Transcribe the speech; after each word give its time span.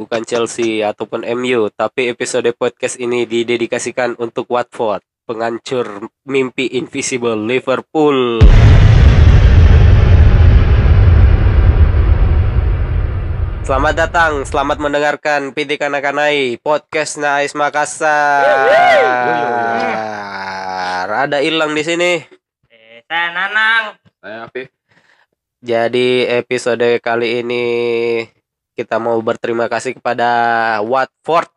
bukan 0.00 0.24
Chelsea 0.24 0.80
ataupun 0.80 1.28
MU, 1.36 1.68
tapi 1.68 2.08
episode 2.08 2.48
podcast 2.56 2.96
ini 2.96 3.28
didedikasikan 3.28 4.16
untuk 4.16 4.48
Watford, 4.48 5.04
penghancur 5.28 6.08
mimpi 6.24 6.72
invisible 6.72 7.36
Liverpool. 7.36 8.40
Selamat 13.60 13.94
datang, 14.08 14.48
selamat 14.48 14.80
mendengarkan 14.80 15.52
PD 15.52 15.76
Kanakanai 15.76 16.56
podcast 16.64 17.20
Nais 17.20 17.52
Makassar. 17.52 18.40
Ada 21.12 21.44
hilang 21.44 21.76
di 21.76 21.84
sini. 21.84 22.24
Eh, 22.72 23.04
saya 23.04 23.28
Nanang. 23.36 24.00
Saya 24.24 24.48
Afif. 24.48 24.72
Jadi 25.60 26.24
episode 26.24 26.88
kali 27.04 27.44
ini 27.44 27.64
kita 28.80 28.96
mau 28.96 29.20
berterima 29.20 29.68
kasih 29.68 30.00
kepada 30.00 30.28
Watford. 30.80 31.52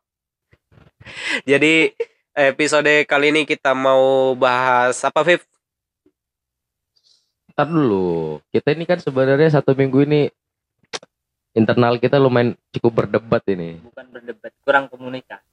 Jadi 1.47 1.95
episode 2.35 3.07
kali 3.07 3.31
ini 3.31 3.41
kita 3.47 3.71
mau 3.71 4.35
bahas 4.35 4.99
apa, 5.07 5.23
Viv? 5.23 5.39
Ntar 7.55 7.71
dulu. 7.71 8.43
Kita 8.51 8.75
ini 8.75 8.83
kan 8.83 8.99
sebenarnya 8.99 9.55
satu 9.55 9.71
minggu 9.71 10.03
ini 10.03 10.27
internal 11.55 11.95
kita 12.01 12.19
lumayan 12.19 12.59
cukup 12.75 13.05
berdebat 13.05 13.45
ini. 13.47 13.79
Bukan 13.79 14.05
berdebat, 14.11 14.51
kurang 14.67 14.91
komunikasi. 14.91 15.47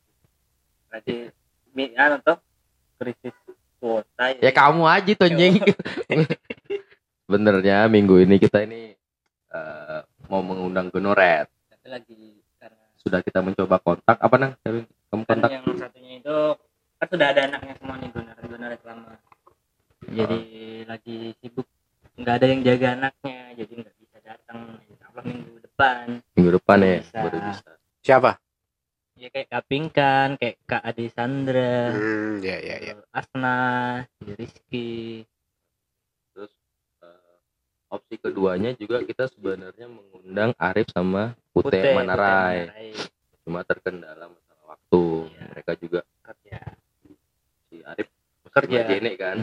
Berarti 0.90 1.30
anu 1.94 2.18
toh 2.18 2.42
krisis 2.98 3.36
kuota. 3.78 4.34
Ya 4.42 4.50
kamu 4.50 4.82
aja 4.88 5.12
tuh 5.14 5.30
nying. 5.30 5.62
Sebenarnya 7.28 7.86
minggu 7.94 8.26
ini 8.26 8.36
kita 8.42 8.64
ini 8.64 8.96
eh, 9.52 10.00
mau 10.26 10.42
mengundang 10.42 10.88
Genoret. 10.88 11.46
Lagi 11.82 12.20
karena 12.56 12.84
Sudah 13.00 13.20
kita 13.20 13.40
mencoba 13.40 13.80
kontak 13.80 14.16
apa 14.16 14.36
nang? 14.36 14.52
Kamu 15.10 15.24
kontak? 15.24 15.50
yang 15.50 15.64
satunya 15.74 16.20
itu 16.20 16.36
kan 17.00 17.06
sudah 17.08 17.26
ada 17.32 17.40
anaknya 17.48 17.74
semua 17.80 17.96
nih 17.96 18.10
donor 18.12 18.36
donor 18.38 18.72
selama. 18.78 19.12
Jadi 20.04 20.40
lagi 20.84 21.16
sibuk 21.40 21.66
nggak 22.14 22.34
ada 22.36 22.46
yang 22.46 22.60
jaga 22.60 22.88
anaknya 22.94 23.40
jadi 23.56 23.72
nggak 23.80 23.94
bisa 23.96 24.18
datang 24.20 24.58
Allah 25.00 25.24
minggu 25.24 25.56
depan 25.58 26.04
Minggu 26.36 26.50
depan 26.54 26.78
ya 26.78 26.94
Bisa. 27.00 27.18
baru 27.18 27.38
bisa. 27.42 27.70
Siapa? 28.00 28.30
ya 29.16 29.28
kayak 29.28 29.48
Kak 29.48 29.64
Pinkan 29.68 30.28
kayak 30.36 30.56
Kak 30.64 30.80
Adi 30.80 31.06
Sandra 31.08 31.92
Hmm, 31.92 32.40
ya 32.40 32.56
ya 32.56 32.76
ya. 32.80 32.94
Asna 33.10 33.56
Rizky 34.22 35.24
opsi 37.90 38.14
keduanya 38.16 38.70
juga 38.72 39.02
kita 39.02 39.26
sebenarnya 39.28 39.86
mengundang 39.86 40.54
Arif 40.56 40.88
sama 40.90 41.34
Pute, 41.50 41.74
Putih, 41.74 41.92
Manarai. 41.92 42.70
Manarai. 42.70 42.90
Cuma 43.42 43.60
terkendala 43.62 44.30
masalah 44.30 44.64
waktu. 44.68 45.02
Iya. 45.28 45.44
Mereka 45.50 45.72
juga 45.76 46.00
kerja 46.22 46.58
si 47.66 47.76
Arif 47.82 48.08
Kerja. 48.46 48.78
Jene 48.84 49.12
kan. 49.14 49.38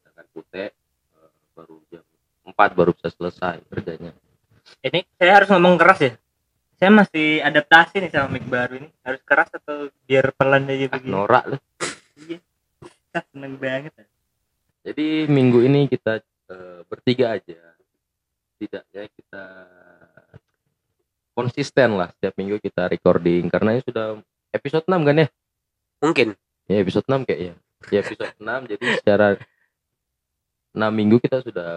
Sedangkan 0.00 0.26
Pute 0.30 0.64
eh, 0.66 1.28
baru 1.52 1.76
jam 1.88 2.04
4 2.44 2.52
baru 2.72 2.92
bisa 2.92 3.08
selesai 3.08 3.60
kerjanya. 3.68 4.12
ini 4.80 5.04
saya 5.16 5.32
harus 5.36 5.48
ngomong 5.48 5.76
keras 5.76 6.00
ya 6.00 6.12
saya 6.74 6.88
masih 6.90 7.40
adaptasi 7.40 8.00
nih 8.00 8.08
sama 8.08 8.32
mic 8.32 8.44
baru 8.44 8.80
ini 8.80 8.88
harus 9.00 9.20
keras 9.22 9.52
atau 9.52 9.88
biar 10.04 10.32
pelan 10.32 10.64
aja 10.64 10.88
Ah, 10.88 10.92
begini 10.92 11.12
norak 11.12 11.44
lu. 11.46 11.56
iya 12.22 12.40
Ah, 13.12 13.24
seneng 13.28 13.56
banget 13.56 13.92
Jadi 14.82 15.24
minggu 15.26 15.60
ini 15.62 15.84
kita 15.86 16.20
eh, 16.46 16.80
bertiga 16.84 17.32
aja. 17.32 17.73
Tidaknya 18.60 19.04
kita 19.10 19.44
konsisten 21.34 21.98
lah 21.98 22.08
setiap 22.14 22.34
minggu 22.38 22.62
kita 22.62 22.86
recording 22.86 23.50
karena 23.50 23.74
ini 23.74 23.82
sudah 23.82 24.22
episode 24.54 24.86
6 24.86 24.94
kan 25.02 25.16
ya? 25.26 25.28
Mungkin. 26.00 26.28
Ya 26.70 26.76
episode 26.80 27.06
6 27.10 27.26
kayak 27.26 27.40
ya. 27.40 27.54
Ya 27.90 27.98
episode 28.00 28.34
6 28.40 28.70
jadi 28.70 28.84
secara 29.02 29.28
6 30.72 30.80
minggu 30.90 31.16
kita 31.18 31.42
sudah 31.42 31.70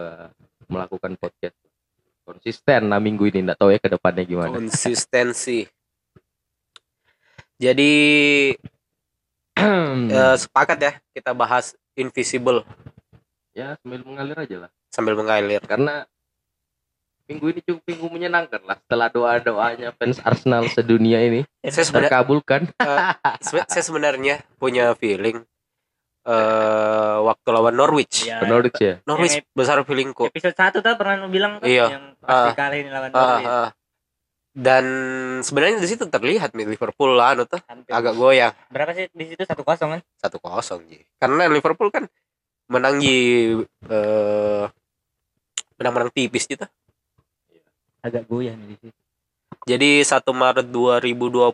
melakukan 0.70 1.18
podcast 1.18 1.58
konsisten 2.28 2.92
6 2.92 3.00
minggu 3.00 3.24
ini 3.32 3.48
enggak 3.48 3.60
tahu 3.64 3.72
ya 3.72 3.80
ke 3.80 3.90
depannya 3.90 4.24
gimana. 4.28 4.56
Konsistensi. 4.60 5.64
Jadi 7.58 7.94
eh, 10.14 10.36
sepakat 10.38 10.78
ya 10.78 10.92
kita 11.16 11.34
bahas 11.34 11.74
invisible 11.98 12.62
ya 13.58 13.74
sambil 13.82 14.06
mengalir 14.06 14.38
aja 14.38 14.58
lah 14.68 14.72
sambil 14.94 15.18
mengalir. 15.18 15.58
karena 15.66 16.06
minggu 17.28 17.46
ini 17.50 17.60
cukup 17.62 17.84
minggu 17.86 18.08
menyenangkan 18.10 18.62
lah 18.64 18.80
setelah 18.80 19.08
doa 19.08 19.36
doanya 19.38 19.92
fans 19.92 20.18
Arsenal 20.20 20.66
sedunia 20.68 21.20
ini 21.20 21.44
Saya 21.62 21.84
sebenarnya 21.84 22.08
terkabulkan 22.10 22.62
sebe- 23.42 23.68
saya 23.68 23.84
sebenarnya 23.84 24.36
punya 24.56 24.92
feeling 24.94 25.44
eh 26.24 26.34
waktu 27.20 27.48
lawan 27.50 27.72
Norwich. 27.72 28.26
ya, 28.26 28.40
Norwich 28.42 28.76
ya 28.78 29.00
Norwich 29.04 29.36
Yang 29.38 29.48
besar 29.54 29.80
feelingku. 29.82 30.24
episode 30.26 30.52
satu 30.54 30.80
tuh 30.80 30.96
pernah 30.96 31.24
bilang 31.26 31.60
kan 31.60 31.68
Iya. 31.68 31.86
yang 31.90 32.06
pasti 32.18 32.50
Ah. 32.50 32.54
kali 32.54 32.76
ini 32.82 32.90
lawan 32.90 33.10
Ah, 33.10 33.16
Norwich 33.18 33.48
ah. 33.50 33.70
Dan 34.52 34.86
sebenarnya 35.40 35.78
di 35.78 35.86
situ 35.86 36.04
terlihat 36.04 36.52
nih 36.52 36.66
Liverpool 36.66 37.14
anu 37.16 37.46
tuh 37.46 37.62
Hampir. 37.64 37.94
agak 37.94 38.14
goyang 38.14 38.52
berapa 38.68 38.90
sih 38.92 39.06
di 39.08 39.26
situ 39.28 39.44
satu 39.44 39.62
kosong 39.62 39.94
kan 39.94 40.02
satu 40.18 40.38
kosong 40.38 40.82
ji. 40.84 40.98
Karena 41.16 41.46
Liverpool 41.46 41.88
kan 41.88 42.10
menang 42.66 42.98
ji 42.98 43.54
eh 43.86 44.66
menang-menang 45.78 46.10
tipis 46.10 46.44
gitu. 46.44 46.66
Agak 48.08 48.24
goyah 48.26 48.56
nih 48.56 48.68
di 48.72 48.78
situ 48.80 48.98
Jadi 49.68 50.00
1 50.00 50.24
Maret 50.32 50.68
2020 50.72 51.52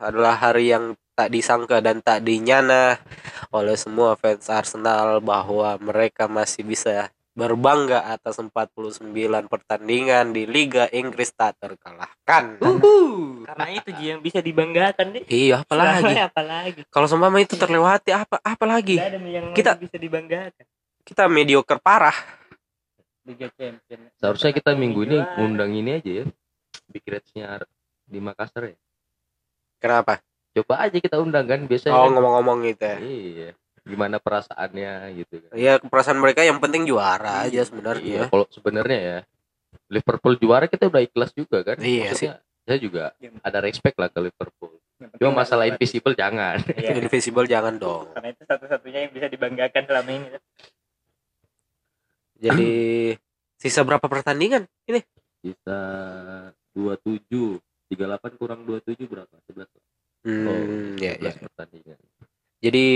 adalah 0.00 0.34
hari 0.34 0.72
yang 0.72 0.96
tak 1.12 1.28
disangka 1.28 1.80
dan 1.80 2.00
tak 2.00 2.24
dinyana 2.24 2.96
oleh 3.48 3.76
semua 3.76 4.16
fans 4.16 4.48
Arsenal 4.48 5.20
bahwa 5.20 5.76
mereka 5.80 6.28
masih 6.28 6.64
bisa 6.64 7.08
berbangga 7.32 8.00
atas 8.08 8.40
49 8.40 9.12
pertandingan 9.48 10.32
di 10.32 10.48
Liga 10.48 10.88
Inggris 10.88 11.28
tak 11.32 11.60
terkalahkan. 11.60 12.56
karena 13.44 13.66
itu 13.70 13.88
Ji 13.92 14.04
yang 14.10 14.20
bisa 14.24 14.40
dibanggakan 14.40 15.06
deh 15.12 15.24
Iya, 15.28 15.60
apalagi. 15.60 16.16
Apalagi 16.16 16.80
Kalau 16.88 17.04
seumpama 17.06 17.36
itu 17.38 17.52
terlewati 17.54 18.16
apa 18.16 18.40
apalagi? 18.40 18.96
Nggak 18.96 19.12
ada 19.12 19.20
yang 19.20 19.46
Kita- 19.52 19.76
bisa 19.76 19.96
dibanggakan 20.00 20.64
Kita 21.04 21.28
mediocre 21.28 21.78
parah. 21.78 22.16
Liga 23.26 23.48
Champions 23.52 24.14
seharusnya 24.14 24.52
kita 24.52 24.70
minggu 24.72 25.02
ini 25.02 25.18
ngundang 25.36 25.72
ini 25.72 25.90
aja 25.94 26.12
ya 26.14 26.24
big 26.86 27.04
Reds-nya 27.04 27.60
di 28.02 28.18
Makassar 28.18 28.70
ya 28.70 28.76
Kenapa? 29.76 30.22
coba 30.52 30.74
aja 30.80 30.96
kita 30.96 31.18
undang 31.18 31.44
kan 31.44 31.60
biasanya 31.62 31.92
Oh, 31.92 32.06
kan- 32.06 32.14
ngomong-ngomong 32.14 32.64
gitu 32.64 32.80
ya. 32.82 32.96
iya 32.98 33.48
gimana 33.82 34.16
perasaannya 34.16 34.90
gitu 35.16 35.34
kan 35.38 35.50
Ya 35.52 35.76
perasaan 35.78 36.16
mereka 36.16 36.40
yang 36.40 36.56
penting 36.56 36.82
juara 36.84 37.44
aja 37.44 37.52
Iya, 37.52 37.62
sebenarnya. 37.62 38.22
kalau 38.26 38.46
sebenarnya 38.48 38.98
ya 38.98 39.18
Liverpool 39.86 40.34
juara 40.36 40.64
kita 40.64 40.86
udah 40.86 40.98
ikhlas 41.00 41.30
juga 41.30 41.60
kan 41.62 41.76
Iya 41.76 42.10
Maksudnya, 42.10 42.34
saya 42.62 42.78
juga 42.78 43.04
Iya. 43.16 43.30
ada 43.38 43.58
respect 43.60 43.94
lah 43.94 44.08
ke 44.08 44.18
Liverpool 44.18 44.74
penting 44.96 45.18
cuma 45.20 45.32
masalah 45.38 45.68
invisible 45.68 46.14
jangan 46.14 46.56
Iya. 46.72 46.96
Invisible 46.98 47.44
jangan 47.44 47.76
dong. 47.76 48.08
karena 48.10 48.28
itu 48.32 48.42
satu-satunya 48.42 48.98
yang 49.02 49.12
bisa 49.12 49.26
dibanggakan 49.28 49.82
selama 49.84 50.10
ini 50.10 50.26
Jadi 52.38 52.68
sisa 53.62 53.80
berapa 53.82 54.04
pertandingan 54.04 54.66
ini? 54.86 55.00
bisa 55.38 55.78
27 56.74 57.62
38 57.86 58.34
kurang 58.34 58.66
27 58.66 59.06
berapa 59.06 59.30
11 59.46 59.70
Hmm, 60.26 60.98
ya, 60.98 61.14
ya. 61.16 61.30
11 61.30 61.46
pertandingan 61.46 61.98
Jadi 62.58 62.86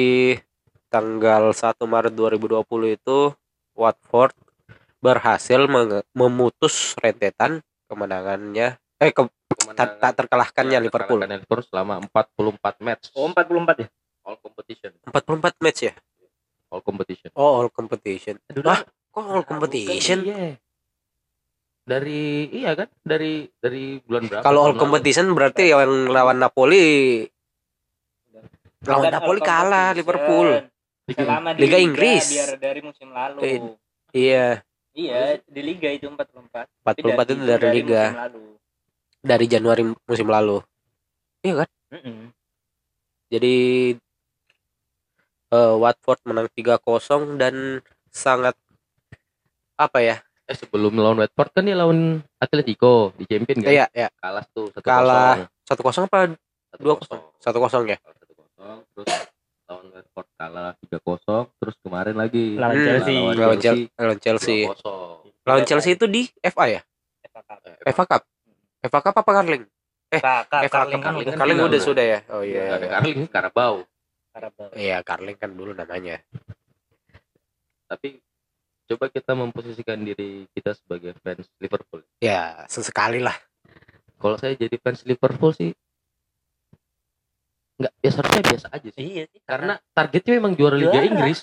tanggal 0.89 1.55
1 1.55 1.63
Maret 1.81 2.11
2020 2.11 2.67
itu 2.91 3.19
Watford 3.73 4.35
berhasil 4.99 5.63
memutus 6.11 6.99
rentetan 6.99 7.63
kemenangannya 7.87 8.77
eh 8.99 9.11
ke, 9.11 9.23
tak, 9.73 9.97
tak 9.97 10.13
terkalahkannya 10.19 10.77
Ya, 10.77 10.83
Liverpool. 10.83 11.23
terkalahkan 11.23 11.41
Liverpool 11.41 11.63
selama 11.65 11.95
44 12.03 12.83
match 12.83 13.05
oh 13.15 13.31
44 13.31 13.79
ya 13.79 13.89
all 14.21 14.37
competition 14.37 14.91
44 15.07 15.65
match 15.65 15.81
ya? 15.87 15.93
all 16.69 16.83
competition 16.83 17.31
Oh, 17.33 17.63
all 17.63 17.71
competition. 17.71 18.37
Aduh, 18.47 18.63
Wah, 18.63 18.83
kok 19.11 19.25
all 19.27 19.45
competition? 19.45 20.23
Iya. 20.25 20.59
Dari 21.85 22.47
iya 22.55 22.71
kan? 22.79 22.89
Dari 23.03 23.51
dari 23.59 23.99
bulan 24.07 24.31
berapa? 24.31 24.45
Kalau 24.47 24.61
all 24.71 24.77
competition 24.79 25.35
berarti 25.35 25.75
yang 25.75 26.07
lawan 26.09 26.39
Napoli 26.39 27.27
lawan 28.81 29.11
Bukan 29.11 29.13
Napoli 29.13 29.41
kalah 29.43 29.93
competition. 29.93 29.99
Liverpool. 29.99 30.49
selama 31.11 31.51
di 31.59 31.67
Liga 31.67 31.79
Inggris. 31.83 32.23
biar 32.31 32.51
dari 32.63 32.81
musim 32.87 33.11
lalu 33.11 33.39
Eh, 33.43 33.59
Iya, 34.11 34.63
iya 34.95 35.39
di 35.43 35.61
liga 35.63 35.91
itu 35.91 36.07
44 36.07 36.67
Tapi 36.83 37.03
44 37.03 37.35
itu 37.35 37.43
dari 37.47 37.69
liga 37.75 38.03
musim 38.11 38.23
lalu 38.23 38.43
dari 39.21 39.47
Januari 39.51 39.83
musim 39.85 40.29
lalu. 40.31 40.59
Iya 41.43 41.65
kan? 41.65 41.69
Mm-mm. 41.93 42.19
Jadi 43.31 43.57
eh, 45.51 45.75
Watford 45.77 46.21
menang 46.27 46.49
3-0 46.55 47.37
dan 47.37 47.85
sangat 48.11 48.55
apa 49.81 49.99
ya? 49.99 50.17
Eh 50.45 50.53
sebelum 50.53 50.93
lawan 50.93 51.17
Watford 51.19 51.51
kan 51.51 51.63
dia 51.63 51.73
lawan 51.73 52.21
Atletico 52.37 53.15
di 53.15 53.25
Champion 53.25 53.63
kan? 53.63 53.71
Iya, 53.71 53.87
ya, 53.91 54.09
Kalah 54.13 54.45
tuh 54.47 54.69
1-0. 54.71 54.83
Kalah. 54.83 55.35
Satu 55.63 55.81
kosong 55.81 56.05
apa 56.05 56.35
dua 56.77 56.95
kosong? 56.97 57.21
Satu 57.39 57.59
kosong 57.59 57.83
ya. 57.87 57.99
satu 58.03 58.35
kosong 58.37 58.79
terus 58.93 59.09
lawan 59.65 59.87
Watford 59.89 60.29
kalah 60.35 60.71
tiga 60.77 60.99
kosong 61.01 61.45
terus 61.57 61.77
kemarin 61.81 62.15
lagi 62.15 62.59
Lawan 62.59 62.75
Hmm, 62.75 62.85
Chelsea. 62.85 63.17
lawan 63.33 63.59
Chelsea. 63.59 63.87
Lawan 63.97 64.19
Chelsea. 64.19 64.59
Lawan 65.41 65.65
Chelsea 65.65 65.93
itu 65.95 66.05
di 66.05 66.23
FA 66.45 66.65
ya? 66.69 66.81
FA 67.25 67.41
Cup. 67.41 67.59
Eh, 67.65 67.93
FA 67.95 68.05
Cup. 68.05 68.23
FA 68.83 69.01
Cup 69.01 69.15
apa 69.17 69.31
Carling? 69.33 69.65
FA 70.11 70.35
Cup, 70.45 70.61
FA 70.61 70.69
Carling 70.69 70.99
Cup. 70.99 71.07
kan 71.07 71.37
Carling 71.39 71.59
udah 71.63 71.81
sudah 71.81 72.05
ya. 72.05 72.19
Oh 72.29 72.43
ada 72.43 72.51
iya. 72.77 72.91
Carling 72.91 73.19
Karabau 73.31 73.75
Carabao. 74.31 74.69
Iya, 74.75 74.99
Carling 75.03 75.37
kan 75.37 75.51
dulu 75.51 75.71
namanya. 75.73 76.19
tapi 77.87 78.23
coba 78.91 79.07
kita 79.07 79.33
memposisikan 79.33 80.01
diri 80.01 80.45
kita 80.51 80.75
sebagai 80.75 81.15
fans 81.17 81.47
Liverpool 81.57 82.03
Ya, 82.19 82.67
sesekali 82.67 83.19
lah. 83.19 83.39
kalau 84.17 84.35
saya 84.35 84.53
jadi 84.55 84.75
fans 84.77 85.03
Liverpool 85.03 85.53
sih 85.53 85.71
nggak 87.77 87.93
ya 87.97 88.11
seharusnya 88.11 88.43
biasa 88.45 88.67
aja 88.71 88.89
sih 88.91 89.01
Iya 89.01 89.25
sih, 89.27 89.41
karena 89.43 89.73
targetnya 89.91 90.33
memang 90.37 90.53
juara 90.53 90.77
Liga 90.77 90.93
Juara. 90.93 91.07
Inggris 91.07 91.41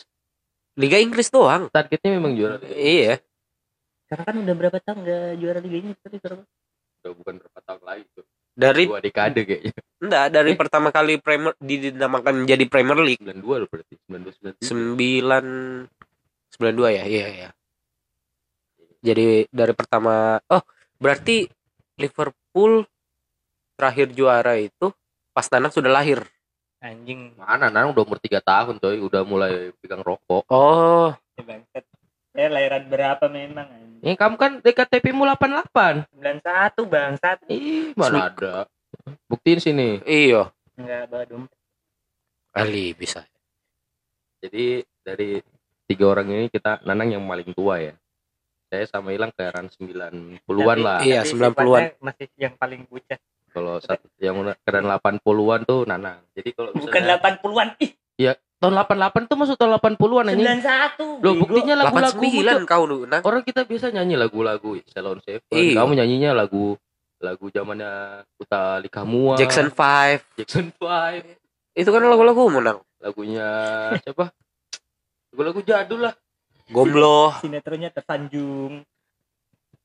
Liga 0.76 0.98
Inggris 0.98 1.28
doang. 1.28 1.66
targetnya 1.68 2.12
memang 2.14 2.34
juara 2.34 2.56
Liga 2.56 2.70
Inggris. 2.70 2.86
Iya. 2.94 3.16
karena 4.06 4.24
kan 4.24 4.36
udah 4.38 4.56
berapa 4.56 4.78
tahun 4.80 4.98
nggak 5.02 5.24
juara 5.36 5.60
Liga 5.60 5.78
ini 5.78 5.92
tapi 5.98 6.16
Liverpool. 6.16 6.46
udah 6.98 7.12
bukan 7.14 7.34
berapa 7.38 7.60
tahun 7.62 7.82
lagi 7.84 8.04
tuh 8.14 8.26
Dari 8.54 8.84
dua 8.86 9.00
dekade 9.00 9.42
kayaknya 9.44 9.74
enggak 9.98 10.26
dari 10.32 10.52
Eh. 10.52 10.58
pertama 10.58 10.90
kali 10.90 11.14
Premier 11.18 11.54
dinamakan 11.58 12.34
menjadi 12.42 12.64
Premier 12.66 13.00
League 13.00 13.22
92 13.22 13.42
loh 13.56 13.68
berarti 13.68 13.94
92 14.04 14.62
93 14.62 14.66
sembilan 14.66 15.46
sembilan 16.58 16.74
dua 16.74 16.90
ya 16.90 17.04
iya 17.06 17.28
iya. 17.30 17.50
Jadi 19.06 19.46
dari 19.54 19.74
pertama 19.78 20.42
oh 20.42 20.64
berarti 20.98 21.46
Liverpool 22.02 22.82
terakhir 23.78 24.10
juara 24.18 24.58
itu 24.58 24.90
pas 25.30 25.46
Nanang 25.54 25.70
sudah 25.70 25.94
lahir? 25.94 26.26
Anjing. 26.82 27.38
mana 27.38 27.70
Nanang 27.70 27.94
udah 27.94 28.06
umur 28.06 28.18
3 28.18 28.42
tahun 28.42 28.76
coy. 28.82 28.98
Udah 29.02 29.22
mulai 29.22 29.74
pegang 29.82 30.02
rokok. 30.02 30.46
Oh. 30.50 31.14
Ya 31.38 31.46
bangsat. 31.46 31.86
Eh 32.38 32.50
lahiran 32.50 32.86
berapa 32.86 33.26
memang 33.30 33.66
anjing? 33.66 33.88
ini 33.98 34.14
kamu 34.14 34.36
kan 34.38 34.52
DKTP 34.62 35.10
mu 35.10 35.26
88 35.26 36.06
91 36.14 36.86
bangsat. 36.86 37.38
ih 37.50 37.98
mana 37.98 38.30
ada? 38.30 38.70
Buktiin 39.26 39.58
sini. 39.58 40.02
Iya. 40.06 40.54
Enggak 40.78 41.10
bawa 41.10 41.26
dompet. 41.26 41.58
kali 42.54 42.94
bisa. 42.94 43.26
Jadi 44.42 44.86
dari 45.02 45.42
tiga 45.88 46.06
orang 46.12 46.28
ini 46.30 46.46
kita 46.52 46.84
Nanang 46.84 47.16
yang 47.16 47.24
paling 47.24 47.50
tua 47.56 47.80
ya. 47.80 47.94
Saya 48.68 48.84
sama 48.86 49.16
Ilang 49.16 49.32
ke 49.32 49.48
era 49.48 49.64
90-an 49.64 50.78
lah. 50.84 51.00
Iya, 51.00 51.24
90-an. 51.24 51.56
sifatnya 51.56 51.96
Masih 52.04 52.28
yang 52.36 52.54
paling 52.60 52.84
pucat. 52.86 53.20
kalau 53.48 53.80
satu 53.82 54.06
yang 54.22 54.38
keren 54.62 54.86
80-an 54.86 55.60
tuh 55.66 55.82
Nanang 55.88 56.22
jadi 56.36 56.52
kalau 56.54 56.76
Bukan 56.76 56.86
misalnya 57.02 57.18
80-an. 57.42 57.68
Ih, 57.82 57.92
tahun 58.58 58.74
88 58.74 59.30
tuh 59.30 59.38
masuk 59.38 59.56
tahun 59.58 59.72
80-an 59.78 60.26
anjing 60.34 60.46
91. 60.62 61.26
Loh 61.26 61.34
buktinya 61.38 61.74
lagu-lagu 61.78 62.22
89 62.22 62.66
kau 62.70 62.84
dulu 62.90 63.06
Nang 63.06 63.22
orang 63.22 63.42
kita 63.46 63.62
biasa 63.70 63.94
nyanyi 63.94 64.18
lagu-lagu 64.18 64.82
Salon 64.90 65.22
Seven 65.22 65.46
Iya. 65.54 65.78
kamu 65.82 65.92
nyanyinya 65.94 66.32
lagu 66.34 66.74
lagu 67.18 67.46
zamannya 67.50 68.22
Uta 68.38 68.78
Likamua 68.82 69.38
Jackson 69.38 69.70
5 69.70 70.38
Jackson 70.42 70.74
5 70.74 71.22
itu 71.78 71.90
kan 71.90 72.02
lagu-lagu 72.02 72.42
menang 72.50 72.82
lagunya 72.98 73.48
siapa 74.02 74.34
lagu-lagu 75.38 75.62
jadul 75.62 76.02
lah 76.02 76.18
Gomblo 76.74 77.30
Sinetronnya 77.46 77.94
tersanjung. 77.94 78.82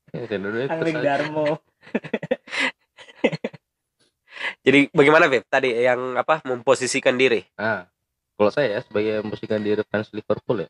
Eh, 0.09 0.25
Indonesia 0.25 0.73
Angling 0.73 0.97
Darmo. 0.97 1.61
jadi 4.65 4.89
bagaimana 4.89 5.29
Beb 5.29 5.45
tadi 5.45 5.77
yang 5.77 6.17
apa 6.17 6.41
memposisikan 6.41 7.13
diri 7.13 7.45
Nah, 7.53 7.85
kalau 8.33 8.49
saya 8.49 8.73
ya 8.73 8.79
sebagai 8.81 9.21
musikan 9.21 9.61
diri 9.61 9.85
fans 9.85 10.09
Liverpool 10.09 10.65
ya, 10.65 10.69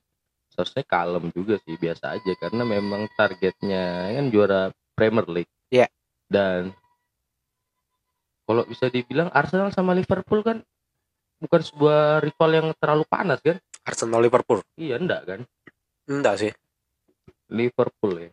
seharusnya 0.51 0.83
kalem 0.83 1.31
juga 1.31 1.55
sih 1.63 1.79
biasa 1.79 2.19
aja 2.19 2.31
karena 2.43 2.67
memang 2.67 3.07
targetnya 3.15 4.11
kan 4.19 4.25
juara 4.35 4.61
Premier 4.99 5.23
League. 5.31 5.53
Iya. 5.71 5.87
Dan 6.27 6.75
kalau 8.43 8.67
bisa 8.67 8.91
dibilang 8.91 9.31
Arsenal 9.31 9.71
sama 9.71 9.95
Liverpool 9.95 10.43
kan 10.43 10.59
bukan 11.39 11.61
sebuah 11.63 12.19
rival 12.19 12.51
yang 12.51 12.67
terlalu 12.75 13.07
panas 13.07 13.39
kan? 13.39 13.63
Arsenal 13.83 14.19
Liverpool 14.19 14.59
Iya 14.75 14.95
enggak 14.97 15.21
kan? 15.23 15.39
enggak 16.05 16.35
sih 16.37 16.51
Liverpool 17.47 18.13
ya. 18.17 18.29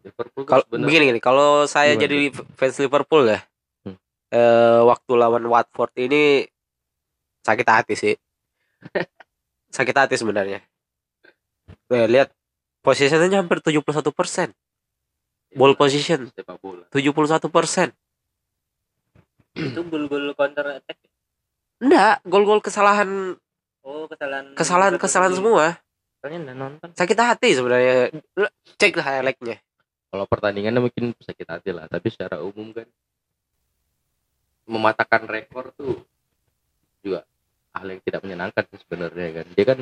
Liverpool 0.00 0.42
kalau 0.44 0.64
begini 0.66 1.10
gini 1.10 1.20
kalau 1.20 1.66
saya 1.66 1.92
Gimana 1.92 2.02
jadi 2.04 2.18
fans 2.54 2.76
Liverpool 2.78 3.26
ya 3.26 3.40
Hmm. 3.82 3.94
eh, 4.28 4.80
waktu 4.82 5.12
lawan 5.14 5.46
Watford 5.46 5.94
ini 5.96 6.46
sakit 7.42 7.62
hati 7.64 7.94
sih 7.94 8.14
sakit 9.76 9.94
hati 9.94 10.14
sebenarnya 10.14 10.58
eh, 11.90 12.06
lihat 12.06 12.34
posisinya 12.82 13.38
hampir 13.38 13.58
71 13.58 13.82
persen 14.10 14.50
ball 15.54 15.74
position 15.74 16.26
sepak 16.30 16.58
bola. 16.58 16.84
71 16.90 17.46
persen 17.48 17.88
Itu 19.56 19.86
gol-gol 19.86 20.34
counter 20.34 20.76
attack. 20.76 20.98
enggak 21.78 22.20
gol-gol 22.24 22.60
kesalahan 22.60 23.38
Oh, 23.86 24.04
kesalahan. 24.04 24.50
kesalahan 24.52 24.94
kesalahan 24.98 25.32
semua 25.32 25.78
Soalnya 26.18 26.38
enggak 26.42 26.58
nonton. 26.58 26.88
sakit 26.92 27.14
hati 27.16 27.48
sebenarnya 27.52 28.10
cek 28.74 28.98
highlightnya 28.98 29.62
Kalau 30.06 30.24
pertandingannya 30.24 30.80
mungkin 30.80 31.14
sakit 31.14 31.46
hati 31.46 31.70
lah, 31.70 31.86
tapi 31.86 32.08
secara 32.08 32.40
umum 32.40 32.72
kan 32.72 32.86
mematahkan 34.64 35.22
rekor 35.24 35.70
tuh 35.72 36.02
juga 37.00 37.22
hal 37.70 37.86
yang 37.86 38.00
tidak 38.00 38.20
menyenangkan 38.20 38.64
sih 38.66 38.78
sebenarnya 38.80 39.28
kan. 39.36 39.46
Dia 39.52 39.64
kan 39.64 39.78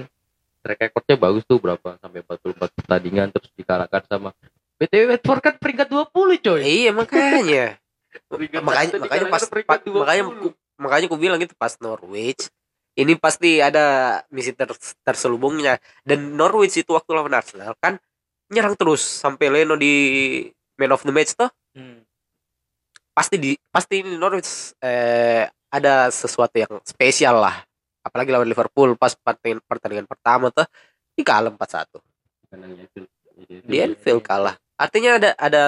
track 0.61 0.81
recordnya 0.83 1.17
bagus 1.19 1.45
tuh 1.45 1.57
berapa 1.57 1.97
sampai 1.99 2.21
44 2.21 2.57
pertandingan 2.75 3.29
terus 3.31 3.49
dikalahkan 3.53 4.03
sama 4.05 4.33
BTW 4.75 5.13
Watford 5.15 5.41
kan 5.41 5.55
peringkat 5.57 5.89
20 5.89 6.11
coy. 6.41 6.61
iya 6.61 6.91
makanya 6.91 7.79
makanya 8.59 8.97
makanya 8.99 9.27
pas, 9.29 9.45
dikalahkan 9.45 9.49
peringkat 9.49 9.79
pa- 9.81 9.93
makanya 9.95 10.23
20. 10.27 10.43
ku- 10.43 10.57
makanya 10.75 11.05
aku 11.07 11.17
bilang 11.17 11.39
itu 11.39 11.55
pas 11.55 11.73
Norwich 11.79 12.49
ini 12.95 13.19
pasti 13.19 13.59
ada 13.59 14.19
misi 14.31 14.55
ter- 14.55 14.79
terselubungnya. 15.03 15.79
Dan 16.07 16.39
Norwich 16.39 16.79
itu 16.79 16.95
waktu 16.95 17.11
lawan 17.11 17.35
Arsenal 17.35 17.75
kan 17.83 17.99
nyerang 18.51 18.79
terus 18.79 19.03
sampai 19.03 19.51
Leno 19.51 19.75
di 19.75 19.93
man 20.79 20.95
of 20.95 21.03
the 21.03 21.11
match 21.11 21.35
tuh 21.35 21.51
Hmm. 21.75 22.07
pasti 23.11 23.35
di 23.35 23.59
pasti 23.67 23.99
ini 23.99 24.15
Norwich 24.15 24.79
eh, 24.79 25.43
ada 25.75 26.07
sesuatu 26.15 26.55
yang 26.55 26.79
spesial 26.87 27.43
lah. 27.43 27.67
Apalagi 28.07 28.31
lawan 28.31 28.47
Liverpool 28.47 28.95
pas 28.95 29.11
pertandingan, 29.19 29.59
pertandingan 29.67 30.07
pertama 30.07 30.55
tuh 30.55 30.63
di 31.19 31.27
kalah 31.27 31.51
4-1 31.51 31.99
Kandang 32.47 32.79
Anfield. 32.79 33.11
Jadi 33.35 33.53
itu 33.59 33.67
di 33.67 33.77
Anfield 33.83 34.23
kalah. 34.23 34.55
Artinya 34.79 35.19
ada 35.19 35.31
ada 35.35 35.65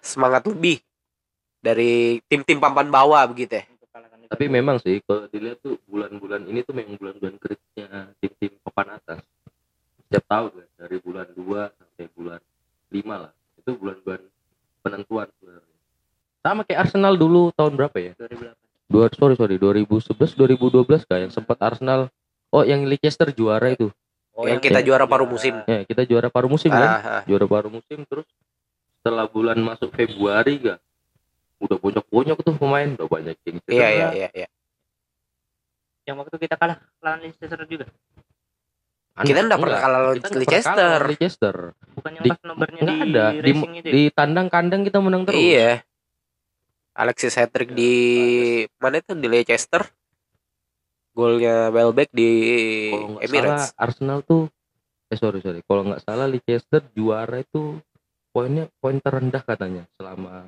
semangat 0.00 0.48
lebih 0.48 0.80
dari 1.60 2.24
tim-tim 2.24 2.56
papan 2.56 2.88
bawah 2.88 3.20
begitu 3.28 3.60
ya 3.60 3.64
Tapi 4.30 4.46
memang 4.46 4.78
sih 4.78 5.02
kalau 5.02 5.26
dilihat 5.26 5.58
tuh 5.58 5.74
bulan-bulan 5.90 6.46
ini 6.46 6.62
tuh 6.62 6.70
memang 6.70 6.94
bulan-bulan 7.02 7.34
kritisnya 7.42 8.14
tim-tim 8.22 8.54
papan 8.62 8.94
atas. 9.02 9.18
Setiap 10.06 10.24
tahun 10.30 10.50
kan 10.54 10.68
dari 10.78 10.96
bulan 11.02 11.26
2 11.34 11.42
sampai 11.74 12.06
bulan 12.14 12.40
5 12.94 13.22
lah. 13.26 13.32
Itu 13.58 13.70
bulan-bulan 13.74 14.20
penentuan 14.86 15.26
sebenarnya. 15.34 15.76
Sama 16.46 16.62
kayak 16.62 16.80
Arsenal 16.86 17.14
dulu 17.18 17.50
tahun 17.58 17.74
berapa 17.74 17.96
ya? 17.98 18.12
2008. 18.16 18.54
Dua, 18.90 19.06
sorry 19.14 19.34
sorry 19.38 19.54
2011 19.58 20.14
2012 20.18 21.06
kah 21.06 21.18
yang 21.18 21.30
sempat 21.30 21.58
Arsenal 21.62 22.10
oh 22.54 22.62
yang 22.62 22.86
Leicester 22.86 23.34
juara 23.34 23.74
itu. 23.74 23.90
Oh, 24.34 24.46
Yang 24.46 24.70
kita 24.70 24.80
juara 24.82 25.10
paruh 25.10 25.26
musim. 25.26 25.58
Ya, 25.66 25.82
kita 25.84 26.06
juara 26.06 26.30
paruh 26.30 26.50
musim 26.50 26.70
kan? 26.70 26.86
Ah, 26.86 27.02
ah. 27.20 27.22
Juara 27.26 27.46
paruh 27.50 27.70
musim 27.70 28.06
terus 28.06 28.26
setelah 29.02 29.26
bulan 29.26 29.58
masuk 29.58 29.90
Februari 29.96 30.60
gak 30.60 30.78
udah 31.60 31.76
bonyok-bonyok 31.76 32.38
tuh 32.40 32.54
pemain 32.56 32.88
udah 32.96 33.06
banyak 33.06 33.36
yang 33.44 33.56
iya 33.60 33.62
cedera. 33.64 33.88
iya 33.88 34.08
iya 34.10 34.28
iya 34.34 34.48
Yang 36.08 36.16
waktu 36.24 36.36
kita 36.40 36.54
kalah 36.56 36.78
lawan 36.98 37.20
Leicester 37.20 37.60
juga. 37.68 37.86
kita 39.20 39.40
enggak 39.44 39.60
pernah 39.60 39.78
kalah 39.78 39.98
lawan 40.00 40.16
Leicester 40.16 41.00
Leicester. 41.04 41.56
Bukan 41.92 42.10
yang 42.16 42.24
Di- 42.24 42.30
pas 42.32 42.40
nomornya 42.42 42.80
di 42.80 42.94
ada 42.96 43.24
di, 43.36 43.50
itu. 43.52 43.64
ya? 43.68 43.82
di 43.84 44.02
tandang 44.10 44.48
kandang 44.48 44.82
kita 44.82 44.98
menang 44.98 45.28
terus. 45.28 45.36
iya 45.36 45.84
Alexis 46.90 47.36
hat-trick 47.36 47.70
di 47.70 47.92
mana 48.76 48.98
itu 48.98 49.12
di 49.14 49.28
Leicester 49.28 49.84
golnya 51.12 51.68
Welbeck 51.68 52.10
di 52.10 52.30
Kalau 52.90 53.08
nggak 53.12 53.20
salah 53.20 53.28
Emirates 53.28 53.66
Arsenal 53.76 54.18
tuh 54.24 54.42
eh 55.10 55.18
sorry 55.18 55.42
sorry 55.42 55.60
kalau 55.66 55.82
nggak 55.84 56.02
salah 56.02 56.26
Leicester 56.26 56.80
juara 56.94 57.42
itu 57.42 57.76
poinnya 58.30 58.70
poin 58.78 59.02
terendah 59.02 59.42
katanya 59.42 59.82
selama 59.98 60.46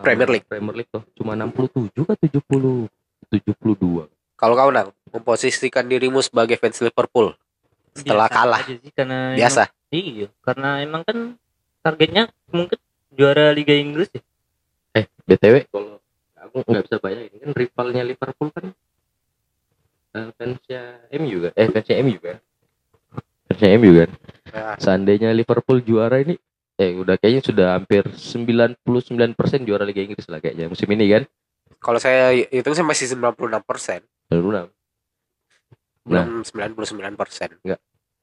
Premier 0.00 0.28
League. 0.28 0.46
Premier 0.46 0.74
League 0.74 0.90
tuh 0.90 1.02
cuma 1.14 1.32
67 1.34 1.90
ke 1.92 2.14
70 2.28 2.88
72. 3.30 4.06
kalau 4.34 4.54
kau 4.54 4.70
nang 4.70 4.90
memposisikan 5.10 5.86
dirimu 5.86 6.20
sebagai 6.20 6.58
fans 6.58 6.78
Liverpool 6.78 7.32
setelah 7.94 8.26
Biasa 8.26 8.36
kalah. 8.36 8.60
aja 8.62 8.74
sih, 8.74 8.92
karena 8.92 9.18
biasa. 9.38 9.62
Emang, 9.70 9.94
iya, 9.94 10.28
karena 10.42 10.68
emang 10.82 11.02
kan 11.06 11.18
targetnya 11.80 12.22
mungkin 12.50 12.78
juara 13.14 13.54
Liga 13.54 13.74
Inggris 13.74 14.10
ya. 14.10 14.22
Eh, 14.94 15.06
BTW 15.26 15.70
kalau 15.70 16.02
aku 16.34 16.56
nggak 16.66 16.84
bisa 16.86 16.98
bayangin 16.98 17.38
kan 17.38 17.50
rivalnya 17.54 18.02
Liverpool 18.02 18.50
kan 18.50 18.66
eh, 20.14 20.28
fansnya 20.34 20.82
MU 21.14 21.36
kan? 21.46 21.52
Eh 21.54 21.66
fansnya 21.70 21.96
MU 22.02 22.18
kan? 22.18 22.38
Fansnya 23.50 23.68
MU 23.78 23.92
kan? 24.02 24.10
Ya, 24.54 24.64
seandainya 24.78 25.30
Liverpool 25.34 25.78
juara 25.82 26.22
ini 26.22 26.34
eh 26.74 26.90
udah 26.98 27.14
kayaknya 27.18 27.42
sudah 27.46 27.66
hampir 27.78 28.02
99% 28.10 28.82
juara 29.62 29.86
Liga 29.86 30.02
Inggris 30.02 30.26
lah 30.26 30.42
kayaknya 30.42 30.66
musim 30.66 30.90
ini 30.90 31.06
kan? 31.06 31.22
Kalau 31.78 32.00
saya 32.00 32.34
hitung 32.34 32.74
sih 32.74 32.82
masih 32.82 33.14
96 33.14 33.62
persen. 33.62 34.00
Baru 34.26 34.50
belum 36.04 36.44
99 36.44 37.16
persen. 37.16 37.50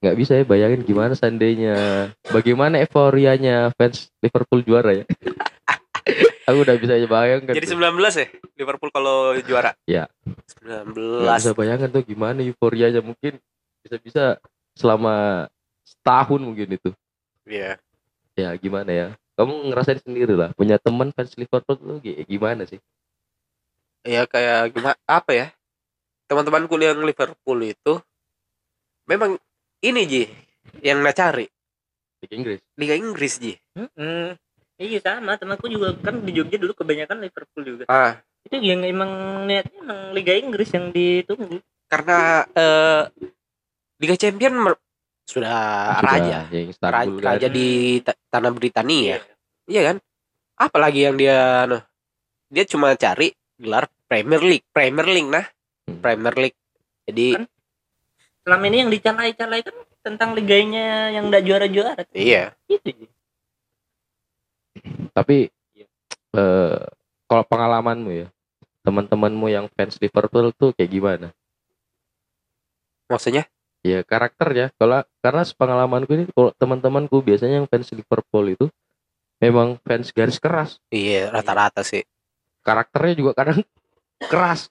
Nggak 0.02 0.16
bisa 0.18 0.34
ya 0.38 0.44
bayangin 0.46 0.82
gimana 0.82 1.14
seandainya 1.14 2.10
bagaimana 2.30 2.82
euforianya 2.82 3.70
fans 3.78 4.10
Liverpool 4.22 4.66
juara 4.66 5.02
ya? 5.02 5.06
Aku 6.50 6.66
udah 6.66 6.74
bisa 6.78 6.98
bayangkan 7.06 7.54
jadi 7.54 7.70
tuh. 7.70 7.78
19 7.78 8.02
ya 8.02 8.28
Liverpool 8.58 8.90
kalau 8.90 9.38
juara? 9.46 9.78
Iya. 9.86 10.10
19 10.66 10.98
nggak 10.98 11.38
bisa 11.38 11.54
bayangkan 11.54 11.90
tuh 11.94 12.04
gimana 12.06 12.42
euforianya 12.42 13.02
mungkin 13.06 13.38
bisa-bisa 13.86 14.42
selama 14.74 15.46
setahun 15.86 16.42
mungkin 16.42 16.78
itu. 16.78 16.90
Iya. 17.46 17.78
Ya 18.42 18.50
gimana 18.58 18.92
ya? 18.92 19.08
Kamu 19.38 19.72
ngerasain 19.72 20.02
sendiri 20.02 20.34
lah 20.34 20.52
punya 20.58 20.82
teman 20.82 21.14
fans 21.14 21.34
Liverpool 21.38 21.78
tuh 21.78 21.98
gi- 22.02 22.26
gimana 22.26 22.66
sih? 22.66 22.82
Ya 24.02 24.26
kayak 24.26 24.74
gimana 24.74 24.98
apa 25.06 25.32
ya? 25.32 25.48
Teman-temanku 26.26 26.74
yang 26.82 27.02
Liverpool 27.06 27.60
itu 27.62 27.94
memang 29.06 29.38
ini 29.82 30.02
Ji 30.06 30.24
yang 30.82 31.02
nak 31.02 31.18
cari. 31.18 31.46
Liga 32.22 32.34
Inggris? 32.38 32.60
Liga 32.78 32.96
Inggris 32.98 33.34
Ji. 33.42 33.54
Hmm. 33.78 34.38
Iya 34.82 34.98
sama, 35.02 35.38
temanku 35.38 35.70
juga 35.70 35.94
kan 36.02 36.26
di 36.26 36.34
Jogja 36.34 36.58
dulu 36.58 36.74
kebanyakan 36.74 37.22
Liverpool 37.22 37.62
juga. 37.62 37.84
ah. 37.86 38.18
Itu 38.42 38.58
yang 38.58 38.82
emang 38.82 39.46
niatnya 39.46 39.78
emang 39.86 40.00
Liga 40.18 40.34
Inggris 40.34 40.74
yang 40.74 40.90
ditunggu. 40.90 41.62
karena 41.92 42.48
eh, 42.56 43.04
Liga 44.00 44.16
Champion 44.16 44.56
sudah, 45.32 45.56
Sudah, 45.96 46.04
raja. 46.04 46.40
yang 46.52 46.68
raja, 46.76 46.92
kan 46.92 47.08
raja 47.24 47.48
di 47.48 47.68
ta- 48.04 48.20
tanah 48.28 48.52
Britania 48.52 49.24
iya. 49.72 49.82
Kan? 49.96 49.98
Apalagi 50.60 51.08
yang 51.08 51.16
dia 51.16 51.64
anu, 51.66 51.80
dia 52.52 52.68
cuma 52.68 52.92
cari 53.00 53.32
gelar 53.56 53.88
Premier 54.12 54.44
League 54.44 54.68
Premier 54.76 55.08
League 55.08 55.32
nah. 55.32 55.48
Hmm. 55.88 56.04
Premier 56.04 56.36
League. 56.36 56.60
Jadi 57.08 57.28
Kan 57.40 57.46
Selama 58.42 58.64
ini 58.74 58.78
yang 58.82 58.90
dicalai-calai 58.90 59.62
kan 59.62 59.76
tentang 60.02 60.34
liganya 60.34 61.14
yang 61.14 61.30
enggak 61.30 61.46
juara-juara. 61.46 62.04
iya. 62.18 62.58
Itu. 62.66 63.06
Tapi 65.14 65.46
eh 66.34 66.80
kalau 67.30 67.44
pengalamanmu 67.46 68.10
ya 68.10 68.28
teman-temanmu 68.82 69.46
yang 69.54 69.70
fans 69.78 70.02
Liverpool 70.02 70.50
tuh 70.58 70.74
kayak 70.74 70.90
gimana? 70.90 71.28
Maksudnya 73.08 73.46
ya 73.82 74.06
karakternya 74.06 74.70
kalau 74.78 75.02
karena 75.26 75.42
pengalamanku 75.46 76.12
ini 76.14 76.26
kalau 76.34 76.54
teman-temanku 76.58 77.22
biasanya 77.26 77.62
yang 77.62 77.68
fans 77.70 77.90
Liverpool 77.94 78.46
itu 78.54 78.66
memang 79.42 79.82
fans 79.82 80.14
garis 80.14 80.38
keras. 80.38 80.78
Iya 80.94 81.34
rata-rata 81.34 81.82
sih. 81.82 82.06
Karakternya 82.62 83.14
juga 83.18 83.32
kadang 83.34 83.66
keras. 84.32 84.70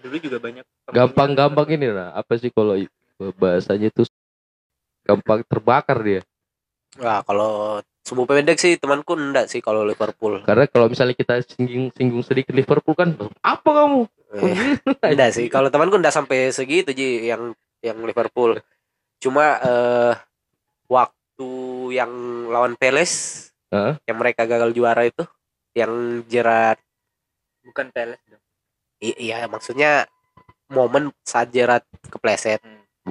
Dulu 0.00 0.16
juga 0.16 0.38
banyak 0.40 0.64
gampang-gampang 0.88 1.68
ini 1.76 1.92
lah 1.92 2.16
apa 2.16 2.32
sih 2.40 2.48
kalau 2.48 2.72
bahasanya 3.36 3.92
itu 3.92 4.08
gampang 5.04 5.44
terbakar 5.44 6.00
dia 6.00 6.20
Wah, 6.98 7.22
kalau 7.22 7.78
subuh 8.02 8.26
pendek 8.26 8.58
sih 8.58 8.74
temanku 8.74 9.14
enggak 9.14 9.46
sih 9.46 9.60
kalau 9.60 9.86
Liverpool. 9.86 10.42
karena 10.42 10.66
kalau 10.66 10.90
misalnya 10.90 11.14
kita 11.14 11.38
singgung 11.44 11.94
singgung 11.94 12.24
sedikit 12.24 12.50
Liverpool 12.50 12.96
kan 12.96 13.14
apa 13.40 13.70
kamu 13.70 14.10
Eh, 14.30 14.78
enggak 15.04 15.30
sih, 15.32 15.46
kalau 15.46 15.68
temanku 15.68 15.94
enggak 15.94 16.10
sampai 16.12 16.50
segitu 16.50 16.90
Ji 16.90 17.26
yang 17.26 17.50
yang 17.80 17.98
Liverpool. 18.00 18.58
Cuma 19.18 19.58
eh 19.60 20.14
waktu 20.86 21.50
yang 21.92 22.10
lawan 22.46 22.74
Peles 22.74 23.46
Heeh. 23.68 23.94
yang 24.04 24.16
mereka 24.16 24.42
gagal 24.44 24.70
juara 24.70 25.02
itu 25.02 25.22
yang 25.72 25.90
jerat 26.26 26.78
bukan 27.62 27.90
Peles 27.90 28.18
dong. 28.26 28.42
i- 29.00 29.18
iya 29.20 29.46
maksudnya 29.46 30.06
momen 30.68 31.10
saat 31.22 31.50
jerat 31.50 31.82
kepleset. 32.04 32.58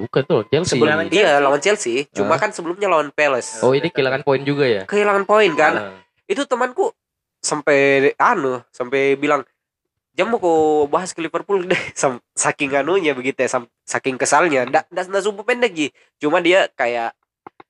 Bukan 0.00 0.22
tuh 0.22 0.40
Chelsea 0.46 0.74
Sebelum 0.74 0.90
Lawan 0.90 1.06
iya 1.06 1.12
Chelsea. 1.12 1.40
lawan 1.40 1.60
Chelsea, 1.60 1.94
cuma 2.10 2.34
kan 2.36 2.50
sebelumnya 2.50 2.86
lawan 2.86 3.08
Peles. 3.10 3.60
oh 3.60 3.70
ini 3.70 3.88
kehilangan 3.88 4.20
poin 4.20 4.40
juga 4.40 4.64
ya 4.64 4.82
Kehilangan 4.84 5.24
poin 5.24 5.50
kan. 5.52 5.72
Nah, 5.74 5.92
itu 6.24 6.42
temanku 6.42 6.90
sampai 7.38 8.12
anu 8.16 8.60
sampai 8.68 9.14
bilang 9.14 9.40
jam 10.10 10.26
mau 10.26 10.36
kau 10.36 10.58
bahas 10.84 11.10
ke 11.10 11.20
Liverpool 11.20 11.64
deh 11.70 11.82
Sam- 11.92 12.20
saking 12.30 12.74
anunya 12.74 13.12
begitu 13.12 13.38
ya 13.38 13.48
sam- 13.48 13.70
saking 13.82 14.14
kesalnya 14.14 14.64
ndak 14.64 14.84
ndak 14.88 15.06
ndak 15.06 15.22
sumpah 15.22 15.42
pendek 15.42 15.72
Ji 15.72 15.86
cuma 16.16 16.38
dia 16.38 16.68
kayak 16.70 17.16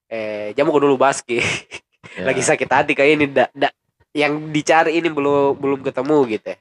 eh 0.07 0.51
jam 0.53 0.67
mau 0.67 0.75
dulu 0.75 0.97
bahas 0.97 1.21
Ki 1.21 1.39
ya. 1.39 2.25
lagi 2.25 2.43
sakit 2.43 2.67
hati 2.67 2.93
kayak 2.93 3.11
ini 3.13 3.25
ndak 3.29 3.51
ndak 3.53 3.73
yang 4.11 4.51
dicari 4.51 4.99
ini 4.99 5.07
belum 5.07 5.55
belum 5.55 5.81
ketemu 5.81 6.17
gitu 6.29 6.47
ya. 6.49 6.59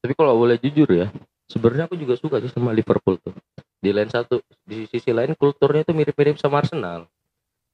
tapi 0.00 0.12
kalau 0.12 0.34
boleh 0.34 0.58
jujur 0.58 0.88
ya 0.88 1.06
sebenarnya 1.46 1.86
aku 1.86 1.94
juga 1.94 2.14
suka 2.14 2.38
sih 2.38 2.50
sama 2.50 2.70
Liverpool 2.70 3.14
tuh 3.16 3.30
di 3.80 3.90
lain 3.90 4.12
satu 4.12 4.44
di 4.62 4.84
sisi 4.86 5.10
lain 5.10 5.32
kulturnya 5.32 5.82
tuh 5.88 5.96
mirip-mirip 5.96 6.36
sama 6.36 6.60
Arsenal. 6.60 7.08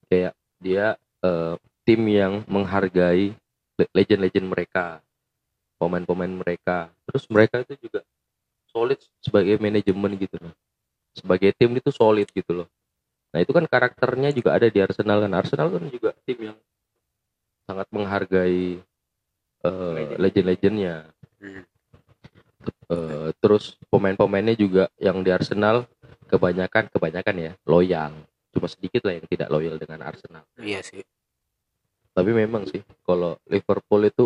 Kayak 0.07 0.39
dia 0.63 0.95
eh, 1.27 1.55
tim 1.83 2.01
yang 2.07 2.47
menghargai 2.47 3.35
le- 3.77 3.93
legend-legend 3.93 4.47
mereka 4.47 5.03
pemain-pemain 5.77 6.31
mereka. 6.31 6.89
Terus 7.11 7.27
mereka 7.29 7.61
itu 7.67 7.75
juga 7.91 8.01
solid 8.71 9.03
sebagai 9.21 9.59
manajemen 9.59 10.15
gitu 10.17 10.39
loh. 10.41 10.55
Sebagai 11.13 11.51
tim 11.59 11.75
itu 11.75 11.91
solid 11.91 12.31
gitu 12.31 12.65
loh. 12.65 12.69
Nah 13.35 13.43
itu 13.43 13.53
kan 13.53 13.67
karakternya 13.67 14.31
juga 14.33 14.57
ada 14.57 14.71
di 14.71 14.79
Arsenal 14.81 15.27
kan. 15.27 15.33
Arsenal 15.35 15.69
kan 15.75 15.85
juga 15.91 16.11
tim 16.25 16.55
yang 16.55 16.59
sangat 17.67 17.87
menghargai 17.91 18.79
Legend. 19.67 20.19
legend-legendnya. 20.23 20.97
Hmm. 21.43 21.65
Eh, 22.87 23.29
terus 23.43 23.75
pemain-pemainnya 23.91 24.55
juga 24.55 24.87
yang 25.03 25.23
di 25.27 25.35
Arsenal 25.35 25.91
kebanyakan 26.27 26.91
kebanyakan 26.91 27.35
ya 27.39 27.53
loyal 27.65 28.13
cuma 28.51 28.67
sedikit 28.67 29.05
lah 29.05 29.21
yang 29.21 29.27
tidak 29.27 29.49
loyal 29.49 29.77
dengan 29.77 30.01
Arsenal 30.03 30.43
Iya 30.57 30.81
sih. 30.83 31.03
tapi 32.11 32.31
memang 32.33 32.65
sih 32.67 32.81
kalau 33.05 33.37
Liverpool 33.47 34.03
itu 34.05 34.25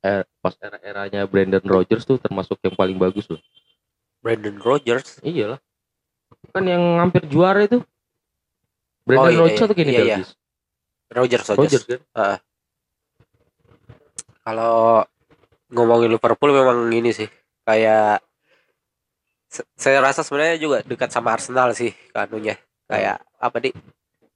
eh, 0.00 0.26
pas 0.40 0.54
era-eranya 0.58 1.24
Brandon 1.24 1.62
Rodgers 1.62 2.02
tuh 2.02 2.18
termasuk 2.18 2.58
yang 2.60 2.74
paling 2.74 2.96
bagus 2.96 3.24
loh 3.26 3.40
Brandon 4.20 4.56
Rodgers. 4.58 5.16
iyalah 5.22 5.56
kan 6.52 6.64
yang 6.64 6.98
hampir 6.98 7.24
juara 7.26 7.64
itu 7.64 7.80
Brandon 9.06 9.32
iya, 9.32 9.40
Rodgers 9.40 9.60
iya. 9.60 9.66
atau 9.66 9.76
Kenny 9.76 9.90
Iya, 9.90 10.00
iya. 10.00 10.16
Dalglish 10.18 10.32
Rodgers 11.10 11.46
Rodgers. 11.48 11.56
Rodgers 11.56 11.84
kan 11.86 12.38
Kalau 14.40 15.04
ngomongin 15.70 16.10
Liverpool 16.10 16.50
memang 16.50 16.90
ini 16.90 17.12
sih 17.12 17.28
kayak 17.62 18.24
saya 19.50 19.98
rasa 19.98 20.22
sebenarnya 20.22 20.56
juga 20.56 20.78
dekat 20.80 21.10
sama 21.10 21.34
Arsenal 21.34 21.74
sih 21.74 21.90
kanunya 22.10 22.54
kayak 22.86 23.18
apa 23.36 23.56
nih 23.58 23.74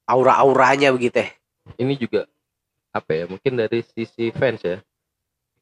aura-auranya 0.05 0.91
begitu 0.91 1.23
ya. 1.23 1.29
ini 1.77 1.95
juga 1.95 2.27
apa 2.91 3.11
ya 3.11 3.25
mungkin 3.25 3.55
dari 3.55 3.81
sisi 3.85 4.29
fans 4.31 4.61
ya 4.61 4.83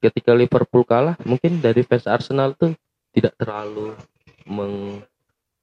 ketika 0.00 0.32
Liverpool 0.32 0.82
kalah 0.82 1.14
mungkin 1.22 1.60
dari 1.60 1.80
fans 1.80 2.04
Arsenal 2.04 2.52
tuh 2.52 2.72
tidak 3.12 3.36
terlalu 3.36 3.92
meng 4.44 5.04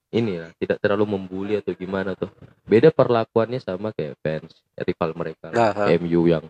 ini 0.09 0.37
ya 0.37 0.49
tidak 0.57 0.77
terlalu 0.79 1.05
membuli 1.07 1.53
atau 1.53 1.73
gimana 1.73 2.13
tuh 2.13 2.29
beda 2.65 2.89
perlakuannya 2.89 3.57
sama 3.57 3.89
kayak 3.91 4.17
fans 4.19 4.53
rival 4.75 5.11
mereka 5.13 5.49
Nah. 5.49 5.73
MU 5.97 6.25
yang 6.25 6.45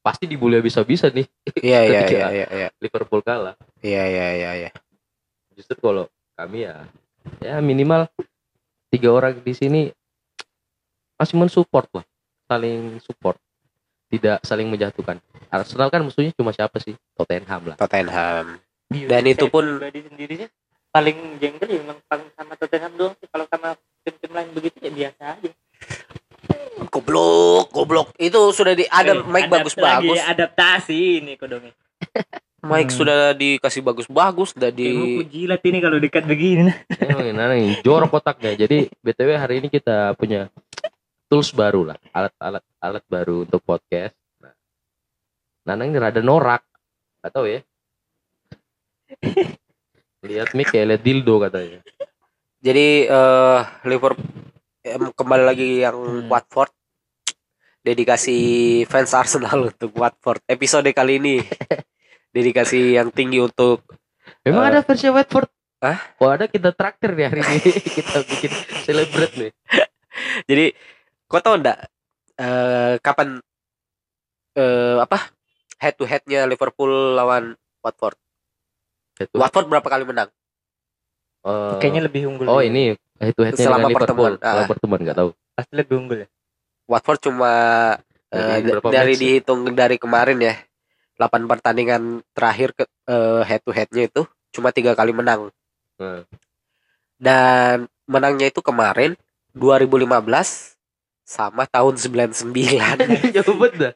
pasti 0.00 0.24
dibully 0.24 0.60
bisa-bisa 0.60 1.08
nih 1.08 1.24
Iya 1.58 1.80
iya 1.82 2.00
Ketika- 2.04 2.28
iya 2.28 2.28
iya 2.30 2.46
iya 2.54 2.68
Liverpool 2.76 3.20
kalah 3.20 3.56
iya 3.80 4.04
iya 4.04 4.26
iya 4.36 4.50
iya. 4.58 4.70
justru 5.52 5.76
kalau 5.76 6.08
kami 6.34 6.58
ya 6.62 6.82
ya 7.40 7.56
minimal 7.58 8.10
tiga 8.88 9.08
orang 9.08 9.38
di 9.38 9.52
sini 9.52 9.82
masih 11.14 11.36
mensupport 11.36 11.86
lah 11.92 12.04
saling 12.44 12.98
support 13.00 13.38
tidak 14.08 14.42
saling 14.42 14.66
menjatuhkan 14.66 15.18
Arsenal 15.48 15.88
kan 15.88 16.02
musuhnya 16.02 16.30
cuma 16.32 16.50
siapa 16.50 16.78
sih 16.78 16.94
Tottenham 17.14 17.62
lah 17.64 17.76
Tottenham. 17.76 18.58
Iya, 18.90 19.06
Dan 19.08 19.22
itu 19.26 19.46
pun- 19.48 19.78
pribadi 19.80 20.00
sendiri 20.04 20.34
sih 20.36 20.48
paling 20.88 21.16
jengkel 21.38 21.66
ya 21.68 21.80
memang 21.80 21.98
paling 22.04 22.28
sama 22.32 22.54
Tottenham 22.54 22.92
doang 22.94 23.14
sih 23.16 23.26
kalau 23.26 23.46
sama 23.46 23.74
tim-tim 24.02 24.30
lain 24.30 24.48
begitu 24.52 24.76
ya 24.80 24.90
biasa 24.92 25.22
aja 25.34 25.50
Goblok, 26.84 27.70
goblok. 27.70 28.08
Itu 28.16 28.50
sudah 28.50 28.70
di 28.72 28.84
ada 28.84 29.14
Eh, 29.14 29.22
mic 29.24 29.46
bagus-bagus. 29.48 30.18
adaptasi 30.20 30.98
ini 31.18 31.34
kodongnya 31.34 31.70
Mic 32.64 32.88
Hmm. 32.88 32.98
sudah 32.98 33.18
dikasih 33.32 33.80
bagus-bagus, 33.80 34.56
udah 34.56 34.72
di... 34.72 34.88
di 34.88 35.24
jilat 35.28 35.60
ini 35.62 35.78
kalau 35.78 36.00
dekat 36.00 36.24
begini. 36.24 36.68
Nah. 36.68 36.76
Emang 36.98 37.26
ini 37.28 37.36
Nanang, 37.36 37.60
jorok 37.84 38.10
kotaknya 38.10 38.56
jadi 38.56 38.88
btw 38.98 39.30
hari 39.36 39.60
ini 39.60 39.68
kita 39.68 40.16
punya 40.16 40.48
tools 41.28 41.52
baru 41.52 41.92
lah 41.92 41.96
alat-alat 42.10 42.64
alat 42.80 43.04
baru 43.06 43.44
untuk 43.44 43.60
podcast. 43.60 44.16
Nah, 44.40 44.52
Nanang 45.64 45.92
ini 45.92 45.98
rada 46.00 46.20
norak 46.20 46.64
atau 47.20 47.44
ya. 47.44 47.60
Lihat 50.24 50.56
mie 50.56 50.64
kayak 50.64 50.86
lihat 50.88 51.02
dildo 51.04 51.36
katanya. 51.38 51.80
Jadi 52.64 53.04
eh 53.04 53.60
Liverpool 53.84 54.24
em, 54.80 55.12
kembali 55.12 55.44
lagi 55.44 55.84
yang 55.84 55.96
Hmm. 55.96 56.28
Watford. 56.32 56.72
Dedikasi 57.84 58.36
fans 58.88 59.12
Arsenal 59.12 59.58
untuk 59.68 59.92
Watford. 59.92 60.40
Episode 60.48 60.88
kali 60.96 61.20
ini 61.20 61.36
dedikasi 62.34 62.92
yang 62.92 63.08
tinggi 63.08 63.38
untuk 63.38 63.86
memang 64.42 64.62
Eh. 64.62 64.68
ada 64.68 64.80
versi 64.82 65.06
Watford 65.06 65.48
Hah? 65.78 66.00
Oh 66.16 66.28
ada 66.28 66.44
kita 66.44 66.72
traktir 66.72 67.12
nih 67.12 67.26
hari 67.28 67.40
ini 67.40 67.60
kita 67.98 68.18
bikin 68.20 68.52
celebrate 68.82 69.34
nih 69.36 69.50
jadi 70.48 70.64
kau 71.26 71.38
tahu 71.38 71.56
enggak 71.56 71.78
eh 72.34 72.98
kapan 72.98 73.38
eh 74.52 74.96
apa 74.98 75.30
head 75.78 75.94
to 75.94 76.04
headnya 76.04 76.44
Liverpool 76.44 76.88
lawan 77.12 77.54
Watford 77.80 78.16
Itu, 79.14 79.36
Watford 79.36 79.68
berapa 79.68 79.84
kali 79.84 80.02
menang 80.02 80.30
eh, 81.44 81.76
Kayaknya 81.78 82.02
lebih 82.02 82.22
unggul. 82.26 82.46
oh 82.46 82.58
ini 82.58 82.94
head 83.16 83.32
to 83.32 83.42
headnya 83.42 83.62
Selama 83.62 83.86
pertemuan. 83.88 84.34
selama 84.34 84.58
Ah. 84.58 84.66
pertemuan 84.66 85.00
nggak 85.00 85.16
tahu 85.16 85.30
pasti 85.54 85.72
lebih 85.72 85.94
unggul 85.96 86.18
ya. 86.18 86.28
Watford 86.84 87.20
cuma 87.22 87.52
eh, 88.28 88.38
Dari 88.40 88.62
berapa 88.66 88.86
dari 88.88 89.12
match? 89.12 89.20
dihitung 89.20 89.60
dari 89.70 89.96
kemarin 89.96 90.38
ya 90.40 90.54
8 91.16 91.46
pertandingan 91.46 92.02
terakhir 92.30 92.72
ke 92.72 92.84
eh, 93.04 93.42
head 93.42 93.60
to 93.60 93.70
headnya 93.70 94.04
itu 94.04 94.22
cuma 94.50 94.70
tiga 94.70 94.92
kali 94.92 95.10
menang 95.10 95.50
Hmm. 95.94 96.26
dan 97.16 97.86
menangnya 98.04 98.48
itu 98.48 98.58
kemarin 98.58 99.14
2015 99.54 100.10
sama 101.22 101.64
tahun 101.64 101.94
99 101.94 102.50
jauh 103.30 103.54
banget 103.54 103.74
dah 103.78 103.92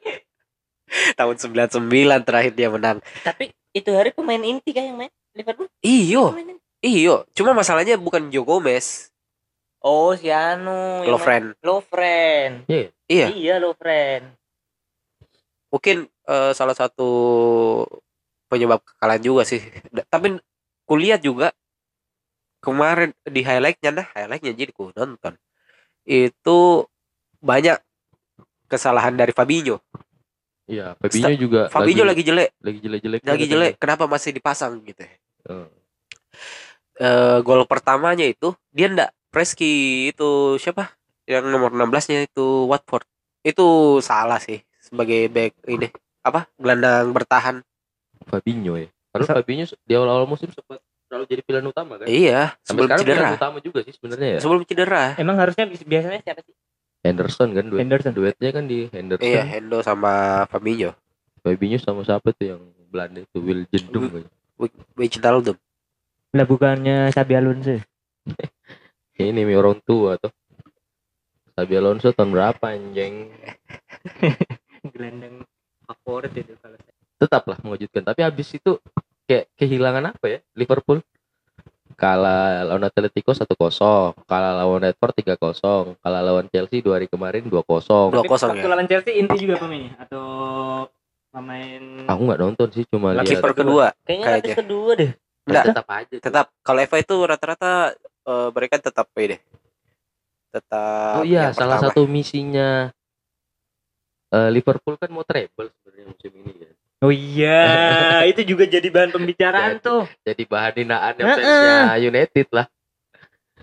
tahun 1.13 1.35
99 1.35 1.75
terakhir 2.23 2.53
dia 2.53 2.71
menang 2.71 3.03
Tapi 3.21 3.51
itu 3.69 3.91
hari 3.91 4.09
pemain 4.09 4.39
inti 4.39 4.71
kan 4.71 4.81
yang 4.85 4.97
main 4.97 5.11
Liverpool? 5.31 5.67
iyo 5.79 6.31
iyo 6.79 7.27
cuma 7.31 7.51
masalahnya 7.51 7.95
bukan 7.95 8.27
Joe 8.29 8.43
Gomez 8.43 9.11
Oh, 9.79 10.11
si 10.11 10.27
Anu. 10.27 11.03
yang 11.03 11.07
Lovren 11.09 11.43
main- 11.45 11.59
Lovren. 11.61 12.51
Iya. 13.07 13.27
Iya, 13.31 13.55
Lovren. 13.57 14.35
Mungkin 15.69 16.09
eh, 16.29 16.51
salah 16.57 16.75
satu 16.75 17.09
penyebab 18.49 18.81
kekalahan 18.81 19.21
juga 19.21 19.45
sih. 19.45 19.61
Tapi 20.09 20.41
kulihat 20.89 21.21
juga 21.21 21.53
kemarin 22.59 23.15
di 23.23 23.45
highlightnya 23.45 23.91
nah 23.93 24.07
highlightnya 24.17 24.51
jadi 24.57 24.71
ku 24.73 24.91
nonton. 24.91 25.37
Itu 26.03 26.89
banyak 27.39 27.77
kesalahan 28.67 29.15
dari 29.15 29.31
Fabinho. 29.31 29.79
Iya 30.69 30.97
Fabinho 30.97 31.33
juga 31.37 31.61
Fabinho 31.69 32.05
lagi, 32.05 32.21
jelek. 32.25 32.53
lagi 32.61 32.79
jelek-jelek 32.81 33.21
lagi 33.25 33.45
jelek 33.49 33.73
kenapa 33.81 34.05
masih 34.09 34.33
dipasang 34.33 34.81
gitu 34.85 35.05
ya? 35.05 35.13
Oh. 35.49 35.69
Eh, 36.99 37.37
gol 37.41 37.63
pertamanya 37.63 38.27
itu 38.27 38.53
dia 38.73 38.91
ndak 38.91 39.15
Preski 39.29 40.09
itu 40.09 40.57
siapa? 40.57 40.97
Yang 41.29 41.53
nomor 41.53 41.69
16 41.69 42.09
nya 42.09 42.19
itu 42.25 42.65
Watford. 42.65 43.05
Itu 43.45 43.97
salah 44.01 44.41
sih 44.41 44.57
sebagai 44.89 45.21
back 45.29 45.51
ini 45.69 45.87
apa 46.19 46.49
gelandang 46.57 47.13
bertahan. 47.13 47.55
Fabinho 48.27 48.75
ya. 48.75 48.89
Karena 49.09 49.25
Fabinho 49.25 49.65
di 49.65 49.93
awal-awal 49.95 50.25
musim 50.25 50.49
sempat 50.51 50.81
selalu 51.09 51.25
jadi 51.25 51.41
pilihan 51.41 51.65
utama 51.65 51.97
kan? 51.97 52.05
Iya 52.05 52.53
sampai 52.61 52.85
sebelum 52.85 52.89
cedera. 53.01 53.17
pilihan 53.17 53.37
utama 53.37 53.57
juga 53.61 53.79
sih 53.81 53.93
sebenarnya 53.95 54.29
ya. 54.37 54.39
Sebelum 54.41 54.61
cedera. 54.65 55.03
Emang 55.17 55.37
harusnya 55.37 55.65
bi- 55.65 55.87
biasanya 55.87 56.21
siapa 56.21 56.41
sih? 56.43 56.53
Henderson 56.99 57.49
kan 57.55 57.65
duet 57.65 57.79
Henderson. 57.79 58.11
duetnya 58.11 58.49
kan 58.51 58.65
di 58.67 58.79
Henderson. 58.91 59.25
Iya 59.25 59.43
Hendo 59.47 59.79
sama 59.81 60.43
Fabinho. 60.51 60.91
Fabinho 61.41 61.79
sama 61.79 62.03
siapa 62.03 62.29
tuh 62.35 62.45
yang 62.57 62.61
Belanda 62.89 63.21
itu? 63.23 63.37
Will 63.39 63.63
Jedum 63.71 64.09
kayaknya. 64.09 64.31
Wijnaldum. 64.99 65.55
Lah 66.35 66.45
bukannya 66.45 67.09
Sabi 67.09 67.33
Alonso. 67.33 67.79
ini 69.19 69.41
mi 69.43 69.55
orang 69.55 69.79
tua 69.81 70.19
tuh. 70.19 70.29
Sabi 71.55 71.73
Alonso 71.75 72.11
tahun 72.11 72.31
berapa 72.31 72.65
anjing 72.71 73.31
Gelandang 74.99 75.47
favorit 75.87 76.35
itu 76.35 76.53
kalau 76.59 76.75
saya. 76.75 76.93
tetaplah 77.15 77.55
mengejutkan. 77.63 78.03
Tapi 78.03 78.19
habis 78.19 78.51
itu 78.51 78.75
kayak 79.23 79.47
kehilangan 79.55 80.11
apa 80.11 80.25
ya? 80.27 80.39
Liverpool. 80.53 80.99
Kalah 81.95 82.63
lawan 82.63 82.87
Atletico 82.87 83.35
1-0 83.35 83.43
kalah 84.23 84.53
lawan 84.55 84.87
Watford 84.87 85.19
3-0 85.19 85.99
kalah 85.99 86.21
lawan 86.23 86.47
Chelsea 86.47 86.79
dua 86.79 86.95
hari 86.95 87.11
kemarin 87.11 87.43
2-0 87.43 87.51
Dua 87.51 88.23
kosong 88.23 88.55
waktu 88.55 88.63
ya? 88.63 88.71
lawan 88.71 88.87
Chelsea 88.87 89.19
inti 89.19 89.35
juga 89.43 89.59
pemainnya 89.59 89.99
atau 89.99 90.23
pemain 91.27 91.83
aku 92.07 92.21
nggak 92.23 92.39
nonton 92.39 92.67
sih 92.71 92.87
cuma 92.87 93.11
Lagi 93.11 93.35
lihat. 93.35 93.43
Kiper 93.43 93.51
kedua 93.51 93.85
kayaknya 94.07 94.25
lapis 94.31 94.55
kedua 94.55 94.91
deh. 94.95 95.11
enggak 95.43 95.63
tetap 95.67 95.85
aja 95.91 96.15
tetap. 96.23 96.45
Kalau 96.63 96.79
Eva 96.79 96.97
itu 97.03 97.15
rata-rata 97.19 97.71
eh, 97.99 98.49
mereka 98.55 98.75
tetap 98.79 99.07
ini 99.17 99.27
deh 99.35 99.39
tetap 100.49 101.13
oh 101.19 101.25
iya 101.27 101.51
salah 101.51 101.83
pertama. 101.83 101.91
satu 101.91 102.01
misinya 102.07 102.69
eh, 104.29 104.49
Liverpool 104.49 104.95
kan 104.95 105.09
mau 105.09 105.21
treble 105.21 105.69
sebenarnya 105.71 106.05
musim 106.07 106.31
ini 106.35 106.53
kan 106.55 106.73
Oh 106.99 107.09
iya, 107.09 107.63
itu 108.31 108.43
juga 108.43 108.67
jadi 108.67 108.83
bahan 108.85 109.09
pembicaraan 109.09 109.79
Jadi. 109.79 109.85
tuh. 109.85 110.03
jadi 110.21 110.43
bahan 110.43 110.73
hinaan 110.77 111.15
Heeh. 111.15 111.31
fansnya 111.31 111.77
United 111.97 112.47
lah 112.51 112.67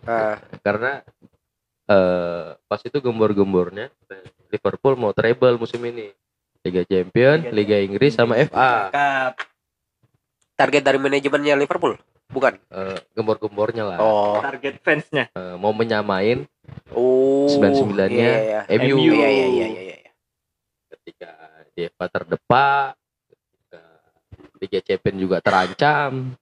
Ah, 0.02 0.38
karena 0.66 1.02
eh 1.84 2.46
pas 2.64 2.80
itu 2.80 2.96
gembor-gembornya 2.96 3.90
Liverpool 4.48 4.94
mau 4.94 5.10
treble 5.10 5.54
musim 5.56 5.82
ini 5.82 6.10
Liga 6.60 6.82
Champion, 6.82 7.46
Liga 7.48 7.78
Inggris 7.78 8.10
sama 8.12 8.34
FA. 8.40 8.90
Cup. 8.90 9.32
target 10.56 10.82
dari 10.82 10.96
manajemennya 10.96 11.54
Liverpool 11.54 11.94
bukan 12.26 12.58
Eh, 12.66 12.98
gembor-gembornya 13.12 13.84
lah. 13.84 13.98
oh 14.00 14.40
Target 14.40 14.80
fansnya. 14.80 15.30
Eh, 15.30 15.54
mau 15.54 15.70
menyamain 15.70 16.42
oh 16.90 17.46
99-nya 17.46 18.10
iya, 18.10 18.60
iya. 18.66 18.78
MU. 18.80 18.98
iya 18.98 19.12
iya 19.12 19.28
iya 19.28 19.46
iya 19.46 19.66
iya. 19.68 19.85
Ketika 21.06 21.30
di 21.70 21.86
FA 21.86 22.06
terdepak, 22.10 22.98
ketika 23.30 23.82
Liga 24.58 24.80
Champion 24.82 25.16
juga 25.16 25.36
terancam. 25.38 26.34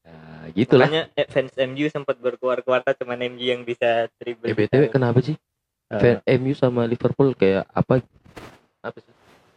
Nah, 0.00 0.46
gitulah. 0.54 0.86
Makanya 0.86 1.04
eh, 1.12 1.26
fans 1.26 1.50
MU 1.66 1.90
sempat 1.90 2.14
berkuar-kuarta 2.16 2.94
cuman 2.94 3.26
MU 3.26 3.42
yang 3.42 3.66
bisa 3.66 4.06
Eh, 4.06 4.10
dribble. 4.14 4.54
BTW 4.54 4.86
kenapa 4.86 5.18
sih? 5.18 5.34
Eh, 5.86 5.98
Fan 5.98 6.22
MU 6.38 6.54
sama 6.54 6.86
Liverpool 6.86 7.34
kayak 7.34 7.66
apa? 7.68 8.06
Apa 8.80 8.98
sih? 9.02 9.10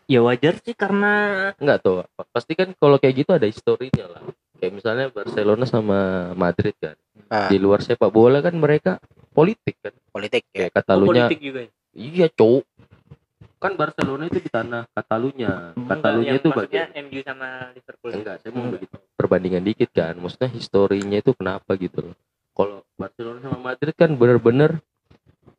ya 0.10 0.26
wajar 0.26 0.58
sih 0.58 0.74
karena 0.74 1.14
Enggak 1.62 1.86
tuh. 1.86 2.02
Pasti 2.34 2.58
kan 2.58 2.74
kalau 2.74 2.98
kayak 2.98 3.14
gitu 3.16 3.30
ada 3.30 3.46
historinya 3.46 4.10
lah. 4.10 4.26
Kayak 4.58 4.74
misalnya 4.74 5.06
Barcelona 5.08 5.70
sama 5.70 6.00
Madrid 6.34 6.74
kan. 6.82 6.98
Ah. 7.30 7.46
Di 7.46 7.62
luar 7.62 7.86
sepak 7.86 8.10
bola 8.10 8.42
kan 8.42 8.58
mereka 8.58 8.98
politik 9.30 9.78
kan. 9.78 9.94
politik 10.10 10.50
ya 10.50 10.66
Kayak 10.66 10.74
Katalunya. 10.74 11.30
politik 11.30 11.40
juga. 11.40 11.60
ya. 11.62 11.70
Iya, 11.94 12.28
cowok. 12.28 12.66
Kan 13.60 13.76
Barcelona 13.76 14.24
itu 14.26 14.40
di 14.40 14.48
tanah 14.48 14.88
Katalunya. 14.90 15.76
Katalunya 15.76 16.34
itu 16.34 16.48
maksudnya 16.48 16.88
bagian 16.88 17.04
MU 17.04 17.20
sama 17.22 17.48
Liverpool. 17.70 18.12
enggak, 18.14 18.36
saya 18.40 18.50
mau 18.50 18.60
Enggak. 18.62 18.74
begitu 18.80 18.96
perbandingan 19.14 19.64
dikit 19.64 19.90
kan. 19.92 20.14
Maksudnya 20.16 20.50
historinya 20.50 21.18
itu 21.18 21.32
kenapa 21.34 21.72
gitu 21.76 22.00
loh. 22.02 22.16
Kalau 22.50 22.88
Barcelona 22.96 23.40
sama 23.42 23.60
Madrid 23.62 23.94
kan 23.94 24.12
bener-bener 24.14 24.80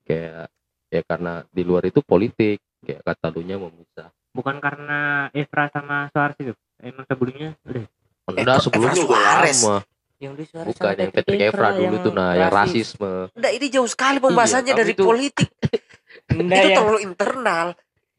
kayak 0.03 0.49
ya 0.89 1.01
karena 1.03 1.45
di 1.47 1.63
luar 1.63 1.85
itu 1.85 2.01
politik 2.01 2.57
kayak 2.81 3.05
Katalunya 3.05 3.57
memisah. 3.57 4.09
Bukan 4.31 4.57
karena 4.59 4.99
Evra 5.31 5.69
sama 5.69 6.09
Suarez 6.09 6.41
itu. 6.41 6.55
Emang 6.79 7.05
sebelumnya 7.05 7.53
udah 7.63 7.85
Enggak, 8.33 8.59
sebelumnya 8.61 8.95
udah 8.95 9.05
Suarez. 9.05 9.61
lama. 9.61 9.79
yang 10.17 10.37
di 10.37 10.45
Suarez 10.45 10.69
Bukan 10.71 10.95
yang 10.95 11.11
Patrick 11.11 11.41
Evra 11.43 11.69
dulu 11.75 11.97
tuh 11.99 12.13
nah 12.13 12.33
yang 12.35 12.49
rasisme. 12.49 13.33
Nggak, 13.33 13.53
ini 13.55 13.67
jauh 13.69 13.89
sekali 13.89 14.17
pembahasannya 14.19 14.73
Iya, 14.73 14.79
dari 14.79 14.93
itu- 14.93 15.01
politik 15.03 15.49
Enggak 16.29 16.45
itu 16.59 16.67
yang 16.67 16.77
terlalu 16.79 17.01
internal 17.03 17.67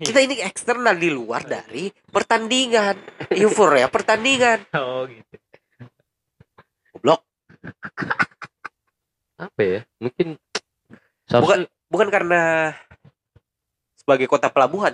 kita 0.01 0.19
ini 0.25 0.41
eksternal 0.41 0.97
di 0.97 1.09
luar 1.13 1.45
dari 1.45 1.93
pertandingan 2.09 2.97
euforia 3.37 3.85
pertandingan 3.87 4.65
oh 4.73 5.05
gitu. 5.05 5.35
goblok 6.97 7.21
Apa 9.41 9.61
ya? 9.61 9.79
Mungkin 9.97 10.37
seharusnya 11.25 11.65
bukan 11.89 12.07
karena 12.13 12.73
sebagai 13.97 14.29
kota 14.29 14.53
pelabuhan 14.53 14.93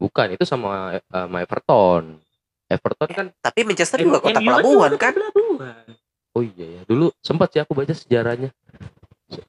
bukan 0.00 0.36
itu 0.36 0.44
sama 0.44 0.96
eh, 0.96 1.04
sama 1.08 1.38
Everton. 1.44 2.20
Everton 2.68 3.08
kan 3.12 3.26
tapi 3.44 3.60
Manchester 3.64 4.00
juga 4.00 4.24
kota 4.24 4.40
pelabuhan 4.40 4.96
kan 4.96 5.12
Pelabuhan. 5.12 5.84
oh 6.32 6.42
iya 6.42 6.80
ya. 6.80 6.82
Dulu 6.88 7.12
sempat 7.20 7.52
sih 7.52 7.60
aku 7.60 7.76
baca 7.76 7.92
sejarahnya. 7.92 8.50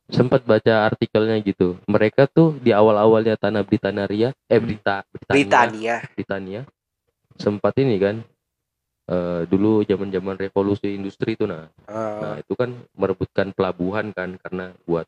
Sempat 0.08 0.48
baca 0.48 0.88
artikelnya 0.88 1.36
gitu. 1.44 1.76
Mereka 1.86 2.32
tuh 2.32 2.56
di 2.64 2.72
awal-awalnya 2.72 3.36
tanah 3.36 3.62
Britania, 3.68 4.08
eh 4.48 4.60
Brita, 4.62 5.04
Britania, 5.12 5.36
Britania 5.36 5.96
Britania 6.16 6.62
sempat 7.36 7.76
ini 7.84 8.00
kan 8.00 8.16
eh, 9.12 9.42
dulu 9.46 9.84
zaman-zaman 9.84 10.40
revolusi 10.40 10.96
industri 10.96 11.36
itu 11.36 11.44
nah. 11.44 11.68
Nah, 11.92 12.40
Eh, 12.40 12.48
itu 12.48 12.56
kan 12.56 12.72
merebutkan 12.96 13.52
pelabuhan 13.52 14.16
kan 14.16 14.40
karena 14.40 14.72
buat 14.88 15.04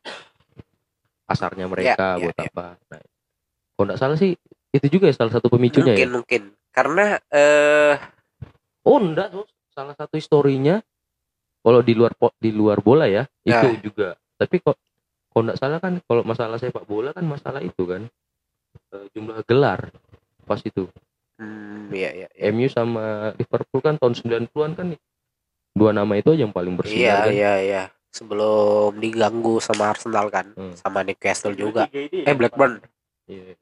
pasarnya 1.24 1.64
mereka 1.64 2.16
Ya, 2.16 2.20
ya, 2.20 2.22
buat 2.28 2.36
ya. 2.36 2.44
apa. 2.52 2.66
Nah, 2.92 3.00
kalau 3.74 3.84
nggak 3.88 4.00
salah 4.00 4.16
sih 4.20 4.36
itu 4.68 4.86
juga 4.92 5.08
ya 5.08 5.16
salah 5.16 5.32
satu 5.32 5.48
pemicunya 5.48 5.96
mungkin 5.96 6.04
ya. 6.04 6.12
mungkin 6.12 6.42
karena 6.76 7.04
eh 7.32 7.96
Oh 8.84 9.00
enggak, 9.00 9.32
salah 9.72 9.96
satu 9.96 10.16
historinya 10.20 10.80
kalau 11.64 11.80
di 11.80 11.92
luar 11.96 12.12
di 12.40 12.50
luar 12.52 12.78
bola 12.84 13.08
ya 13.08 13.24
Ya. 13.44 13.64
itu 13.64 13.88
juga 13.88 14.16
tapi 14.38 14.56
kok 14.58 14.78
kalau 15.28 15.42
nggak 15.44 15.58
salah 15.58 15.78
kan 15.78 15.98
kalau 16.00 16.22
masalah 16.22 16.56
sepak 16.56 16.84
bola 16.84 17.10
kan 17.10 17.22
masalah 17.22 17.58
itu 17.58 17.82
kan 17.82 18.06
eh, 18.88 19.06
jumlah 19.12 19.42
gelar 19.44 19.90
pas 20.44 20.62
itu 20.62 20.86
Hmm, 21.38 21.86
iya 21.90 22.10
iya. 22.16 22.28
iya. 22.28 22.50
MU 22.50 22.66
sama 22.66 23.30
Liverpool 23.32 23.78
kan 23.78 23.94
tahun 23.94 24.10
90-an 24.12 24.74
kan 24.74 24.86
dua 25.70 25.90
nama 25.92 26.10
itu 26.14 26.30
aja 26.30 26.42
yang 26.42 26.50
paling 26.50 26.74
Iya 26.74 26.78
bersinar 26.78 27.18
kan 27.20 27.32
iya 27.32 27.54
iya. 27.60 27.82
Sebelum 28.08 28.96
diganggu 28.96 29.60
sama 29.60 29.86
Arsenal 29.86 30.26
kan, 30.28 30.50
Hmm. 30.50 30.74
sama 30.74 31.04
Newcastle 31.04 31.54
juga. 31.54 31.86
Ini 31.86 32.24
Eh 32.24 32.34
Blackburn. 32.34 32.82
Iya. 33.24 33.54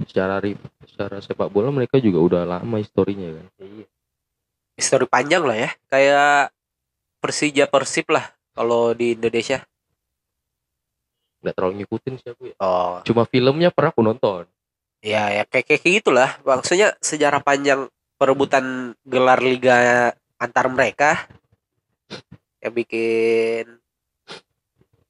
secara 0.00 0.38
ri- 0.38 0.56
secara 0.86 1.18
sepak 1.18 1.50
bola 1.50 1.68
mereka 1.68 1.98
juga 1.98 2.18
udah 2.20 2.42
lama 2.48 2.76
historinya 2.78 3.34
kan 3.34 3.46
Iya. 3.58 3.86
Histori 4.72 5.04
panjang 5.04 5.42
lah 5.42 5.56
ya. 5.58 5.70
Kayak 5.86 6.54
Persija 7.18 7.66
Persib 7.66 8.08
lah 8.08 8.30
kalau 8.60 8.92
di 8.92 9.16
Indonesia. 9.16 9.64
nggak 11.40 11.54
terlalu 11.56 11.72
ngikutin 11.80 12.14
sih 12.20 12.28
aku 12.28 12.42
ya 12.46 12.54
Oh, 12.60 13.00
cuma 13.00 13.24
filmnya 13.24 13.72
pernah 13.72 13.88
aku 13.88 14.04
nonton 14.04 14.44
ya 15.00 15.32
ya 15.32 15.48
kayak 15.48 15.64
kayak 15.72 16.04
gitulah. 16.04 16.36
Maksudnya 16.44 16.92
sejarah 17.00 17.40
panjang 17.40 17.88
perebutan 18.14 18.92
gelar 19.00 19.40
liga 19.40 20.12
antar 20.36 20.68
mereka 20.68 21.24
yang 22.60 22.76
bikin 22.76 23.80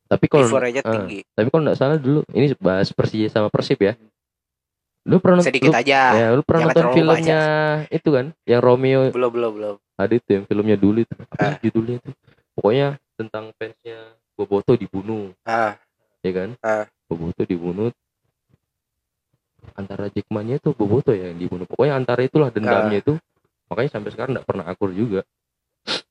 tapi 0.06 0.26
kalau 0.26 0.46
eh, 0.46 0.82
tinggi. 0.82 1.18
tapi 1.34 1.50
kalau 1.50 1.62
nggak 1.66 1.74
salah 1.74 1.98
dulu 1.98 2.22
ini 2.30 2.54
bahas 2.56 2.90
Persija 2.90 3.26
sama 3.26 3.50
Persib 3.50 3.78
ya 3.78 3.98
lu 5.02 5.18
pernah 5.18 5.42
Sedikit 5.42 5.70
lu, 5.70 5.74
aja. 5.74 6.00
ya 6.14 6.26
lu 6.30 6.42
pernah 6.46 6.70
Jangan 6.70 6.74
nonton 6.78 6.94
filmnya 6.94 7.40
itu 7.90 8.08
kan 8.10 8.26
yang 8.44 8.62
Romeo 8.62 9.10
Belum 9.10 9.30
belum 9.34 9.52
belum. 9.58 9.76
ada 9.96 10.12
itu 10.14 10.28
yang 10.30 10.44
filmnya 10.46 10.76
dulu 10.78 11.02
itu 11.02 11.14
apa 11.18 11.34
Ah. 11.34 11.54
judulnya 11.58 11.98
itu 11.98 12.10
pokoknya 12.56 12.96
tentang 13.18 13.52
fansnya 13.56 14.16
Boboto 14.38 14.72
dibunuh. 14.72 15.36
Ah, 15.44 15.76
ya 16.24 16.32
kan? 16.32 16.50
Ah. 16.64 16.88
Boboto 17.10 17.44
dibunuh. 17.44 17.92
Antara 19.76 20.08
Jackmania 20.08 20.56
itu 20.56 20.72
Boboto 20.72 21.12
ya 21.12 21.28
yang 21.28 21.38
dibunuh. 21.38 21.68
Pokoknya 21.68 22.00
antara 22.00 22.24
itulah 22.24 22.48
dendamnya 22.48 23.00
Ah. 23.00 23.02
itu. 23.04 23.12
Makanya 23.68 23.90
sampai 23.92 24.10
sekarang 24.16 24.32
nggak 24.34 24.48
pernah 24.48 24.64
akur 24.66 24.90
juga. 24.96 25.22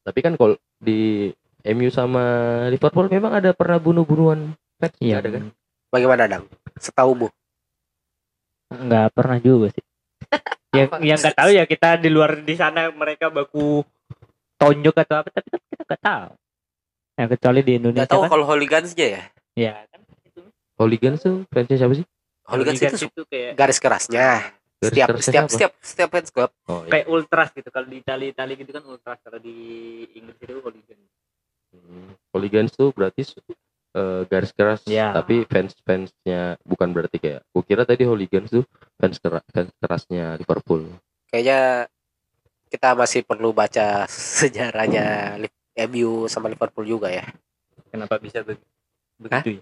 Tapi 0.05 0.19
kan 0.21 0.37
kalau 0.37 0.55
di 0.79 1.33
MU 1.65 1.89
sama 1.91 2.23
Liverpool 2.71 3.09
memang 3.11 3.35
ada 3.35 3.51
pernah 3.51 3.81
bunuh-bunuhan 3.81 4.53
fans. 4.79 4.95
Iya. 5.01 5.19
Ada 5.25 5.29
kan? 5.33 5.43
Bagaimana 5.89 6.23
Dang? 6.29 6.45
Setahumu? 6.77 7.27
nggak 8.69 9.07
pernah 9.17 9.37
juga 9.41 9.73
sih. 9.73 9.81
Yang 10.77 10.89
yang 11.01 11.17
nggak 11.17 11.37
tahu 11.41 11.49
ya 11.49 11.65
kita 11.65 11.97
di 11.97 12.09
luar 12.13 12.45
di 12.45 12.53
sana 12.53 12.93
mereka 12.93 13.33
baku 13.33 13.81
tonjok 14.59 14.95
atau 14.99 15.15
apa 15.23 15.29
tapi 15.31 15.47
kita 15.55 15.83
nggak 15.87 16.01
tahu 16.03 16.29
ya 17.15 17.25
kecuali 17.27 17.59
di 17.59 17.71
Gak 17.71 17.79
Indonesia 17.79 18.07
tahu 18.07 18.21
kan 18.23 18.29
kalau 18.29 18.45
Hooligans-nya 18.45 19.07
ya. 19.07 19.23
ya 19.55 19.73
kan 19.87 19.99
itu 20.23 20.41
Hooligans 20.75 21.19
tuh 21.19 21.35
fansnya 21.47 21.77
siapa 21.77 21.93
sih 21.95 22.05
Hooligans 22.45 22.75
itu 22.75 22.85
Hooligans 22.85 23.03
itu 23.07 23.21
kayak 23.27 23.51
garis 23.55 23.79
kerasnya. 23.79 24.27
Garis 24.43 24.57
Setiap 24.79 25.07
kerasnya 25.11 25.27
setiap 25.27 25.45
setiap 25.51 25.71
setiap 25.83 26.09
fans 26.09 26.29
club. 26.31 26.51
oh, 26.71 26.81
iya. 26.83 26.89
kayak 26.89 27.05
ultras 27.07 27.49
gitu 27.51 27.67
kalau 27.67 27.87
di 27.87 27.99
Italia 27.99 28.27
Italia 28.31 28.55
gitu 28.55 28.71
kan 28.71 28.83
ultras 28.87 29.19
kalau 29.19 29.39
di 29.39 29.55
Inggris 30.13 30.37
itu 30.39 30.55
hooligan 30.59 30.99
Hmm, 31.69 32.17
Hooligans 32.33 32.73
tuh 32.73 32.89
berarti 32.89 33.21
eh, 33.93 34.21
garis 34.25 34.49
keras 34.57 34.81
Ya. 34.89 35.13
tapi 35.13 35.45
fans 35.45 35.77
fansnya 35.85 36.57
bukan 36.65 36.89
berarti 36.89 37.21
kayak 37.21 37.45
aku 37.45 37.61
kira 37.61 37.85
tadi 37.85 38.09
hooligans 38.09 38.49
tuh 38.49 38.65
fans 38.97 39.21
keras 39.21 39.45
fans 39.53 39.69
kerasnya 39.77 40.33
Liverpool 40.41 40.89
Kayaknya 41.29 41.85
kita 42.69 42.93
masih 42.93 43.25
perlu 43.25 43.49
baca 43.51 44.05
sejarahnya 44.07 45.35
MU 45.89 46.29
sama 46.29 46.47
Liverpool 46.47 46.85
juga 46.85 47.09
ya. 47.09 47.25
kenapa 47.89 48.21
bisa 48.21 48.45
be- 48.45 48.61
begitu 49.17 49.57
ya? 49.57 49.61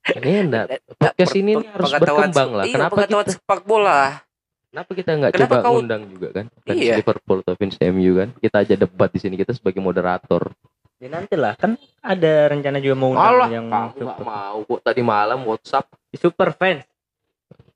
Ini 0.16 0.48
enggak. 0.48 0.80
Podcast 0.96 1.34
ini 1.36 1.52
harus 1.60 1.92
berkembang 1.92 2.50
lah. 2.56 2.64
iya, 2.64 2.72
kenapa 2.80 3.04
kita 3.04 3.36
sepak 3.36 3.60
bola? 3.68 4.24
kenapa 4.70 4.90
kita 4.96 5.10
nggak 5.18 5.32
coba 5.36 5.56
kau- 5.60 5.78
undang 5.82 6.02
juga 6.08 6.28
kan? 6.32 6.46
Fans 6.64 6.78
Iya. 6.80 6.94
Liverpool 6.96 7.38
atau 7.44 7.54
fans 7.58 7.76
MU 7.84 8.12
kan? 8.16 8.28
Kita 8.40 8.56
aja 8.64 8.74
debat 8.80 9.10
di 9.12 9.20
sini 9.20 9.34
kita 9.36 9.52
sebagai 9.52 9.82
moderator. 9.84 10.48
Ya 10.96 11.08
nanti 11.12 11.36
lah 11.36 11.52
kan 11.56 11.76
ada 12.00 12.32
rencana 12.48 12.80
juga 12.80 12.96
mau 12.96 13.12
undang 13.12 13.52
yang 13.52 13.66
super, 13.92 14.24
mau. 14.24 14.56
Kok 14.64 14.80
tadi 14.80 15.02
malam 15.04 15.44
WhatsApp? 15.44 15.84
Super 16.16 16.56
fans. 16.56 16.88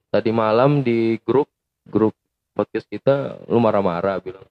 Tadi 0.09 0.31
malam 0.33 0.81
di 0.81 1.21
grup 1.21 1.51
grup 1.85 2.15
podcast 2.55 2.87
kita 2.87 3.43
lu 3.51 3.59
marah-marah 3.59 4.23
bilang 4.23 4.47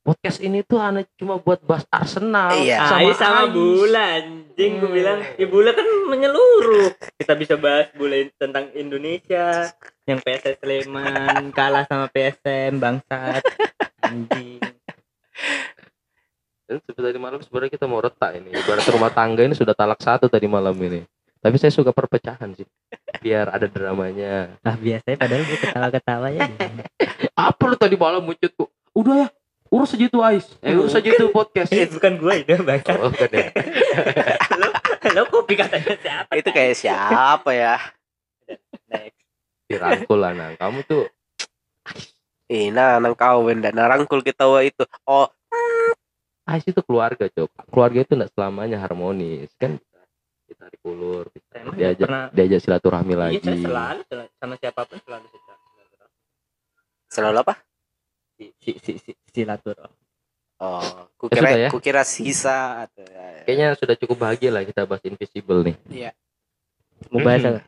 podcast 0.00 0.40
ini 0.40 0.60
tuh 0.60 0.76
aneh 0.76 1.04
cuma 1.14 1.36
buat 1.36 1.60
bahas 1.60 1.84
Arsenal 1.86 2.56
Iya. 2.56 2.80
sama, 2.82 3.12
sama, 3.12 3.14
sama 3.14 3.40
Ais." 3.42 3.52
bola 3.52 4.04
anjing 4.16 4.72
gue 4.76 4.88
Hmm. 4.88 4.96
bilang. 4.96 5.18
Ya 5.36 5.46
bola 5.46 5.70
kan 5.70 5.86
menyeluruh. 6.08 6.88
Kita 7.16 7.32
bisa 7.34 7.54
bahas 7.56 7.92
bola 7.92 8.16
tentang 8.34 8.72
Indonesia 8.72 9.70
yang 10.04 10.18
PSS 10.18 10.56
Sleman 10.58 11.52
kalah 11.58 11.84
sama 11.84 12.08
PSM 12.08 12.76
bangsat. 12.76 13.44
Anjing. 14.00 14.58
Dan 16.64 16.78
tadi 16.86 17.18
malam 17.18 17.42
sebenarnya 17.42 17.72
kita 17.74 17.84
mau 17.84 17.98
retak 17.98 18.38
ini. 18.38 18.54
Ibarat 18.54 18.86
rumah 18.88 19.10
tangga 19.10 19.42
ini 19.42 19.54
sudah 19.54 19.74
talak 19.74 19.98
satu 19.98 20.30
tadi 20.30 20.46
malam 20.46 20.74
ini. 20.78 21.02
Tapi 21.40 21.56
saya 21.56 21.72
suka 21.72 21.90
perpecahan 21.90 22.52
sih. 22.52 22.68
Biar 23.18 23.48
ada 23.48 23.66
dramanya. 23.66 24.54
Ah 24.60 24.76
biasanya 24.76 25.16
padahal 25.18 25.42
gue 25.42 25.58
ketawa-ketawa 25.58 26.28
ya. 26.30 26.46
Apa 27.48 27.62
lu 27.66 27.76
tadi 27.76 27.96
malam 27.96 28.22
kok 28.24 28.70
udah 28.90 29.14
ya 29.16 29.28
urus 29.70 29.94
aja 29.94 30.04
itu 30.04 30.18
Ais 30.20 30.46
eh 30.60 30.74
urus 30.74 30.92
aja 30.92 31.08
itu 31.08 31.26
podcast 31.30 31.70
eh 31.70 31.86
bukan 31.88 32.12
gue 32.16 32.34
itu 32.42 32.52
bangsat 32.60 32.96
oh, 32.96 33.08
bukan 33.08 33.30
ya 33.30 33.48
lo 34.56 34.68
lo 35.10 35.22
kopi 35.28 35.54
katanya 35.54 35.94
siapa 35.96 36.32
Itu 36.34 36.50
kayak 36.50 36.74
siapa 36.76 37.50
ya? 37.50 37.76
Next. 38.86 39.18
dirangkul 39.64 40.18
lah 40.18 40.32
Nang. 40.32 40.54
kamu 40.54 40.82
tuh 40.84 41.06
Eh, 42.46 42.66
nah, 42.68 42.98
nang 42.98 43.14
kau 43.14 43.46
benda 43.46 43.70
narangkul 43.70 44.26
kita 44.26 44.42
wa 44.42 44.58
itu. 44.58 44.82
Oh, 45.06 45.30
Ais 46.42 46.66
itu 46.66 46.82
keluarga 46.82 47.30
cok 47.30 47.46
keluarga 47.70 48.02
itu 48.02 48.10
tidak 48.10 48.34
selamanya 48.34 48.74
harmonis 48.76 49.46
kan 49.54 49.78
kita 50.44 50.66
dikulur 50.68 51.30
kita 51.30 51.54
Emang 51.56 51.78
diajak 51.78 52.06
pernah 52.10 52.24
diajak 52.34 52.58
silaturahmi 52.58 53.14
iya 53.14 53.20
lagi 53.22 53.38
selalu 53.62 54.02
selalu- 54.02 54.32
sama 54.34 54.54
siapa 54.58 54.82
pun 54.82 54.98
selalu 54.98 55.26
silaturahmi 55.30 56.18
selalu 57.06 57.38
apa? 57.38 57.54
Si 58.40 58.46
si 58.56 58.70
si, 58.80 58.92
si 58.98 59.12
silaturahmi 59.30 59.92
Oh, 60.60 60.76
Ya 60.76 61.08
kukira 61.16 61.40
sudah 61.40 61.56
ya. 61.56 61.68
kukira 61.68 62.02
sisa 62.02 62.58
atau 62.84 63.04
kayaknya 63.44 63.72
sudah 63.74 63.96
cukup 63.96 64.16
bahagia 64.18 64.48
lah 64.50 64.60
kita 64.60 64.84
bahas 64.84 65.00
invisible 65.04 65.60
nih 65.62 65.76
mau 67.08 67.20
bahas 67.20 67.40
apa? 67.42 67.60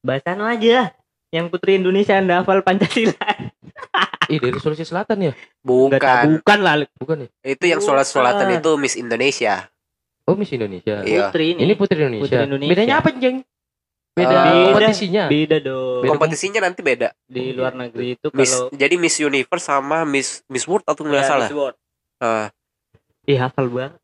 bahas 0.00 0.24
anu 0.24 0.44
aja 0.44 0.88
yang 1.28 1.46
putri 1.46 1.76
Indonesia 1.76 2.16
anda 2.16 2.40
hafal 2.40 2.60
Pancasila 2.60 3.12
ih 4.32 4.40
dari 4.40 4.56
Sulawesi 4.56 4.84
Selatan 4.84 5.20
ya 5.20 5.32
Nggak 5.60 6.00
tahu, 6.00 6.16
bukan. 6.16 6.24
bukan 6.32 6.58
lah 6.60 6.74
bukan 6.96 7.16
ya 7.20 7.28
Itu 7.44 7.64
yang 7.66 7.80
sholatan 7.84 8.08
Bukan. 8.48 8.56
itu 8.56 8.70
Miss 8.78 8.96
Indonesia. 8.96 9.68
oh 10.24 10.32
Miss 10.32 10.48
Indonesia 10.48 11.04
Iya. 11.04 11.28
putri 11.28 11.44
ini, 11.52 11.60
ini 11.60 11.72
Putri 11.76 11.96
Indonesia. 11.98 12.24
Putri 12.24 12.44
Indonesia. 12.48 12.72
bedanya 12.72 12.94
apa 13.04 13.08
jeng 13.12 13.44
beda 14.12 14.34
Eh, 14.42 14.64
kompetisinya 14.66 15.22
beda 15.26 15.56
dong 15.58 16.00
Beda 16.00 16.10
Kompetisinya 16.10 16.60
nanti 16.60 16.80
beda. 16.80 17.08
di 17.24 17.44
luar 17.50 17.72
negeri 17.72 18.14
itu 18.14 18.26
Miss 18.32 18.50
kalau 18.50 18.68
jadi 18.72 18.94
Miss 18.94 19.16
Universe 19.18 19.64
sama 19.64 20.02
Miss 20.02 20.42
Miss 20.46 20.64
World 20.64 20.84
atau 20.84 21.02
nggak 21.02 21.16
Ya, 21.16 21.28
salah. 21.28 21.46
Miss 21.46 21.54
World. 21.54 21.76
Ah, 22.18 22.46
ih 23.24 23.38
hafal 23.38 23.66
banget 23.66 23.96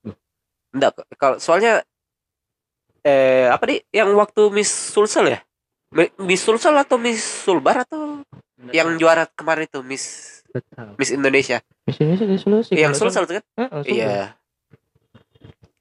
enggak 0.70 0.90
kalau 1.14 1.36
soalnya 1.36 1.80
eh 3.00 3.46
apa 3.46 3.64
nih 3.64 3.78
yang 3.92 4.10
waktu 4.14 4.50
Miss 4.50 4.68
Sulsel 4.68 5.26
ya? 5.28 5.38
Mi- 5.90 6.10
Miss 6.20 6.40
Sulsel 6.40 6.74
atau 6.74 6.96
Miss 6.96 7.22
Sulbar 7.22 7.82
atau 7.82 8.22
yang 8.70 8.96
juara 8.96 9.26
kemarin 9.28 9.64
itu 9.64 9.80
Miss 9.80 10.34
Betul. 10.48 10.96
Miss 10.96 11.10
Indonesia. 11.10 11.60
Miss 11.84 11.96
Indonesia 11.96 12.24
dari 12.24 12.38
Sulawesi 12.38 12.72
yang 12.74 12.92
Sulsel 12.92 13.24
itu 13.24 13.34
kan? 13.36 13.44
Sulsel. 13.76 13.92
Iya. 13.92 14.34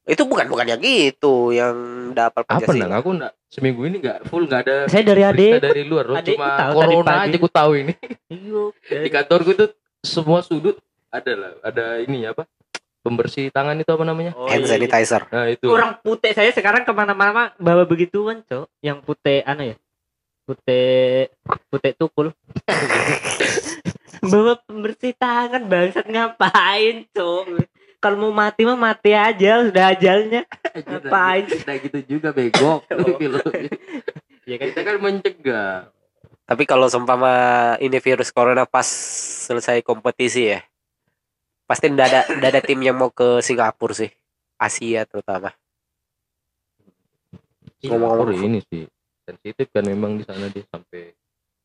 Itu 0.06 0.30
bukan 0.30 0.46
bukan 0.46 0.70
yang 0.70 0.82
gitu 0.86 1.50
yang 1.50 1.74
dapat 2.14 2.46
apa 2.46 2.62
Pancasila. 2.62 3.02
aku 3.02 3.10
enggak. 3.18 3.34
Seminggu 3.50 3.82
ini 3.90 3.98
enggak 3.98 4.22
full 4.30 4.46
enggak 4.46 4.62
ada 4.70 4.76
saya 4.86 5.02
dari 5.02 5.26
adik. 5.26 5.52
dari 5.58 5.82
luar 5.82 6.06
loh. 6.06 6.22
Cuma 6.22 6.48
tahu 6.62 6.78
tadi 6.78 6.94
corona 6.94 7.14
aja 7.26 7.38
aku 7.42 7.50
tahu 7.50 7.72
ini. 7.74 7.94
Iyo, 8.30 8.62
di 8.86 9.10
kantorku 9.10 9.50
itu 9.58 9.66
semua 10.06 10.46
sudut 10.46 10.78
ada 11.10 11.34
lah. 11.34 11.52
Ada 11.66 11.86
ini 12.06 12.22
apa? 12.30 12.46
Pembersih 13.02 13.50
tangan 13.50 13.78
itu 13.78 13.90
apa 13.90 14.06
namanya? 14.06 14.34
Oh, 14.38 14.50
Hand 14.50 14.66
iya, 14.66 14.78
iya. 14.78 14.90
sanitizer. 14.90 15.22
nah 15.30 15.46
itu. 15.50 15.70
Orang 15.70 15.98
putih. 16.02 16.34
Saya 16.34 16.50
sekarang 16.54 16.86
ke 16.86 16.94
mana-mana 16.94 17.54
bawa 17.58 17.86
begituan, 17.86 18.42
cok. 18.46 18.66
Yang 18.82 18.98
putih 19.06 19.42
anu 19.46 19.74
ya, 19.74 19.78
putih 20.46 21.30
putih 21.70 21.92
tukul. 21.98 22.34
bawa 24.34 24.58
pembersih 24.70 25.14
tangan 25.18 25.66
bangsat. 25.70 26.06
Ngapain, 26.10 27.06
cok? 27.14 27.46
Kalau 28.06 28.30
mau 28.30 28.34
mati 28.38 28.62
mah 28.70 28.78
mati 28.78 29.18
aja, 29.18 29.66
sudah 29.66 29.98
ajalnya. 29.98 30.46
Ngapain? 30.78 31.50
Nah 31.66 31.76
gitu 31.82 31.98
juga 32.06 32.30
bego. 32.30 32.86
Ya 34.46 34.62
kan. 34.62 34.70
Kita 34.70 34.82
kan 34.86 34.96
mencegah. 35.02 35.90
Tapi 36.46 36.64
kalau 36.70 36.86
seumpama 36.86 37.34
ini 37.82 37.98
virus 37.98 38.30
corona 38.30 38.70
pas 38.70 38.86
selesai 39.50 39.82
kompetisi 39.82 40.54
ya, 40.54 40.62
pasti 41.66 41.90
ndak 41.90 42.06
ada 42.06 42.22
ndak 42.38 42.50
ada 42.54 42.62
tim 42.62 42.78
yang 42.86 42.94
mau 42.94 43.10
ke 43.10 43.42
Singapura 43.42 43.98
sih. 43.98 44.14
Asia 44.62 45.10
terutama. 45.10 45.50
Singapura 47.82 48.30
Ngomong-ngomong. 48.30 48.46
ini 48.46 48.62
sih 48.70 48.86
sensitif 49.26 49.68
kan 49.74 49.82
memang 49.82 50.22
di 50.22 50.24
sana 50.30 50.46
dia 50.54 50.62
sampai 50.70 51.10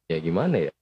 ya 0.08 0.16
gimana 0.16 0.56
ya 0.56 0.72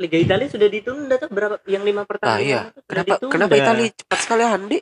Liga 0.00 0.16
Italia 0.16 0.48
sudah 0.48 0.68
ditunda 0.72 1.20
tuh 1.20 1.28
berapa 1.28 1.60
yang 1.68 1.84
lima 1.84 2.08
pertandingan 2.08 2.40
ah 2.40 2.72
iya. 2.72 2.84
kenapa 2.88 3.20
ditunda. 3.20 3.32
kenapa 3.36 3.54
Italia 3.60 3.86
cepat 3.92 4.18
sekali 4.24 4.42
Andi 4.48 4.78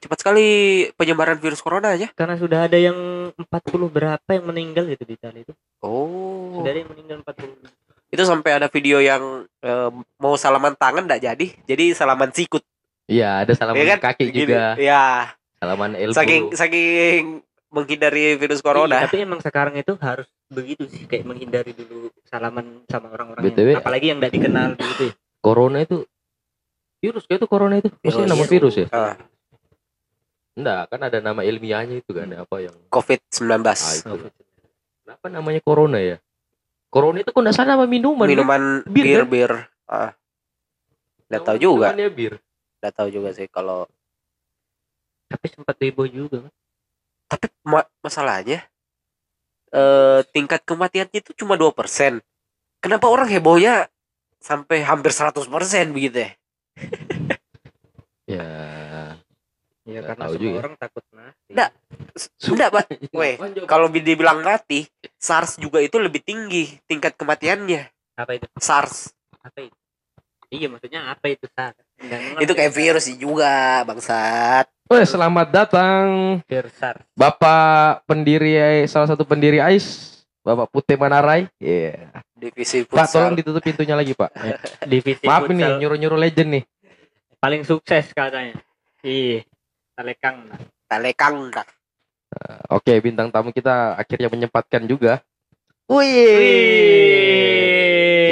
cepat 0.00 0.18
sekali 0.24 0.48
penyebaran 0.96 1.36
virus 1.36 1.60
corona 1.60 1.92
aja. 1.92 2.08
Karena 2.16 2.32
sudah 2.40 2.64
ada 2.64 2.80
yang 2.80 2.96
40 3.36 3.44
berapa 3.92 4.30
yang 4.32 4.48
meninggal 4.48 4.88
gitu 4.88 5.04
di 5.04 5.12
Italia 5.12 5.44
itu. 5.44 5.52
Oh. 5.84 6.56
Sudah 6.56 6.72
ada 6.72 6.80
yang 6.80 6.90
meninggal 6.90 7.20
40 7.20 7.68
itu 8.10 8.22
sampai 8.26 8.58
ada 8.58 8.66
video 8.66 8.98
yang 8.98 9.46
eh, 9.62 9.90
mau 10.18 10.34
salaman 10.34 10.74
tangan 10.74 11.06
ndak 11.06 11.22
jadi? 11.22 11.46
Jadi 11.62 11.94
salaman 11.94 12.34
sikut. 12.34 12.66
Iya 13.06 13.46
ada 13.46 13.52
salaman 13.54 13.86
Iya 13.86 13.96
kan? 14.02 14.10
kaki 14.10 14.24
Gini. 14.34 14.50
juga. 14.50 14.74
Ya 14.74 15.30
salaman 15.62 15.94
elbow. 15.94 16.18
Saking 16.18 16.42
saking 16.58 17.22
menghindari 17.70 18.34
virus 18.34 18.60
corona. 18.60 18.98
Iya, 18.98 19.06
tapi 19.06 19.16
emang 19.22 19.40
sekarang 19.40 19.78
itu 19.78 19.94
harus 20.02 20.26
begitu 20.50 20.90
sih 20.90 21.06
kayak 21.06 21.22
menghindari 21.22 21.70
dulu 21.70 22.10
salaman 22.26 22.82
sama 22.90 23.14
orang-orang 23.14 23.46
BTW. 23.46 23.68
yang 23.72 23.80
apalagi 23.80 24.06
yang 24.10 24.18
tidak 24.18 24.32
dikenal 24.34 24.68
gitu 24.74 25.02
ya. 25.06 25.14
corona 25.38 25.78
itu 25.80 25.96
virus 26.98 27.24
kayak 27.24 27.38
itu 27.40 27.46
corona 27.46 27.74
itu? 27.78 27.88
Maksudnya 28.02 28.26
Virus. 28.26 28.34
nama 28.34 28.44
virus 28.44 28.74
ya? 28.76 28.86
Ah, 28.90 29.14
enggak 30.52 30.82
kan 30.90 31.00
ada 31.00 31.18
nama 31.18 31.40
ilmiahnya 31.40 32.02
itu 32.02 32.10
kan 32.10 32.26
apa 32.34 32.56
yang 32.58 32.74
covid 32.90 33.22
19 33.30 33.62
ah, 33.62 33.92
itu. 33.94 34.14
kenapa 35.06 35.26
namanya 35.30 35.60
corona 35.62 35.98
ya? 35.98 36.16
Corona 36.90 37.22
itu 37.22 37.30
kok 37.30 37.38
nggak 37.38 37.54
salah 37.54 37.78
nama 37.78 37.86
minuman 37.86 38.26
minuman 38.26 38.62
Bir, 38.84 39.04
bir 39.06 39.14
kan? 39.16 39.28
bir. 39.30 39.52
Ah. 39.86 40.10
Nggak 41.30 41.38
Nama 41.38 41.46
tahu 41.46 41.56
juga. 41.56 41.86
minumannya 41.86 42.08
bir. 42.10 42.32
Nggak 42.82 42.94
tahu 42.98 43.08
juga 43.08 43.30
sih 43.30 43.46
kalau 43.46 43.86
tapi 45.24 45.46
sempat 45.46 45.78
heboh 45.78 46.04
juga 46.04 46.42
kan 46.42 46.52
tapi 47.30 47.46
ma- 47.62 47.86
masalahnya 48.02 48.66
eh 49.70 50.20
tingkat 50.34 50.66
kematiannya 50.66 51.22
itu 51.22 51.30
cuma 51.38 51.54
dua 51.54 51.70
persen 51.70 52.18
kenapa 52.82 53.06
orang 53.06 53.30
hebohnya 53.30 53.86
sampai 54.42 54.82
hampir 54.82 55.14
100% 55.14 55.46
begitu 55.94 56.26
ya 56.26 56.30
ya 58.34 58.48
ya 59.86 60.00
karena 60.06 60.24
semua 60.26 60.42
juga. 60.42 60.58
orang 60.66 60.74
takut 60.78 61.04
mati 61.14 61.50
Nggak. 61.50 61.70
Enggak, 62.46 62.68
Pak. 62.70 62.84
Weh, 63.18 63.34
kalau 63.66 63.86
dibilang 63.90 64.38
mati 64.42 64.86
SARS 65.18 65.58
juga 65.58 65.82
itu 65.82 65.98
lebih 65.98 66.22
tinggi 66.22 66.78
tingkat 66.86 67.14
kematiannya 67.18 67.90
apa 68.14 68.32
itu 68.36 68.46
SARS 68.58 69.10
apa 69.40 69.58
itu 69.64 69.76
iya 70.50 70.66
maksudnya 70.66 71.10
apa 71.10 71.26
itu 71.30 71.46
Sar? 71.54 71.74
Nggak 71.98 72.20
ngerti. 72.20 72.42
itu 72.44 72.52
kayak 72.58 72.72
virus 72.74 73.04
sih 73.06 73.16
juga 73.16 73.82
bangsat 73.86 74.66
Weh, 74.90 75.06
selamat 75.06 75.54
datang. 75.54 76.06
Virus 76.50 76.74
SARS 76.74 77.06
Bapak 77.14 78.02
pendiri 78.10 78.58
salah 78.90 79.06
satu 79.06 79.22
pendiri 79.22 79.62
AIS 79.62 80.18
Bapak 80.42 80.66
Putih 80.66 80.98
Manarai. 80.98 81.46
Iya 81.62 82.10
divisi 82.34 82.82
Pak 82.82 83.06
tolong 83.06 83.06
futsal 83.06 83.38
ditutup 83.38 83.62
pintunya 83.62 83.94
lagi 83.94 84.18
Pak. 84.18 84.34
Divisi 84.90 85.22
Maaf 85.30 85.46
ini 85.46 85.62
futsal 85.62 85.78
nyuruh-nyuruh 85.78 86.18
legend 86.18 86.58
nih. 86.58 86.66
Paling 87.38 87.62
sukses 87.62 88.10
katanya. 88.10 88.58
Iya 89.06 89.46
Talekang. 89.94 90.58
Talekang. 90.90 91.54
Dah. 91.54 91.70
Oke 92.74 92.98
bintang 92.98 93.30
tamu 93.30 93.54
kita 93.54 93.94
akhirnya 93.94 94.26
menyempatkan 94.26 94.90
juga. 94.90 95.22
Wih. 95.86 96.10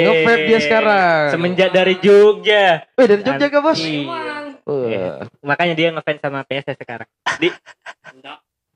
Nge-vape 0.03 0.43
dia 0.43 0.59
sekarang. 0.59 1.31
Semenjak 1.31 1.71
dari 1.71 1.95
Jogja. 2.03 2.83
Weh 2.99 3.07
dari 3.07 3.23
Jogja 3.23 3.47
gak 3.47 3.63
bos? 3.63 3.79
Iya. 3.79 4.28
Wah. 4.69 5.25
makanya 5.41 5.73
dia 5.73 5.89
ngefans 5.89 6.21
sama 6.21 6.45
PSS 6.45 6.77
sekarang 6.77 7.09
di 7.41 7.49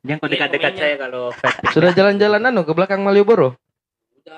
dia 0.04 0.20
kok 0.20 0.28
dekat-dekat 0.28 0.74
saya 0.76 0.96
kalau 1.00 1.32
vape. 1.32 1.72
Sudah 1.72 1.96
jalan-jalan 1.96 2.44
anu 2.44 2.68
ke 2.68 2.76
belakang 2.76 3.00
Malioboro? 3.08 3.56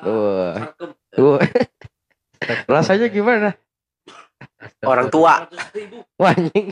Wah. 0.06 0.78
Wah. 1.18 1.42
Rasanya 2.70 3.10
gimana? 3.10 3.58
orang 4.86 5.10
tua 5.10 5.50
Wah 6.22 6.32
anjing. 6.38 6.70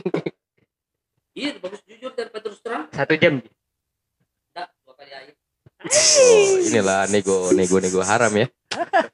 Iya, 1.34 1.58
bagus 1.58 1.82
jujur 1.82 2.14
daripada 2.14 2.46
terus 2.46 2.62
terang. 2.62 2.86
satu 2.94 3.18
jam 3.18 3.42
Enggak, 3.42 4.68
dua 4.86 4.94
kali 4.94 5.10
air. 5.10 5.34
Oh, 5.84 6.62
inilah 6.62 7.10
nego 7.10 7.50
nego 7.50 7.82
nego 7.82 8.00
haram 8.06 8.30
ya. 8.30 8.46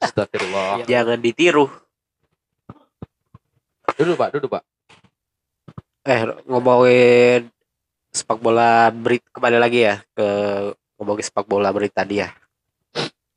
Astagfirullah. 0.04 0.84
jangan 0.84 1.16
ditiru 1.16 1.72
Duduk 3.96 4.16
Pak, 4.16 4.28
duduk 4.36 4.50
Pak. 4.52 4.64
Eh 6.02 6.20
ngomongin 6.44 7.52
sepak 8.10 8.38
bola 8.38 8.88
berit 8.90 9.22
kembali 9.28 9.56
lagi 9.56 9.84
ya 9.84 10.00
ke 10.10 10.28
ngomongin 10.96 11.22
sepak 11.22 11.44
bola 11.44 11.70
berit 11.70 11.92
tadi 11.92 12.18
ya 12.18 12.32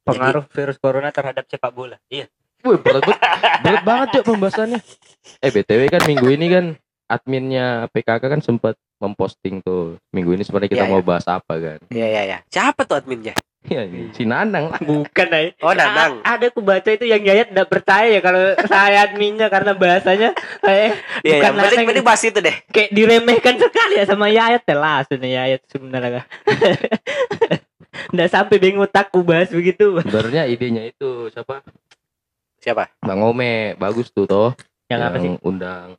pengaruh 0.03 0.47
virus 0.47 0.77
corona 0.77 1.09
terhadap 1.09 1.43
sepak 1.45 1.71
bola 1.71 1.99
iya 2.07 2.27
Wih, 2.63 2.79
berat, 2.79 3.03
banget- 3.03 3.23
berat 3.59 3.83
banget 3.83 4.07
ya 4.09 4.21
pembahasannya. 4.23 4.79
Eh 5.43 5.51
BTW 5.51 5.83
kan 5.91 5.99
minggu 6.07 6.31
ini 6.31 6.47
kan 6.47 6.65
adminnya 7.11 7.91
PKK 7.91 8.23
kan 8.23 8.39
sempat 8.39 8.79
memposting 8.95 9.59
tuh 9.59 9.99
minggu 10.09 10.31
ini 10.31 10.47
sebenarnya 10.47 10.71
kita 10.71 10.85
Iya, 10.87 10.91
mau 10.95 11.03
bahas 11.03 11.27
apa 11.27 11.59
kan? 11.59 11.79
Iya 11.91 12.07
iya 12.07 12.21
ya. 12.23 12.37
Siapa 12.47 12.87
tuh 12.87 12.95
adminnya? 12.95 13.35
Iya, 13.63 13.87
ini 13.87 14.11
si 14.11 14.23
Nanang 14.23 14.69
lah. 14.69 14.79
bukan 14.81 15.27
ay. 15.29 15.55
Oh 15.59 15.71
Nanang. 15.71 16.19
A- 16.19 16.35
ada 16.35 16.45
aku 16.47 16.59
baca 16.59 16.83
itu 16.85 17.03
yang 17.03 17.19
Yayat 17.19 17.47
tidak 17.49 17.67
percaya 17.67 18.07
ya 18.07 18.19
kalau 18.19 18.43
saya 18.65 19.07
adminnya 19.07 19.47
karena 19.47 19.71
bahasanya 19.71 20.35
kayak 20.59 20.99
Iya 21.21 21.31
ya. 21.31 21.33
bukan 21.39 21.51
Mending 21.53 21.71
Nanang. 21.71 21.85
mending 21.87 22.05
bahas 22.05 22.21
itu 22.21 22.39
deh. 22.39 22.55
kayak 22.67 22.89
diremehkan 22.91 23.55
sekali 23.57 23.93
ya 23.95 24.05
sama 24.05 24.27
Yayat 24.27 24.63
telah 24.63 25.03
sudah 25.03 25.29
Yayat 25.29 25.61
sebenarnya 25.65 26.23
Nggak 28.09 28.29
sampai 28.29 28.57
bingung 28.57 28.83
takku 28.85 29.21
bahas 29.21 29.47
begitu 29.47 30.01
Sebenarnya 30.01 30.43
idenya 30.43 30.83
itu 30.83 31.29
siapa? 31.29 31.61
Siapa? 32.57 32.89
Bang 32.99 33.21
Ome, 33.21 33.75
bagus 33.75 34.09
tuh 34.09 34.25
toh. 34.25 34.51
yang 34.85 34.99
apa 34.99 35.17
sih 35.17 35.31
undang 35.41 35.95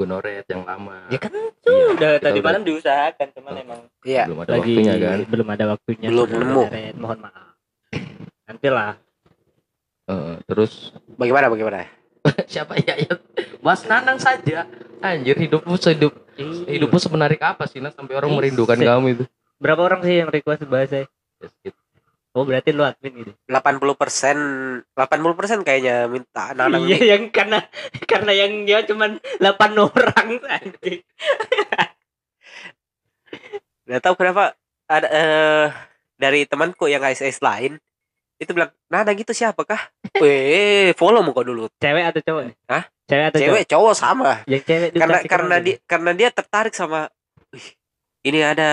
Gonoret 0.00 0.46
yang 0.46 0.64
lama. 0.64 1.04
ya 1.08 1.18
kan 1.18 1.32
Iya, 1.60 1.84
udah 1.92 2.10
kita 2.14 2.24
tadi 2.24 2.32
udah- 2.34 2.46
malam 2.46 2.62
diusahakan 2.64 3.26
cuman 3.30 3.52
Oh. 3.52 3.60
emang 3.60 3.80
Iya. 4.02 4.22
belum 4.24 4.38
ada 4.38 4.50
lagi 4.50 4.72
waktunya 4.72 4.94
kan. 4.96 5.18
belum 5.26 5.48
ada 5.50 5.64
waktunya 5.68 6.08
Belum 6.08 6.28
nemu. 6.30 6.62
mohon 6.96 7.18
maaf 7.20 7.52
nantilah 8.46 8.92
Eh, 10.06 10.36
terus 10.44 10.90
Bagaimana 11.14 11.46
bagaimana? 11.46 11.86
siapa 12.50 12.74
ya? 12.76 12.98
ya? 12.98 13.14
Mas 13.60 13.86
Nanang 13.86 14.18
saja. 14.18 14.66
Anjir 14.98 15.38
hidupmu 15.38 15.76
sehidup 15.76 16.12
hidupmu 16.66 16.98
semenarik 16.98 17.38
apa 17.38 17.64
sih 17.64 17.78
Nas 17.78 17.94
sampai 17.94 18.12
orang 18.14 18.32
merindukan 18.32 18.74
kamu 18.74 19.06
itu? 19.12 19.24
berapa 19.56 19.78
orang 19.78 20.00
sih 20.02 20.18
yang 20.18 20.28
request 20.28 20.66
bahasa 20.66 21.04
Ya, 21.36 21.46
sekitar- 21.46 21.78
oh 22.36 22.44
berarti 22.46 22.70
lu 22.70 22.86
admin 22.86 23.12
gitu 23.26 23.32
80 23.50 24.00
persen, 24.00 24.36
80 24.94 25.38
persen 25.38 25.58
kayaknya 25.66 26.06
minta 26.06 26.54
Nanang 26.54 26.86
iya 26.86 27.16
yang 27.16 27.30
karena 27.34 27.58
karena 28.06 28.32
yang 28.34 28.52
dia 28.64 28.86
cuman 28.86 29.18
8 29.42 29.50
orang 29.76 30.28
anjing 30.46 31.02
Gak 33.90 34.02
tahu 34.06 34.14
kenapa 34.14 34.54
ada 34.86 35.08
eh, 35.10 35.66
dari 36.14 36.46
temanku 36.46 36.86
yang 36.86 37.02
ASS 37.02 37.42
lain 37.42 37.78
itu 38.40 38.50
bilang 38.56 38.70
Nanang 38.86 39.18
itu 39.18 39.34
siapakah? 39.34 39.90
Weh, 40.22 40.94
follow 40.94 41.20
muka 41.20 41.42
dulu. 41.42 41.66
cewek 41.76 42.04
atau 42.08 42.20
cowok 42.22 42.42
nih? 42.48 42.56
Hah? 42.70 42.84
cewek 43.10 43.24
atau 43.34 43.38
Cewek 43.42 43.64
cowok 43.66 43.94
sama. 43.98 44.22
cowok 44.22 44.46
yang 44.46 44.62
cewek 44.62 44.88
Karena 44.94 45.18
karena 45.26 45.56
dia 45.58 45.76
karena 45.84 46.10
dia 46.14 46.28
tertarik 46.30 46.74
sama 46.74 47.10
ini 48.20 48.40
ada 48.40 48.70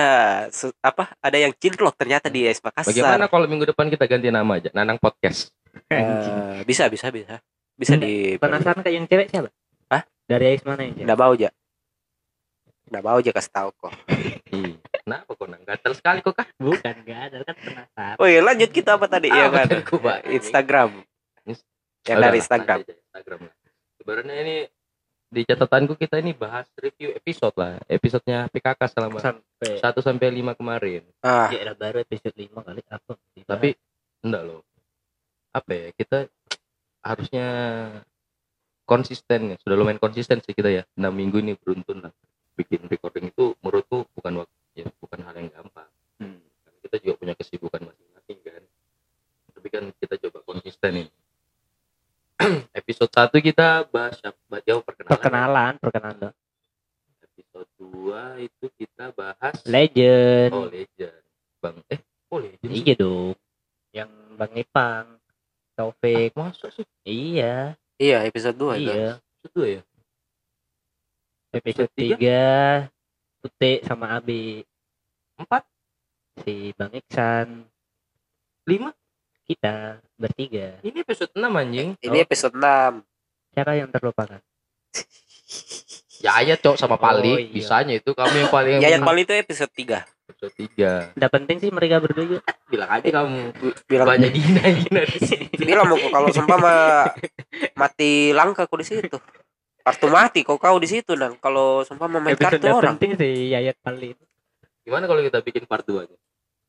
apa? 0.78 1.16
Ada 1.18 1.38
yang 1.40 1.52
cinlok 1.54 1.96
ternyata 1.96 2.28
di 2.28 2.44
AS 2.44 2.60
Makassar. 2.60 2.92
Bagaimana 2.92 3.24
kalau 3.26 3.48
minggu 3.48 3.64
depan 3.64 3.88
kita 3.88 4.04
ganti 4.04 4.28
nama 4.28 4.52
aja? 4.54 4.68
Nanang 4.72 4.96
Podcast. 4.96 5.52
Eh, 5.88 6.60
bisa 6.64 6.88
bisa 6.88 7.08
bisa. 7.08 7.40
Bisa 7.72 7.94
Nggak, 7.94 8.04
di 8.04 8.14
penasaran 8.36 8.80
kayak 8.82 8.94
yang 8.94 9.06
cewek 9.06 9.26
siapa 9.30 9.48
Hah? 9.88 10.02
dari 10.26 10.44
Ais 10.50 10.62
mana 10.66 10.82
yang 10.82 10.94
cewek 10.98 11.06
Nggak 11.06 11.18
mau 11.18 11.32
aja. 11.32 11.48
Nggak 12.88 13.02
mau 13.04 13.16
aja 13.16 13.30
kasih 13.30 13.52
tahu 13.52 13.68
kok. 13.78 13.92
Ih, 14.48 14.74
Kenapa 15.04 15.30
kok 15.32 15.46
nang 15.46 15.62
gatal 15.62 15.92
sekali 15.94 16.18
kok 16.20 16.34
kah? 16.34 16.48
bukan 16.58 16.94
ada 17.06 17.36
kan 17.44 17.56
penasaran 17.56 18.16
Oh 18.18 18.26
iya 18.26 18.40
lanjut 18.42 18.68
kita 18.68 18.96
apa 18.96 19.06
tadi 19.06 19.28
ya 19.28 19.48
Apa 19.48 19.64
kan? 19.64 19.66
Instagram. 20.28 20.90
Ins- 21.46 21.64
Yang 22.04 22.18
dari 22.18 22.36
Instagram. 22.40 22.78
Instagram 22.84 23.38
lah. 23.48 23.54
Sebenarnya 23.96 24.34
ini 24.40 24.56
di 25.28 25.44
catatanku 25.44 25.92
kita 26.00 26.16
ini 26.24 26.32
bahas 26.32 26.64
review 26.80 27.12
episode 27.12 27.52
lah. 27.60 27.76
Episodenya 27.84 28.48
PKK 28.48 28.80
selama 28.88 29.20
sampai 29.20 29.76
1 29.76 29.84
sampai 30.00 30.28
5 30.32 30.56
kemarin. 30.56 31.02
Ah, 31.20 31.52
ya 31.52 31.76
baru 31.76 32.00
episode 32.00 32.32
5 32.32 32.64
kali 32.64 32.80
apa 32.88 33.12
Tapi 33.44 33.68
enggak 34.24 34.42
loh. 34.48 34.64
Apa 35.52 35.70
ya? 35.76 35.86
Kita 35.92 36.18
harusnya 37.04 37.46
konsisten 38.88 39.52
ya. 39.52 39.56
Sudah 39.60 39.76
lumayan 39.76 40.00
konsisten 40.00 40.40
sih 40.40 40.56
kita 40.56 40.72
ya. 40.72 40.82
6 40.96 41.12
minggu 41.12 41.44
ini 41.44 41.52
beruntun 41.60 42.08
lah. 42.08 42.12
Bikin 42.56 42.88
recording 42.88 43.28
itu 43.28 43.52
menurutku 43.60 44.08
bukan 44.16 44.42
waktu 44.42 44.56
ya, 44.80 44.88
bukan 44.96 45.20
hal 45.28 45.34
yang 45.36 45.52
gampang. 45.52 45.92
Hmm. 46.24 46.40
Karena 46.40 46.78
kita 46.88 46.96
juga 47.04 47.14
punya 47.20 47.34
kesibukan 47.36 47.80
masing-masing 47.84 48.38
kan. 48.40 48.62
Tapi 49.52 49.68
kan 49.68 49.84
kita 49.92 50.14
coba 50.24 50.38
konsisten 50.48 51.04
ini. 51.04 51.12
Episode 52.80 53.12
1 53.12 53.28
kita 53.44 53.84
bahas 53.92 54.16
siapa? 54.16 54.37
Perkenalan 55.08 55.72
perkenalan. 55.80 56.30
Perkenalan 56.30 56.46
episode 57.38 57.70
2 57.78 58.46
itu 58.50 58.66
kita 58.78 59.14
bahas 59.14 59.54
legend. 59.62 60.50
Oh 60.50 60.66
legend. 60.66 61.22
Bang 61.62 61.78
eh 61.86 62.00
oh 62.34 62.38
legend 62.42 62.70
iya 62.74 62.94
dong. 62.98 63.34
Yang 63.94 64.10
bang 64.34 64.52
Ipang 64.58 65.06
Taufik. 65.78 66.30
Masuk 66.34 66.70
sih? 66.74 66.86
Iya. 67.06 67.78
Iya, 67.98 68.26
episode 68.26 68.58
2 68.58 68.78
itu. 68.78 68.90
iya. 68.90 69.08
Episode 69.18 69.54
2 69.54 69.74
ya? 69.78 69.82
Episode 71.48 71.92
tiga? 71.94 72.14
tiga 72.14 72.46
Pute 73.38 73.72
sama 73.86 74.06
Abi. 74.18 74.62
Empat? 75.38 75.62
Si 76.42 76.74
Bang 76.74 76.90
Iksan. 76.94 77.66
Lima? 78.66 78.90
Kita 79.46 80.02
bertiga. 80.18 80.82
Ini 80.82 81.06
episode 81.06 81.32
6 81.32 81.42
anjing. 81.42 81.88
Ini 82.02 82.18
episode 82.26 82.54
6. 82.58 83.02
siapa 83.48 83.74
yang 83.74 83.90
terlupakan 83.90 84.38
ya 86.24 86.34
ayat 86.36 86.58
cok 86.58 86.74
sama 86.74 86.96
Pali 86.96 87.30
Oh, 87.30 87.38
iya. 87.38 87.48
bisanya 87.48 87.94
itu 87.94 88.10
kamu 88.10 88.34
yang 88.36 88.50
paling 88.50 88.72
Ya, 88.78 88.90
yang 88.90 89.02
paling 89.02 89.22
itu 89.22 89.32
episode 89.32 89.70
3. 89.70 90.02
episode 90.28 90.54
3 90.74 91.14
Tidak 91.14 91.30
penting 91.30 91.56
sih 91.58 91.70
mereka 91.70 91.98
berdua 91.98 92.24
juga. 92.26 92.40
bilang 92.66 92.90
aja 92.90 93.08
kamu 93.08 93.38
Bilang 93.86 94.06
banyak 94.08 94.30
gina 94.30 94.62
gina 94.76 95.00
di 95.02 95.18
sini 95.18 95.46
bilang 95.68 95.86
mau 95.86 95.98
kalau 95.98 96.28
seumpama 96.28 96.72
mati 97.74 98.10
langka 98.30 98.64
aku 98.64 98.76
di 98.76 98.86
situ. 98.86 99.18
Kartu 99.80 100.06
mati 100.06 100.40
kau 100.42 100.56
kau 100.56 100.76
di 100.76 100.84
situ 100.84 101.14
nang. 101.14 101.38
Kalau 101.38 101.80
seumpama 101.80 102.18
main 102.18 102.34
Episode 102.34 102.60
kartu 102.60 102.68
orang. 102.68 102.92
penting 102.94 103.10
sih 103.14 103.34
Yayat 103.50 103.78
paling. 103.78 104.12
gimana 104.82 105.04
kalau 105.04 105.20
kita 105.20 105.38
bikin 105.40 105.64
part 105.64 105.82
2 105.82 106.04
nya 106.04 106.16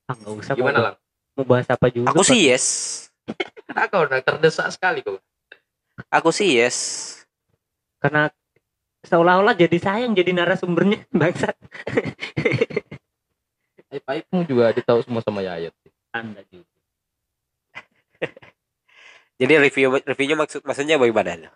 Ah 0.06 0.14
nggak 0.14 0.34
usah. 0.36 0.54
gimana 0.54 0.78
mau, 0.78 0.86
lang 0.86 0.96
mau 1.34 1.46
bahas 1.46 1.68
apa 1.68 1.88
juga. 1.88 2.10
Aku 2.10 2.22
sih 2.22 2.40
yes. 2.44 2.66
Kenapa 3.62 3.88
kau 3.90 4.04
Nang? 4.04 4.20
terdesak 4.20 4.68
sekali 4.70 5.00
kau 5.00 5.20
Aku 6.10 6.30
sih 6.30 6.54
yes. 6.54 7.19
Karena 8.00 8.32
seolah-olah 9.06 9.56
jadi 9.56 9.78
sayang 9.80 10.16
jadi 10.16 10.32
narasumbernya 10.36 11.08
bangsat. 11.20 11.56
aib 13.90 14.06
aibmu 14.06 14.46
juga 14.46 14.70
ditahu 14.72 15.02
semua 15.02 15.22
sama 15.26 15.42
Yayat 15.42 15.74
Anda 16.14 16.46
juga. 16.50 16.70
Jadi 19.40 19.54
review 19.56 20.04
reviewnya 20.04 20.36
maksud 20.36 20.62
maksudnya 20.68 21.00
bagaimana? 21.00 21.50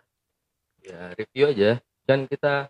ya 0.84 1.16
review 1.16 1.48
aja 1.52 1.72
kan 2.04 2.28
kita 2.28 2.68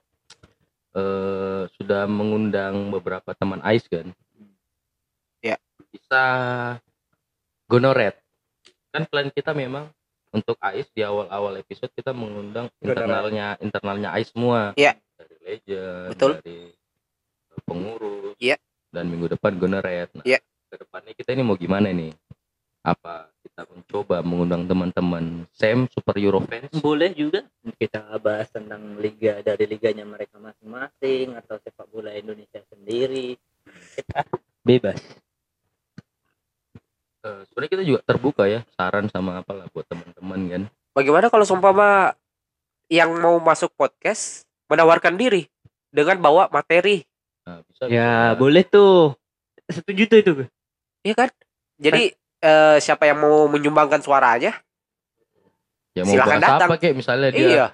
eh 0.94 1.62
sudah 1.78 2.06
mengundang 2.06 2.94
beberapa 2.94 3.34
teman 3.34 3.58
Ais 3.66 3.86
kan 3.90 4.14
Ya. 5.42 5.58
bisa 5.90 6.24
gonoret 7.66 8.18
kan 8.94 9.10
plan 9.10 9.34
kita 9.34 9.58
memang 9.58 9.90
untuk 10.34 10.58
Ais 10.60 10.90
di 10.92 11.06
awal-awal 11.06 11.62
episode 11.62 11.94
kita 11.94 12.12
mengundang 12.12 12.68
internalnya 12.82 13.56
internalnya 13.62 14.10
Ais 14.18 14.34
semua 14.34 14.74
Ya. 14.74 14.98
dari 15.16 15.38
legend 15.46 16.10
Betul. 16.18 16.32
dari 16.42 16.58
eh, 17.54 17.62
pengurus 17.64 18.36
Ya. 18.42 18.58
dan 18.90 19.08
minggu 19.08 19.30
depan 19.32 19.56
gonoret 19.56 20.10
nah, 20.18 20.26
Ya. 20.26 20.42
ke 20.68 20.76
depannya 20.82 21.14
kita 21.14 21.38
ini 21.38 21.46
mau 21.46 21.56
gimana 21.56 21.94
nih 21.94 22.12
apa 22.84 23.32
kita 23.40 23.64
mencoba 23.64 24.20
mengundang 24.28 24.68
teman-teman 24.68 25.48
Sam 25.56 25.88
Super 25.88 26.20
Euro 26.20 26.44
fans 26.44 26.68
Boleh 26.84 27.16
juga 27.16 27.48
kita 27.80 28.04
bahas 28.20 28.52
tentang 28.52 29.00
liga 29.00 29.40
dari 29.40 29.64
liganya 29.70 30.04
mereka 30.04 30.36
masing-masing 30.36 31.32
atau 31.40 31.56
sepak 31.64 31.88
bola 31.88 32.12
Indonesia 32.12 32.60
sendiri. 32.68 33.40
Kita 33.96 34.28
bebas. 34.68 35.00
Eh, 37.24 37.42
sebenarnya 37.48 37.72
kita 37.72 37.84
juga 37.84 38.00
terbuka 38.04 38.44
ya 38.46 38.68
saran 38.76 39.08
sama 39.08 39.40
apalah 39.40 39.64
buat 39.72 39.88
teman-teman 39.88 40.40
kan 40.46 40.64
Bagaimana 40.92 41.32
kalau 41.32 41.48
seumpama 41.48 42.14
yang 42.88 43.16
mau 43.16 43.40
masuk 43.40 43.72
podcast 43.74 44.44
menawarkan 44.68 45.16
diri 45.16 45.48
dengan 45.88 46.20
bawa 46.20 46.52
materi, 46.52 47.02
nah, 47.42 47.64
bisa 47.64 47.88
Ya 47.88 48.34
bisa. 48.34 48.38
boleh 48.38 48.62
tuh. 48.62 49.16
Setuju 49.66 50.04
tuh 50.06 50.18
itu. 50.20 50.32
iya 51.02 51.16
kan? 51.16 51.30
Jadi 51.80 52.12
eh, 52.40 52.78
siapa 52.78 53.08
yang 53.08 53.18
mau 53.18 53.48
menyumbangkan 53.48 54.04
suaranya? 54.04 54.54
ya 55.94 56.02
mau 56.04 56.12
silakan 56.12 56.42
datang. 56.42 56.68
apa 56.68 56.76
kayak 56.76 56.96
misalnya 56.98 57.30
dia 57.30 57.46
Iya, 57.46 57.66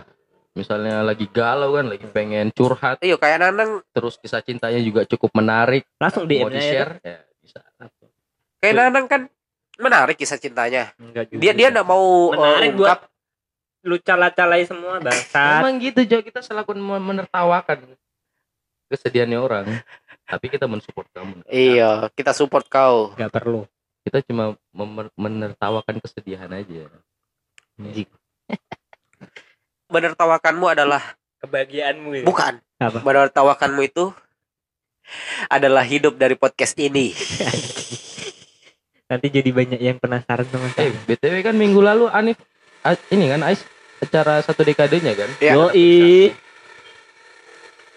misalnya 0.52 1.02
lagi 1.02 1.26
galau 1.26 1.72
kan 1.72 1.88
lagi 1.88 2.04
pengen 2.06 2.52
curhat 2.52 3.00
iya 3.00 3.16
kayak 3.16 3.40
Nanang, 3.40 3.80
terus 3.90 4.20
kisah 4.20 4.44
cintanya 4.44 4.78
juga 4.78 5.08
cukup 5.08 5.32
menarik 5.34 5.88
Langsung 5.96 6.28
DM 6.28 6.44
mau 6.44 6.52
di 6.52 6.60
share 6.60 7.00
ya 7.00 7.24
bisa 7.40 7.64
kayak 8.60 8.76
Nanang 8.76 9.08
kan 9.08 9.22
menarik 9.80 10.14
kisah 10.14 10.36
cintanya. 10.36 10.92
Enggak 10.96 11.28
juga. 11.28 11.40
Dia 11.40 11.52
dia 11.54 11.68
enggak 11.70 11.88
mau 11.88 12.04
eh, 12.30 12.38
Menarik 12.38 12.72
buat 12.76 12.88
ungkap. 12.90 13.00
lu 13.80 13.96
cala-calai 13.98 14.62
semua 14.64 15.00
bangsat. 15.00 15.64
emang 15.64 15.80
gitu 15.80 16.04
Jo 16.04 16.20
kita 16.20 16.40
selaku 16.40 16.76
men- 16.76 17.00
menertawakan 17.02 17.96
kesedihannya 18.86 19.40
orang 19.40 19.66
tapi 20.26 20.46
kita 20.48 20.66
mensupport 20.66 21.08
kamu 21.10 21.42
Iya, 21.46 22.12
kita 22.12 22.34
support 22.34 22.68
kau. 22.68 23.16
Enggak 23.16 23.32
perlu. 23.34 23.64
kita 24.02 24.20
cuma 24.22 24.60
menertawakan 25.16 25.98
kesedihan 25.98 26.52
aja 26.52 26.92
Menertawakanmu 29.90 30.66
adalah 30.68 31.02
Kebahagiaanmu 31.40 32.10
itu. 32.14 32.26
bukan. 32.28 32.60
Apa? 32.78 33.00
Menertawakanmu 33.00 33.80
itu 33.82 34.12
adalah 35.48 35.82
hidup 35.82 36.14
dari 36.14 36.36
podcast 36.36 36.76
ini. 36.76 37.16
Nanti 39.10 39.28
jadi 39.28 39.50
banyak 39.50 39.82
yang 39.82 39.98
penasaran 39.98 40.46
sama 40.46 40.70
eh 40.70 40.74
saya. 40.86 40.94
btw 41.04 41.42
kan 41.42 41.56
minggu 41.56 41.82
lalu 41.82 42.06
Anif 42.08 42.38
ini 43.10 43.26
kan 43.28 43.42
Ais 43.42 43.66
acara 44.00 44.38
satu 44.40 44.62
dekadenya 44.62 45.12
kan 45.14 45.30
Iya. 45.40 45.54
Yoi. 45.56 46.30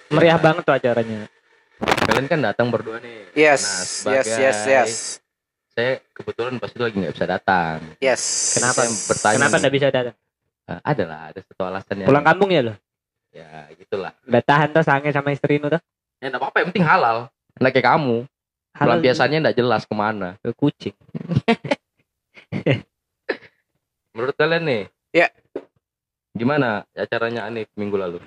Meriah 0.09 0.37
banget 0.37 0.62
tuh 0.62 0.72
acaranya. 0.72 1.29
kalian 1.83 2.27
kan 2.27 2.40
datang 2.40 2.66
berdua 2.68 2.96
nih 2.98 3.27
Yes, 3.35 3.61
Nah, 4.05 4.14
yes, 4.14 4.25
sebagai- 4.25 4.38
yes, 4.38 4.59
yes. 4.64 4.90
saya 5.68 5.92
kebetulan 6.11 6.57
pas 6.57 6.68
itu 6.68 6.79
lagi 6.79 6.94
nggak 6.96 7.12
bisa 7.12 7.27
datang 7.29 7.77
Yes. 7.98 8.22
Kenapa? 8.55 8.81
Saya 8.81 8.90
bertanya 9.05 9.37
Kenapa 9.37 9.51
nih, 9.51 9.59
enggak 9.59 9.75
bisa 9.75 9.88
datang? 9.88 10.16
"Ah, 10.64 10.81
ada 10.83 11.05
lah 11.05 11.20
ada 11.29 11.40
satu 11.42 11.62
alasan 11.62 11.94
yang 11.96 12.09
Pulang 12.09 12.25
kampung 12.25 12.48
ya 12.48 12.62
lo? 12.62 12.75
ya 13.31 13.48
gitulah 13.75 14.12
Udah 14.22 14.42
tahan 14.42 14.68
tuh 14.70 14.81
sange 14.81 15.11
sama 15.11 15.29
istri 15.31 15.57
lu 15.57 15.66
tuh. 15.66 15.81
ya 16.16 16.27
nggak 16.27 16.38
apa-apa 16.38 16.57
yang 16.59 16.68
penting 16.70 16.87
halal 16.87 17.18
nggak 17.55 17.72
kayak 17.72 17.87
kamu 17.90 18.16
pelampiasannya 18.77 19.39
nggak 19.45 19.59
jelas 19.59 19.83
ke 19.85 19.95
mana 19.95 20.37
ke 20.41 20.51
kucing. 20.57 20.97
menurut 24.13 24.37
kalian 24.37 24.65
nih 24.69 24.83
Ya. 25.13 25.29
gimana 26.33 26.89
acaranya 26.97 27.45
Anif 27.49 27.69
minggu 27.77 27.97
lalu 27.97 28.19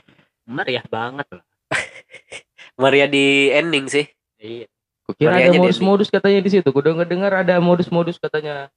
Meriah 0.45 0.85
banget 0.85 1.25
lah. 1.33 1.41
Maria 2.81 3.09
di 3.09 3.49
ending 3.49 3.89
sih. 3.89 4.05
Iya. 4.37 4.69
Kukira 5.09 5.37
ada 5.37 5.57
modus-modus 5.57 6.13
katanya 6.13 6.41
di 6.45 6.49
situ. 6.53 6.69
Kudu 6.69 6.93
ngedengar 6.93 7.33
ada 7.33 7.57
modus-modus 7.57 8.21
katanya 8.21 8.69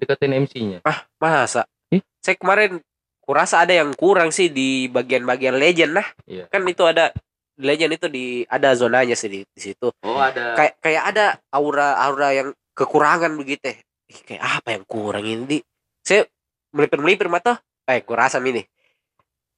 deketin 0.00 0.32
MC-nya. 0.48 0.80
Masa? 1.20 1.68
Ih? 1.92 2.00
Saya 2.24 2.40
kemarin 2.40 2.80
kurasa 3.20 3.60
ada 3.64 3.76
yang 3.76 3.92
kurang 3.92 4.32
sih 4.32 4.48
di 4.48 4.88
bagian-bagian 4.88 5.60
legend 5.60 6.00
lah. 6.00 6.08
Iya. 6.24 6.48
Kan 6.48 6.64
itu 6.64 6.84
ada 6.88 7.12
legend 7.60 7.92
itu 8.00 8.06
di 8.08 8.24
ada 8.48 8.72
zonanya 8.72 9.14
sih 9.14 9.28
di, 9.28 9.40
di 9.44 9.60
situ. 9.60 9.92
Oh 10.02 10.18
ada. 10.18 10.56
Kayak 10.56 10.74
kayak 10.80 11.02
ada 11.14 11.26
aura-aura 11.52 12.28
yang 12.32 12.48
kekurangan 12.72 13.36
begitu. 13.36 13.76
Ih, 14.10 14.20
kayak 14.26 14.42
apa 14.42 14.68
yang 14.74 14.84
kurang 14.88 15.24
ini? 15.28 15.44
Di? 15.46 15.58
Saya 16.02 16.26
melipir-melipir 16.72 17.28
mata. 17.28 17.60
Eh, 17.86 18.02
kurasa 18.02 18.40
ini. 18.40 18.64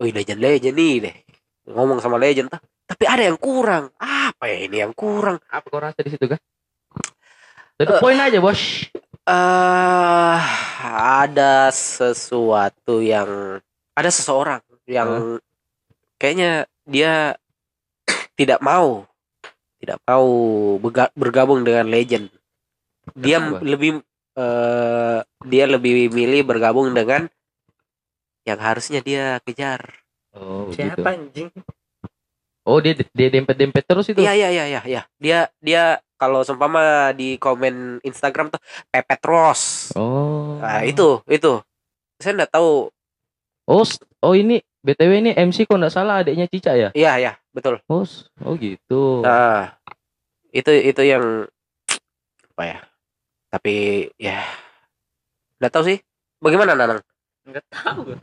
Wih, 0.02 0.12
legend-legend 0.12 0.74
nih 0.74 0.94
deh. 1.08 1.16
Ngomong 1.70 2.02
sama 2.02 2.18
legend 2.18 2.50
tuh. 2.50 2.60
Tapi 2.84 3.04
ada 3.06 3.22
yang 3.22 3.38
kurang. 3.38 3.94
Apa 3.96 4.50
ya 4.50 4.66
ini 4.66 4.82
yang 4.82 4.92
kurang? 4.92 5.38
Apa 5.48 5.66
kau 5.70 5.80
rasa 5.80 6.02
di 6.02 6.10
situ 6.12 6.26
kan? 6.26 6.40
Jadi 7.80 7.92
poin 7.98 8.18
aja 8.18 8.38
bos. 8.42 8.90
eh 9.22 10.40
ada 10.82 11.70
sesuatu 11.70 12.98
yang 12.98 13.62
ada 13.94 14.10
seseorang 14.10 14.58
yang 14.90 15.38
kayaknya 16.18 16.66
dia 16.82 17.38
tidak 18.36 18.60
mau 18.64 19.04
tidak 19.82 19.98
mau 20.06 20.26
bergabung 21.18 21.66
dengan 21.66 21.90
legend. 21.90 22.30
Dia 23.18 23.42
Kenapa? 23.42 23.66
lebih 23.66 23.90
eh 24.32 25.18
dia 25.44 25.64
lebih 25.66 26.08
milih 26.14 26.46
bergabung 26.46 26.94
dengan 26.94 27.26
yang 28.46 28.62
harusnya 28.62 29.02
dia 29.02 29.42
kejar. 29.42 30.06
Oh 30.32 30.70
Siapa 30.70 31.02
gitu. 31.02 31.10
anjing? 31.10 31.48
Oh 32.62 32.78
dia 32.78 32.94
dia 32.94 33.28
dempet-dempet 33.28 33.82
terus 33.82 34.06
itu. 34.06 34.22
Iya 34.22 34.38
iya 34.38 34.48
iya 34.54 34.64
iya 34.70 34.82
iya. 34.86 35.02
Dia 35.18 35.50
dia 35.58 35.98
kalau 36.14 36.46
seumpama 36.46 37.10
di 37.10 37.34
komen 37.42 37.98
Instagram 38.06 38.54
tuh 38.54 38.62
pepet 38.86 39.18
Ros. 39.26 39.90
Oh. 39.98 40.62
Nah, 40.62 40.86
itu 40.86 41.18
itu. 41.26 41.58
Saya 42.22 42.38
enggak 42.38 42.54
tahu. 42.54 42.86
Oh 43.66 43.84
oh 44.22 44.34
ini 44.38 44.62
btw 44.86 45.10
ini 45.18 45.30
MC 45.34 45.66
kok 45.66 45.74
nggak 45.74 45.90
salah 45.90 46.22
adiknya 46.22 46.46
Cica 46.46 46.78
ya? 46.78 46.94
Iya 46.94 47.12
iya, 47.18 47.32
betul. 47.52 47.78
Oh 47.86 48.04
oh 48.42 48.54
gitu. 48.56 49.20
Nah, 49.22 49.76
itu 50.52 50.72
itu 50.72 51.02
yang 51.04 51.48
apa 52.56 52.62
ya? 52.64 52.78
Tapi 53.52 53.74
ya 54.16 54.40
enggak 55.60 55.72
tahu 55.72 55.84
sih. 55.92 55.98
Bagaimana 56.42 56.74
Nanang? 56.74 57.00
Enggak 57.46 57.64
tahu. 57.70 58.18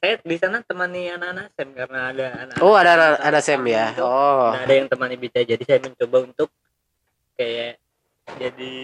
saya 0.00 0.16
di 0.24 0.36
sana 0.40 0.64
temani 0.64 1.12
anak-anak 1.12 1.52
Sam 1.52 1.68
karena 1.76 2.00
ada 2.08 2.26
anak 2.40 2.56
Oh, 2.64 2.72
ada 2.72 2.96
ada, 2.96 3.08
ada 3.20 3.38
Sam 3.44 3.60
ya. 3.68 3.92
Oh. 4.00 4.48
ada 4.56 4.72
yang 4.72 4.88
temani 4.88 5.20
bisa 5.20 5.44
jadi 5.44 5.60
saya 5.60 5.84
mencoba 5.84 6.24
untuk 6.24 6.48
kayak 7.36 7.76
jadi 8.40 8.76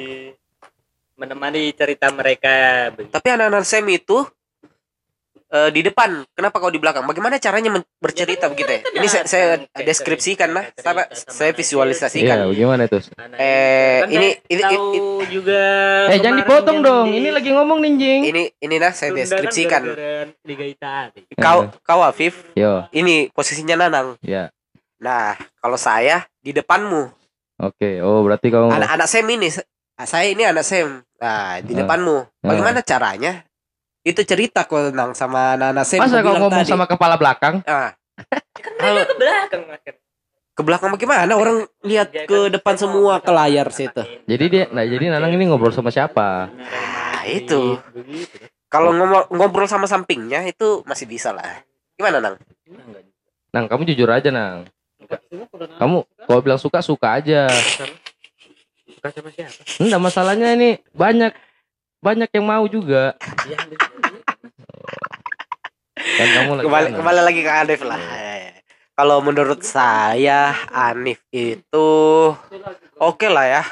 menemani 1.16 1.72
cerita 1.72 2.12
mereka 2.12 2.88
begitu. 2.92 3.16
Tapi 3.16 3.28
anak-anak 3.32 3.64
Sam 3.64 3.88
itu 3.88 4.28
eh, 5.46 5.70
di 5.70 5.80
depan, 5.80 6.26
kenapa 6.32 6.58
kau 6.58 6.68
di 6.68 6.78
belakang? 6.78 7.04
Bagaimana 7.04 7.38
caranya 7.38 7.70
men- 7.70 7.86
bercerita 7.96 8.50
begitu 8.50 8.68
ya? 8.68 8.80
Ini 8.92 9.06
saya, 9.06 9.24
saya 9.24 9.44
deskripsikan 9.78 10.50
lah, 10.50 10.64
saya 10.74 10.92
anak 10.92 11.06
visualisasikan. 11.52 12.46
Iya, 12.46 12.54
gimana 12.54 12.86
tuh? 12.86 13.02
Eh, 13.36 14.02
Kan 14.02 14.10
ini- 14.10 14.34
saya 14.48 14.70
ini- 14.72 14.78
ini- 14.92 15.28
juga 15.28 15.60
Eh, 16.10 16.18
jangan 16.18 16.38
dipotong 16.40 16.78
dong. 16.82 17.06
di 17.10 17.18
Ini 17.18 17.28
lagi 17.30 17.50
ngomong 17.50 17.78
ninjing. 17.78 18.20
Ini 18.26 18.42
ini 18.56 18.74
nah 18.78 18.90
saya 18.90 19.10
kan 19.10 19.18
deskripsikan. 19.18 19.82
Italia. 20.64 21.22
Kau 21.36 21.70
kau 21.82 22.00
Afif, 22.02 22.46
Yo, 22.54 22.86
ini 22.90 23.30
posisinya 23.30 23.74
Nanang. 23.76 24.18
ya. 24.22 24.50
Nah, 24.96 25.34
kalau 25.58 25.76
saya 25.76 26.24
di 26.38 26.50
depanmu. 26.50 27.10
Oke. 27.58 28.00
Oh, 28.00 28.20
berarti 28.22 28.48
kamu 28.48 28.68
Anak-anak 28.72 29.08
Sam 29.08 29.28
ini 29.28 29.48
saya 29.98 30.26
ini 30.28 30.44
anak 30.44 30.64
Sam. 30.64 31.00
Nah, 31.16 31.60
di 31.60 31.72
depanmu. 31.72 32.24
Bagaimana 32.40 32.80
caranya? 32.84 33.40
Itu 34.06 34.22
cerita 34.22 34.62
kau 34.62 34.86
tentang 34.86 35.10
sama 35.12 35.58
anak-anak 35.58 35.82
Sam. 35.82 35.98
Masa 35.98 36.22
bilang 36.22 36.38
ngomong 36.38 36.62
tadi. 36.62 36.70
sama 36.70 36.86
kepala 36.86 37.18
belakang? 37.18 37.58
Ah, 37.66 37.90
Kan 38.78 38.92
mereka 38.94 39.10
ke 39.10 39.16
belakang 39.18 39.62
Mas. 39.66 39.82
ke 40.56 40.62
belakang 40.62 40.90
bagaimana? 40.90 41.32
Orang 41.34 41.56
lihat 41.82 42.08
Dia 42.08 42.24
ke 42.24 42.38
kan 42.40 42.54
depan 42.54 42.74
semua 42.78 43.18
ke 43.18 43.28
layar 43.28 43.66
situ. 43.68 44.00
Jadi 44.24 44.44
dia, 44.46 44.64
nah 44.70 44.80
jadi 44.80 45.10
Nanang 45.10 45.34
ini 45.34 45.44
ngobrol 45.44 45.68
sama 45.68 45.90
siapa? 45.90 46.48
Ah, 46.48 47.26
itu. 47.26 47.76
Kalau 48.66 48.90
ngomong 48.90 49.26
ngobrol 49.28 49.66
sama 49.66 49.84
sampingnya 49.84 50.46
itu 50.46 50.86
masih 50.86 51.04
bisa 51.04 51.34
lah. 51.34 51.60
Gimana, 51.92 52.22
Nang? 52.22 52.34
Nang, 53.50 53.64
kamu 53.66 53.84
jujur 53.86 54.06
aja, 54.06 54.30
Nang. 54.30 54.64
Kalau 55.02 55.66
Kamu 55.76 55.96
kalau 56.24 56.40
bilang 56.40 56.58
suka 56.58 56.78
suka 56.78 57.18
aja. 57.18 57.46
suka 58.86 59.08
sama 59.10 59.28
siapa? 59.28 59.60
Enggak 59.76 60.00
masalahnya 60.00 60.48
ini 60.52 60.80
banyak 60.90 61.30
banyak 61.98 62.30
yang 62.30 62.46
mau 62.46 62.64
juga. 62.66 63.14
Ya, 63.46 63.58
Kan 66.16 66.28
kamu 66.30 66.50
lagi 66.54 66.64
Kembali, 66.64 66.86
kembali 66.94 67.20
lagi 67.20 67.40
ke 67.40 67.50
Anif 67.50 67.80
lah. 67.82 68.00
Kalau 68.94 69.18
menurut 69.20 69.60
saya 69.60 70.54
Anif 70.70 71.20
itu 71.28 71.88
oke 72.96 73.26
lah 73.26 73.44
ya. 73.44 73.62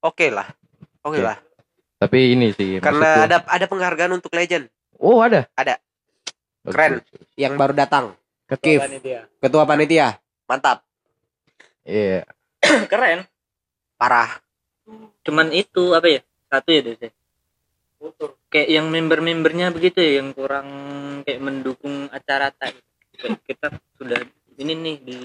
Oke 0.00 0.28
lah. 0.28 0.44
Oke 1.00 1.16
Oke. 1.16 1.20
lah. 1.20 1.36
Tapi 1.96 2.34
ini 2.34 2.50
sih 2.50 2.80
Karena 2.80 3.00
maksudku- 3.00 3.24
ada 3.24 3.36
ada 3.46 3.66
penghargaan 3.66 4.12
untuk 4.12 4.32
legend 4.32 4.68
Oh, 4.96 5.20
ada. 5.20 5.48
Ada. 5.54 5.80
Keren. 6.64 7.00
yang 7.36 7.56
baru 7.56 7.72
datang. 7.72 8.16
Kif. 8.54 8.80
Ketua 8.80 8.88
panitia. 8.88 9.20
Ketua 9.38 9.64
panitia. 9.64 10.08
Mantap. 10.44 10.78
Iya. 11.84 12.24
Keren. 12.92 13.24
Parah. 13.96 14.40
Cuman 15.22 15.52
itu 15.52 15.92
apa 15.92 16.08
ya? 16.08 16.20
Satu 16.48 16.68
ya 16.68 16.82
deh. 18.12 18.32
Kayak 18.52 18.68
yang 18.68 18.86
member-membernya 18.92 19.72
begitu 19.72 19.98
ya 20.02 20.20
yang 20.20 20.36
kurang 20.36 20.68
kayak 21.24 21.40
mendukung 21.40 22.10
acara 22.12 22.52
tak. 22.52 22.76
Kayak 23.16 23.40
kita 23.48 23.66
sudah 23.96 24.20
ini 24.60 24.72
nih 24.74 24.96
di 25.00 25.20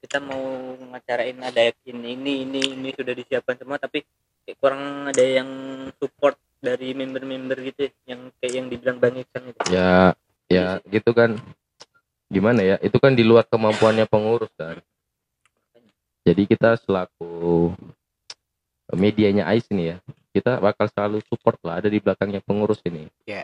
kita 0.00 0.22
mau 0.22 0.78
ngacarain 0.94 1.36
ada 1.42 1.72
ini 1.84 2.14
ini 2.14 2.32
ini 2.46 2.62
ini 2.78 2.88
sudah 2.94 3.10
disiapkan 3.10 3.58
semua 3.58 3.76
tapi 3.76 4.06
kayak 4.46 4.58
kurang 4.62 5.10
ada 5.10 5.24
yang 5.24 5.50
support 5.98 6.38
dari 6.62 6.94
member-member 6.96 7.58
gitu 7.72 7.90
ya, 7.90 7.92
yang 8.14 8.20
kayak 8.40 8.52
yang 8.54 8.66
dibilang 8.70 8.96
Bang 8.98 9.16
Iksan 9.18 9.42
itu. 9.50 9.60
Ya, 9.70 10.14
ya 10.46 10.78
gitu 10.88 11.10
kan. 11.12 11.36
Gimana 12.26 12.62
ya? 12.62 12.76
Itu 12.82 12.98
kan 12.98 13.14
di 13.14 13.22
luar 13.22 13.46
kemampuannya 13.46 14.06
pengurus 14.10 14.50
kan. 14.58 14.82
Jadi 16.26 16.42
kita 16.50 16.74
selaku 16.82 17.70
medianya 18.94 19.48
AIS 19.50 19.66
ini 19.74 19.94
ya, 19.94 19.96
kita 20.30 20.62
bakal 20.62 20.86
selalu 20.92 21.18
support 21.26 21.58
lah 21.66 21.82
ada 21.82 21.88
di 21.90 21.98
belakangnya 21.98 22.44
pengurus 22.44 22.78
ini. 22.86 23.10
Ya. 23.26 23.42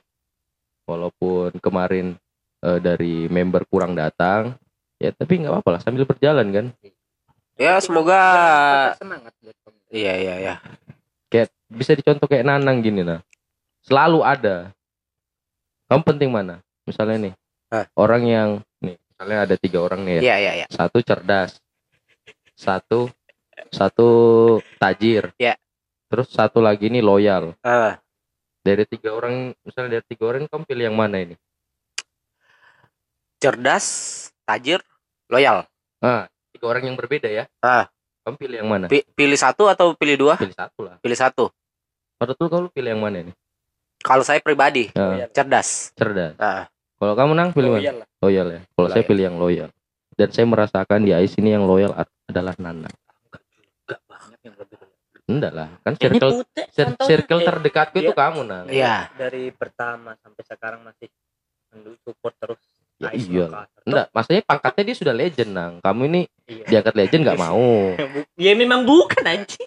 Walaupun 0.86 1.56
kemarin 1.58 2.14
eh, 2.62 2.78
dari 2.78 3.26
member 3.26 3.66
kurang 3.66 3.98
datang, 3.98 4.54
ya 5.02 5.10
tapi 5.10 5.42
nggak 5.42 5.50
apa-apa 5.50 5.70
lah 5.78 5.80
sambil 5.82 6.06
berjalan 6.06 6.46
kan. 6.52 6.66
Ya 7.58 7.80
semoga 7.82 8.22
semangat. 8.96 9.32
Iya 9.92 10.14
iya 10.16 10.34
iya. 10.40 10.54
Kayak 11.28 11.52
bisa 11.68 11.92
dicontoh 11.96 12.28
kayak 12.30 12.46
Nanang 12.46 12.84
gini 12.84 13.02
nah. 13.02 13.20
Selalu 13.82 14.22
ada. 14.22 14.70
Kamu 15.90 16.06
penting 16.06 16.30
mana? 16.32 16.62
Misalnya 16.88 17.30
nih, 17.30 17.34
Hah? 17.68 17.84
orang 17.98 18.22
yang 18.24 18.48
nih, 18.80 18.96
misalnya 18.96 19.38
ada 19.44 19.54
tiga 19.60 19.78
orang 19.84 20.06
nih 20.06 20.12
ya. 20.18 20.22
Iya 20.22 20.36
iya 20.38 20.52
iya. 20.62 20.66
Satu 20.72 20.98
cerdas, 21.04 21.60
satu 22.56 23.12
satu 23.72 24.08
tajir. 24.76 25.32
Ya. 25.36 25.56
Terus 26.06 26.28
satu 26.28 26.60
lagi 26.60 26.86
nih 26.86 27.00
loyal. 27.00 27.56
Ah, 27.60 27.96
Dari 28.62 28.84
tiga 28.86 29.10
orang, 29.10 29.56
misalnya 29.64 29.98
dari 29.98 30.06
tiga 30.06 30.28
orang 30.28 30.46
kamu 30.46 30.62
pilih 30.62 30.84
yang 30.86 30.94
mana 30.94 31.18
ini? 31.18 31.34
cerdas, 33.42 33.86
tajir, 34.46 34.78
loyal. 35.26 35.66
Ah, 35.98 36.30
tiga 36.54 36.70
orang 36.70 36.86
yang 36.86 36.94
berbeda 36.94 37.26
ya. 37.26 37.50
Ah. 37.58 37.90
Kamu 38.22 38.38
pilih 38.38 38.56
yang 38.62 38.70
mana? 38.70 38.86
Pi- 38.86 39.02
pilih 39.18 39.34
satu 39.34 39.66
atau 39.66 39.98
pilih 39.98 40.14
dua? 40.14 40.38
Pilih 40.38 40.54
satu 40.54 40.86
lah. 40.86 40.94
Pilih 41.02 41.18
satu. 41.18 41.50
Menurut 42.22 42.38
lu 42.38 42.46
kamu 42.46 42.66
pilih 42.70 42.90
yang 42.94 43.02
mana 43.02 43.16
ini? 43.18 43.32
Kalau 43.98 44.22
saya 44.22 44.38
pribadi 44.38 44.94
Ah, 44.94 45.26
cerdas. 45.34 45.90
cerdas. 45.98 46.38
Ah, 46.38 46.70
Kalau 47.02 47.18
kamu 47.18 47.32
nang 47.34 47.50
pilih 47.50 47.74
mana? 47.74 47.82
Loyal 47.82 47.96
lah. 47.98 48.08
Loyal 48.22 48.46
ya. 48.46 48.60
Kalau 48.78 48.88
saya 48.88 49.02
pilih 49.02 49.24
yang 49.26 49.36
loyal. 49.42 49.68
Dan 50.14 50.28
saya 50.30 50.46
merasakan 50.46 51.02
di 51.02 51.10
AIS 51.10 51.34
ini 51.34 51.50
yang 51.50 51.66
loyal 51.66 51.98
adalah 52.30 52.54
Nana. 52.62 52.86
Enggak 54.42 54.44
yang 54.44 54.56
lebih. 54.58 54.76
Enggak 55.22 55.52
lah, 55.54 55.68
kan 55.80 55.92
circle 55.94 56.30
putih, 56.34 56.64
cir- 56.68 56.86
contohnya 56.90 57.06
circle 57.06 57.38
kayak 57.38 57.48
terdekatku 57.48 57.96
itu 57.96 58.12
kamu 58.12 58.40
Nang. 58.42 58.66
Iya. 58.66 59.06
dari 59.14 59.54
pertama 59.54 60.18
sampai 60.18 60.42
sekarang 60.42 60.80
masih 60.82 61.08
mendukung 61.70 61.98
support 62.02 62.34
terus 62.36 62.58
Ya 63.00 63.10
iya. 63.10 63.66
Enggak, 63.82 64.14
maksudnya 64.14 64.42
pangkatnya 64.42 64.82
dia 64.84 64.96
sudah 64.96 65.10
legend 65.10 65.50
Nang. 65.50 65.72
Kamu 65.78 66.02
ini 66.06 66.22
Iya. 66.46 66.66
diangkat 66.68 66.94
legend 66.94 67.22
nggak 67.24 67.40
mau. 67.40 67.66
ya 68.44 68.52
memang 68.54 68.82
bukan 68.82 69.22
anjing 69.24 69.66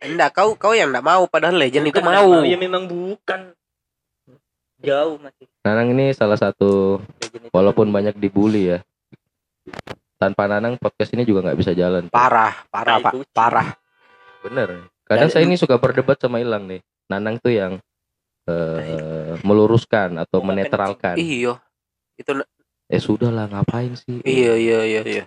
enggak 0.00 0.30
kau 0.32 0.54
kau 0.54 0.70
yang 0.72 0.90
enggak 0.90 1.04
mau 1.04 1.22
padahal 1.26 1.54
legend 1.54 1.82
itu 1.84 1.98
Bukan 1.98 2.06
mau. 2.06 2.26
nggak 2.38 2.46
ya 2.46 2.58
memang 2.58 2.82
bukan 2.86 3.40
jauh 4.82 5.14
masih 5.18 5.46
Nanang 5.62 5.94
ini 5.94 6.10
salah 6.10 6.34
satu 6.34 6.98
itu 7.20 7.46
walaupun 7.50 7.86
banyak 7.88 8.14
dibully 8.16 8.70
ya. 8.70 8.78
Tanpa 10.16 10.46
Nanang 10.46 10.78
podcast 10.78 11.10
ini 11.12 11.22
juga 11.22 11.42
nggak 11.42 11.58
bisa 11.58 11.74
jalan. 11.74 12.06
Parah, 12.06 12.66
parah, 12.66 12.98
Pak. 12.98 13.12
Parah. 13.30 13.74
Bener. 14.42 14.68
Kadang 15.02 15.28
Dan- 15.28 15.32
saya 15.32 15.44
ini 15.44 15.54
suka 15.54 15.76
berdebat 15.76 16.18
sama 16.18 16.38
Ilang 16.38 16.66
nih. 16.66 16.80
Nanang 17.08 17.38
tuh 17.38 17.50
yang 17.50 17.72
eh, 18.42 19.38
meluruskan 19.40 20.18
atau 20.18 20.42
Mau 20.42 20.50
makan 20.50 20.56
menetralkan. 20.58 21.14
Iya. 21.14 21.62
Itu 22.18 22.42
Eh 22.90 22.98
sudah 22.98 23.30
lah 23.30 23.46
ngapain 23.46 23.94
sih? 23.94 24.18
iya 24.22 24.52
iya 24.52 24.80
iya 24.82 25.02
iya. 25.02 25.24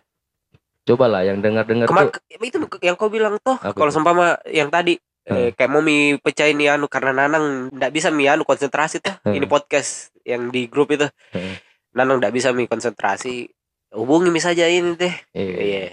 Coba 0.83 1.07
lah 1.07 1.23
yang 1.23 1.39
dengar-dengar 1.39 1.87
tuh. 1.87 2.11
itu 2.37 2.57
yang 2.79 2.93
kau 2.93 3.09
bilang 3.09 3.39
tuh 3.39 3.55
Apa 3.55 3.73
kalau 3.73 3.89
itu? 3.89 3.95
seumpama 3.95 4.37
yang 4.45 4.69
tadi 4.69 4.99
eh, 5.25 5.49
Hmm. 5.49 5.49
kayak 5.57 5.71
mau 5.71 5.81
mi 5.81 6.13
pecahin 6.19 6.53
nih 6.53 6.77
anu 6.77 6.85
karena 6.85 7.09
Nanang 7.15 7.73
enggak 7.73 7.89
bisa 7.89 8.13
mi 8.13 8.27
anu 8.27 8.43
konsentrasi 8.43 9.01
tuh. 9.01 9.15
Hmm. 9.23 9.33
Ini 9.33 9.47
podcast 9.47 10.13
yang 10.21 10.53
di 10.53 10.67
grup 10.67 10.91
itu. 10.91 11.07
Hmm. 11.31 11.55
Nanang 11.95 12.21
enggak 12.21 12.35
bisa 12.35 12.51
mi 12.51 12.67
konsentrasi. 12.67 13.49
Hubungi 13.89 14.29
mi 14.29 14.37
saja 14.37 14.67
ini 14.67 14.93
deh. 14.93 15.15
Iya. 15.31 15.55
Iya. 15.57 15.83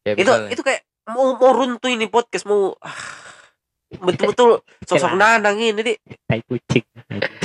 Kayak 0.00 0.14
itu 0.14 0.22
misalnya, 0.22 0.50
itu 0.52 0.62
kayak 0.62 0.80
mau 1.06 1.34
mau 1.34 1.52
runtuh 1.52 1.88
ini 1.88 2.06
podcast 2.06 2.44
mau 2.44 2.76
ah, 2.76 2.98
betul-betul 3.96 4.60
sosok. 4.88 5.14
Nanang 5.14 5.56
ini 5.56 5.80
deh. 5.80 5.96
tai 6.24 6.42
kucing 6.42 6.84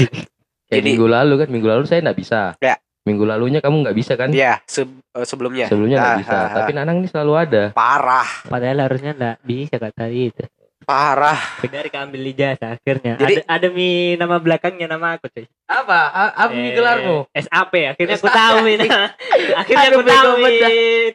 kayak 0.68 0.72
jadi- 0.72 0.86
minggu 0.86 1.06
lalu 1.06 1.34
kan 1.40 1.48
minggu 1.48 1.68
lalu 1.68 1.84
saya 1.86 2.02
nggak 2.02 2.18
bisa. 2.18 2.42
Ya. 2.60 2.76
Minggu 3.06 3.22
lalunya 3.22 3.62
kamu 3.62 3.86
nggak 3.86 3.94
bisa 3.96 4.18
kan? 4.18 4.34
Iya, 4.34 4.58
se- 4.66 4.82
eh, 4.90 5.22
sebelumnya. 5.24 5.70
Sebelumnya 5.70 6.02
nggak 6.02 6.10
Ah, 6.10 6.20
bisa. 6.20 6.34
ah, 6.34 6.42
ah. 6.42 6.54
Tapi 6.58 6.72
Nanang 6.74 6.98
ini 7.00 7.08
selalu 7.08 7.34
ada. 7.38 7.64
parah, 7.70 8.26
padahal 8.44 8.82
harusnya 8.82 9.14
enggak 9.14 9.38
bisa 9.42 9.76
kata 9.78 10.10
itu 10.10 10.42
parah. 10.82 11.38
benar 11.62 11.90
keambil 11.90 12.22
ijazah 12.30 12.78
akhirnya 12.78 13.18
Jadi- 13.18 13.42
ada 13.42 13.58
ada 13.58 13.68
mi 13.70 14.14
nama 14.14 14.38
belakangnya 14.38 14.86
nama 14.86 15.18
aku 15.18 15.34
cuy 15.34 15.50
Apa? 15.66 16.14
Apa 16.30 16.54
Eh, 16.54 17.42
SAP 17.42 17.74
akhirnya 17.90 18.16
aku 18.16 18.30
tahu 18.30 18.58
nama. 18.62 19.10
akhirnya 19.66 19.88
Aduh, 19.90 19.98
aku 19.98 20.02
tahu 20.06 20.32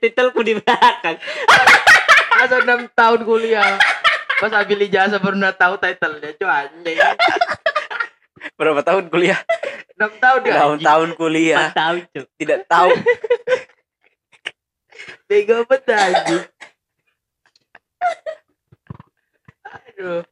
titelku 0.02 0.40
di 0.42 0.58
belakang 0.58 1.16
Masa 2.30 2.56
6 2.62 2.90
tahun 2.94 3.20
kuliah. 3.26 3.78
Pas 4.40 4.52
ambil 4.56 4.86
ijazah 4.88 5.20
baru 5.20 5.36
udah 5.36 5.52
tahu 5.52 5.74
title-nya 5.76 6.32
cuy 6.38 6.48
anjing. 6.48 6.98
Berapa 8.56 8.80
tahun 8.80 9.12
kuliah? 9.12 9.40
6 10.00 10.16
tahun 10.16 10.40
ya. 10.48 10.54
Tahun-tahun 10.64 11.08
kuliah, 11.20 11.60
Empat 11.68 11.76
tahun 11.76 11.98
cuy 12.08 12.24
tidak 12.40 12.60
tahu. 12.64 12.90
Bego 15.28 15.56
banget 15.68 15.92
anjing. 15.92 16.44
Aduh. 19.68 20.22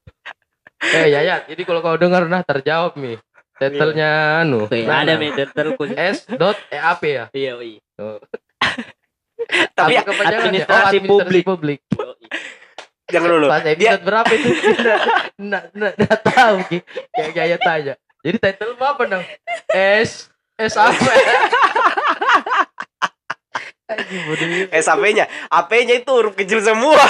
Eh 0.78 1.06
Yayat, 1.10 1.50
jadi 1.50 1.62
kalau 1.68 1.84
kau 1.84 2.00
dengar 2.00 2.24
nah 2.30 2.40
terjawab 2.40 2.96
nih. 2.96 3.20
Title-nya 3.58 4.40
anu. 4.46 4.70
Nah, 4.70 5.02
ada 5.02 5.18
meter 5.18 5.50
terus. 5.50 5.76
S 5.98 6.30
dot 6.30 6.54
EAP 6.70 7.02
ya. 7.02 7.24
Iya, 7.34 7.52
iya. 7.58 7.82
Tapi 9.72 9.94
Apa 9.94 10.10
kepanjangannya? 10.10 10.38
Oh, 10.38 10.46
administrasi 10.50 10.96
publik. 11.06 11.44
publik. 11.46 11.80
jangan 13.12 13.28
dulu. 13.38 13.46
Pas 13.48 13.64
episode 13.64 14.02
berapa 14.04 14.30
itu? 14.34 14.48
Nggak, 15.48 15.64
nggak, 15.70 15.92
nggak 16.02 16.18
tahu 16.34 16.56
Ki. 16.66 16.78
Kayak 17.14 17.32
kayak 17.32 17.58
tanya. 17.62 17.94
Jadi 18.26 18.36
title 18.42 18.74
apa 18.82 19.02
dong? 19.06 19.24
S 19.70 20.26
S 20.58 20.74
apa? 20.74 20.98
Eh 24.74 24.82
AP-nya, 24.84 25.24
AP-nya 25.48 25.94
itu 26.02 26.10
huruf 26.12 26.34
kecil 26.36 26.60
semua. 26.60 26.98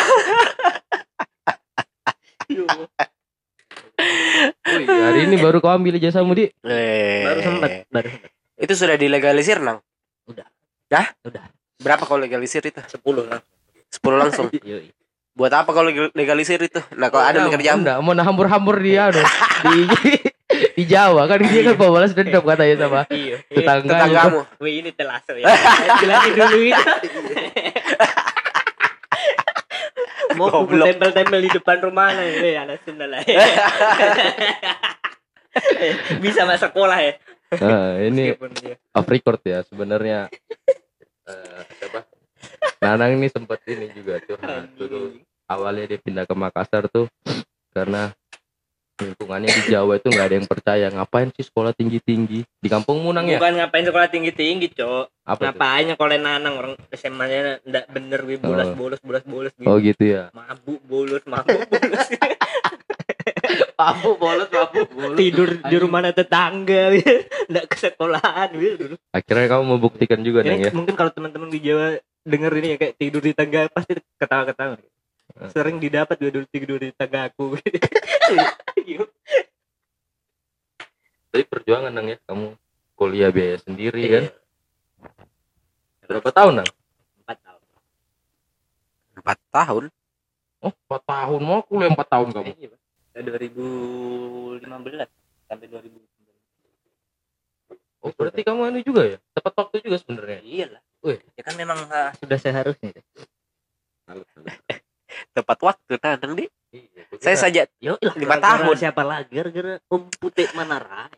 Wih, 4.68 4.86
hari 4.86 5.26
ini 5.26 5.36
baru 5.42 5.58
kau 5.58 5.74
ambil 5.74 5.98
jasamu 5.98 6.36
di. 6.38 6.52
Baru 6.62 7.40
sempat, 7.42 7.70
baru 7.90 8.08
sempat. 8.14 8.30
Itu 8.54 8.72
sudah 8.78 8.94
dilegalisir, 8.94 9.58
Nang? 9.58 9.82
Udah. 10.30 10.46
Dah? 10.86 11.10
Udah. 11.26 11.57
Berapa 11.78 12.02
kalau 12.04 12.20
legalisir 12.20 12.60
itu? 12.60 12.78
10 12.78 13.00
lah. 13.24 13.40
10 13.88 14.02
langsung. 14.18 14.46
Buat 15.38 15.54
apa 15.54 15.70
kalau 15.70 15.86
leg- 15.86 16.10
legalisir 16.12 16.58
itu? 16.58 16.82
Nah, 16.98 17.06
kalau 17.08 17.22
ada 17.22 17.46
mikir 17.46 17.62
jam. 17.62 17.78
Enggak, 17.78 18.02
mau 18.02 18.10
hambur-hambur 18.12 18.82
dia 18.82 19.06
aduh. 19.08 19.22
di 19.70 19.86
di 20.74 20.82
Jawa 20.82 21.30
kan 21.30 21.38
dia 21.38 21.60
kan 21.62 21.78
balas 21.78 22.10
dendam 22.10 22.42
katanya 22.42 22.74
sama 22.82 23.00
Iya. 23.06 23.36
tetangga. 23.46 23.94
Tetanggamu. 23.94 24.40
Wih, 24.58 24.82
ini 24.82 24.90
telaso 24.90 25.38
ya. 25.38 25.46
Jelasin 26.02 26.32
dulu 26.34 26.58
itu. 26.66 26.74
Mau 30.34 30.50
Goblok. 30.50 30.86
tempel-tempel 30.86 31.40
di 31.40 31.50
depan 31.50 31.78
rumah 31.82 32.14
lah. 32.14 32.22
Eh, 32.22 32.54
anak 32.54 32.82
Sunda 32.86 33.06
lah. 33.06 33.22
Bisa 36.18 36.46
masuk 36.46 36.70
sekolah 36.70 36.98
ya. 36.98 37.12
Nah, 37.58 37.96
ini 37.98 38.36
off 38.92 39.08
record 39.08 39.40
ya 39.42 39.62
sebenarnya. 39.64 40.28
Eh, 41.28 41.60
siapa? 41.76 42.00
Nanang 42.82 43.14
ini 43.14 43.28
sempat 43.28 43.60
ini 43.64 43.92
juga 43.92 44.16
dulu. 44.72 45.20
Awalnya 45.44 45.84
dia 45.86 45.98
pindah 45.98 46.24
ke 46.24 46.34
Makassar 46.34 46.88
tuh 46.88 47.08
karena 47.70 48.12
lingkungannya 48.98 49.46
di 49.46 49.62
Jawa 49.70 49.94
itu 49.94 50.10
nggak 50.10 50.26
ada 50.26 50.36
yang 50.36 50.48
percaya 50.48 50.86
ngapain 50.90 51.30
sih 51.30 51.46
sekolah 51.46 51.70
tinggi 51.70 52.02
tinggi 52.02 52.42
di 52.42 52.66
kampung 52.66 52.98
Munang 52.98 53.30
ya 53.30 53.38
Bukan 53.38 53.54
ngapain 53.56 53.86
sekolah 53.86 54.10
tinggi-tinggi, 54.10 54.74
Cok. 54.74 55.04
apa 55.22 55.38
tuh? 55.38 55.44
Ngapain 55.46 55.84
nyekolahnya 55.86 56.18
nanang 56.20 56.54
orang 56.56 56.74
SMA-nya 56.90 57.62
ndak 57.62 57.86
bener 57.88 58.20
wi 58.26 58.36
bolos 58.36 58.66
Oh. 58.66 58.74
bolos 58.74 58.98
bolos 59.00 59.22
bolos 59.24 59.52
gitu. 59.54 59.70
oh 59.70 59.78
gitu 59.78 60.02
ya 60.02 60.34
Mabuk 60.34 60.82
bolos, 60.82 61.22
mabuk 61.24 61.62
bolos. 61.64 62.08
mabuk 63.78 64.16
bolos 64.18 64.48
mabuk 64.50 64.88
bolos 64.92 65.16
Tidur 65.18 65.48
di 65.64 65.76
rumah 65.78 66.00
tetangga, 66.10 66.92
ndak 67.50 67.64
ke 67.70 67.76
sekolahan. 67.78 68.48
Dulu. 68.52 68.96
akhirnya 69.14 69.46
kamu 69.50 69.64
membuktikan 69.64 70.20
juga 70.20 70.44
neng 70.44 70.60
ya? 70.62 70.70
mungkin 70.74 70.94
kalau 70.94 71.10
teman-teman 71.14 71.48
di 71.48 71.60
Jawa 71.62 71.98
denger 72.28 72.52
ini 72.60 72.68
ya 72.74 72.76
kayak 72.76 72.94
tidur 73.00 73.22
di 73.24 73.32
tangga 73.32 73.68
pasti 73.72 73.96
ketawa-ketawa. 74.20 74.76
Sering 75.54 75.78
didapat 75.78 76.18
dulu 76.18 76.44
tidur 76.50 76.78
di 76.82 76.90
tangga 76.92 77.30
aku. 77.30 77.56
tapi 81.28 81.44
perjuangan 81.44 81.92
neng 81.94 82.12
ya. 82.12 82.18
Kamu 82.26 82.58
kuliah 82.98 83.30
biaya 83.30 83.62
sendiri 83.62 84.02
kan? 84.10 84.24
Iya, 84.26 86.04
berapa 86.10 86.30
tahun 86.34 86.52
nang? 86.64 86.70
Empat 87.22 87.38
tahun. 87.44 87.62
4 89.22 89.54
tahun. 89.54 89.84
oh 90.58 90.72
empat 90.74 91.02
tahun. 91.06 91.40
Mau 91.46 91.62
kuliah 91.62 91.90
empat 91.94 92.08
tahun 92.10 92.28
kamu? 92.34 92.50
Iya, 92.58 92.74
Pak. 93.10 93.24
Dari 93.24 93.48
2015 93.50 95.08
sampai 95.48 95.66
2019. 95.66 96.04
oh 97.98 98.14
berarti 98.14 98.46
kamu 98.46 98.70
ini 98.70 98.86
juga 98.86 99.02
ya 99.02 99.18
tepat 99.34 99.52
waktu 99.58 99.82
juga 99.82 99.98
sebenarnya 99.98 100.40
Iyalah. 100.40 100.82
Wih. 101.02 101.18
Ya 101.34 101.42
kan 101.42 101.54
memang 101.58 101.78
ah, 101.90 102.14
sudah 102.14 102.38
seharusnya. 102.38 102.94
Tepat 105.34 105.58
waktu 105.62 105.92
Nanang 105.98 106.32
di. 106.36 106.44
Iya, 106.68 107.02
Saya 107.18 107.36
saja 107.36 107.62
Yo, 107.80 107.96
Lima 108.14 108.36
tahun. 108.38 108.76
Siapa 108.76 109.02
lagi? 109.02 109.32
Gara-gara 109.34 109.80
Om 109.88 110.02
Putih 110.20 110.46
Manara. 110.52 111.08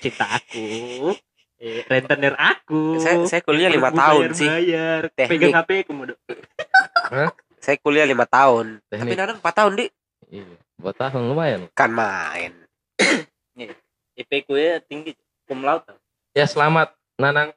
Cinta 0.00 0.26
aku. 0.26 1.12
Eh, 1.60 1.84
rentenir 1.84 2.32
aku. 2.40 2.96
saya 3.04 3.20
saya 3.28 3.44
kuliah 3.44 3.68
5 3.68 3.76
Bayar- 3.78 3.92
tahun 3.92 4.28
sih. 4.32 4.48
Bayar. 4.48 5.02
Teknik. 5.12 5.30
Pegang 5.36 5.54
HP 5.60 5.70
ku 5.84 5.92
Modo. 5.92 6.14
Saya 7.60 7.76
kuliah 7.78 8.08
5 8.08 8.24
tahun. 8.24 8.66
Tapi 8.88 8.96
teknik 8.96 9.16
Nanang 9.20 9.38
4 9.44 9.52
tahun 9.54 9.72
di. 9.76 9.86
Iya 10.30 10.46
empat 10.76 10.94
tahun 10.96 11.22
lumayan 11.26 11.60
Kan 11.72 11.90
main. 11.90 12.54
IP 14.16 14.44
ku 14.44 14.54
ya 14.54 14.78
tinggi. 14.80 15.16
Cum 15.44 15.60
laude. 15.60 15.82
tau. 15.82 15.98
ya 16.30 16.44
selamat 16.44 16.94
Nanang 17.16 17.50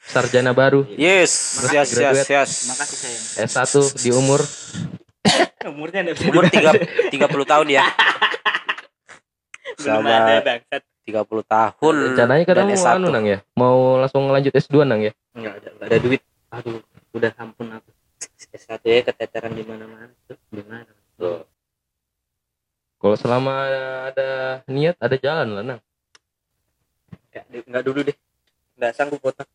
sarjana 0.00 0.50
baru 0.50 0.82
Yes, 0.90 1.60
Makasih, 1.60 1.70
yes, 1.70 1.88
yes, 1.88 1.94
graduate. 1.94 2.30
yes. 2.30 2.50
Makasih 2.66 2.96
sayang. 2.98 3.24
S1 3.46 3.72
di 3.96 4.10
umur 4.10 4.40
Umurnya 5.70 6.00
bisa 6.06 6.24
Umur 6.24 6.44
dibahas. 6.44 6.76
3 7.08 7.14
30 7.14 7.24
tahun 7.46 7.66
ya. 7.70 7.84
Belum 9.76 10.00
sama- 10.00 10.10
ada 10.10 10.34
bangsat. 10.40 10.82
30 11.04 11.44
tahun. 11.44 11.94
rencananya 12.02 12.42
dan 12.42 12.48
katanya 12.48 12.74
mau 12.74 12.80
S1. 12.82 12.96
anu 12.96 13.06
nang 13.08 13.26
ya 13.26 13.38
mau 13.54 13.76
langsung 13.98 14.24
lanjut 14.26 14.52
S2 14.52 14.76
nang 14.82 15.00
ya 15.00 15.12
Enggak 15.32 15.52
ada, 15.54 15.68
enggak 15.70 15.86
ada 15.86 15.96
duit. 16.00 16.22
Aduh, 16.48 16.80
udah 17.12 17.32
ampun 17.36 17.66
aku. 17.70 17.90
S1 18.50 18.80
ya 18.82 19.00
keteteran 19.02 19.52
di 19.52 19.62
mana-mana. 19.62 20.08
Tuh, 20.24 20.38
Gimana? 20.48 20.88
Kalau 23.04 23.20
selama 23.20 23.52
ada 24.08 24.64
niat 24.64 24.96
ada 24.96 25.16
jalan 25.20 25.48
lah 25.60 25.64
nang 25.76 25.80
Enggak, 27.34 27.66
enggak 27.66 27.84
dulu 27.84 28.00
deh. 28.06 28.16
Enggak 28.78 28.92
sanggup 28.94 29.20
otak. 29.26 29.48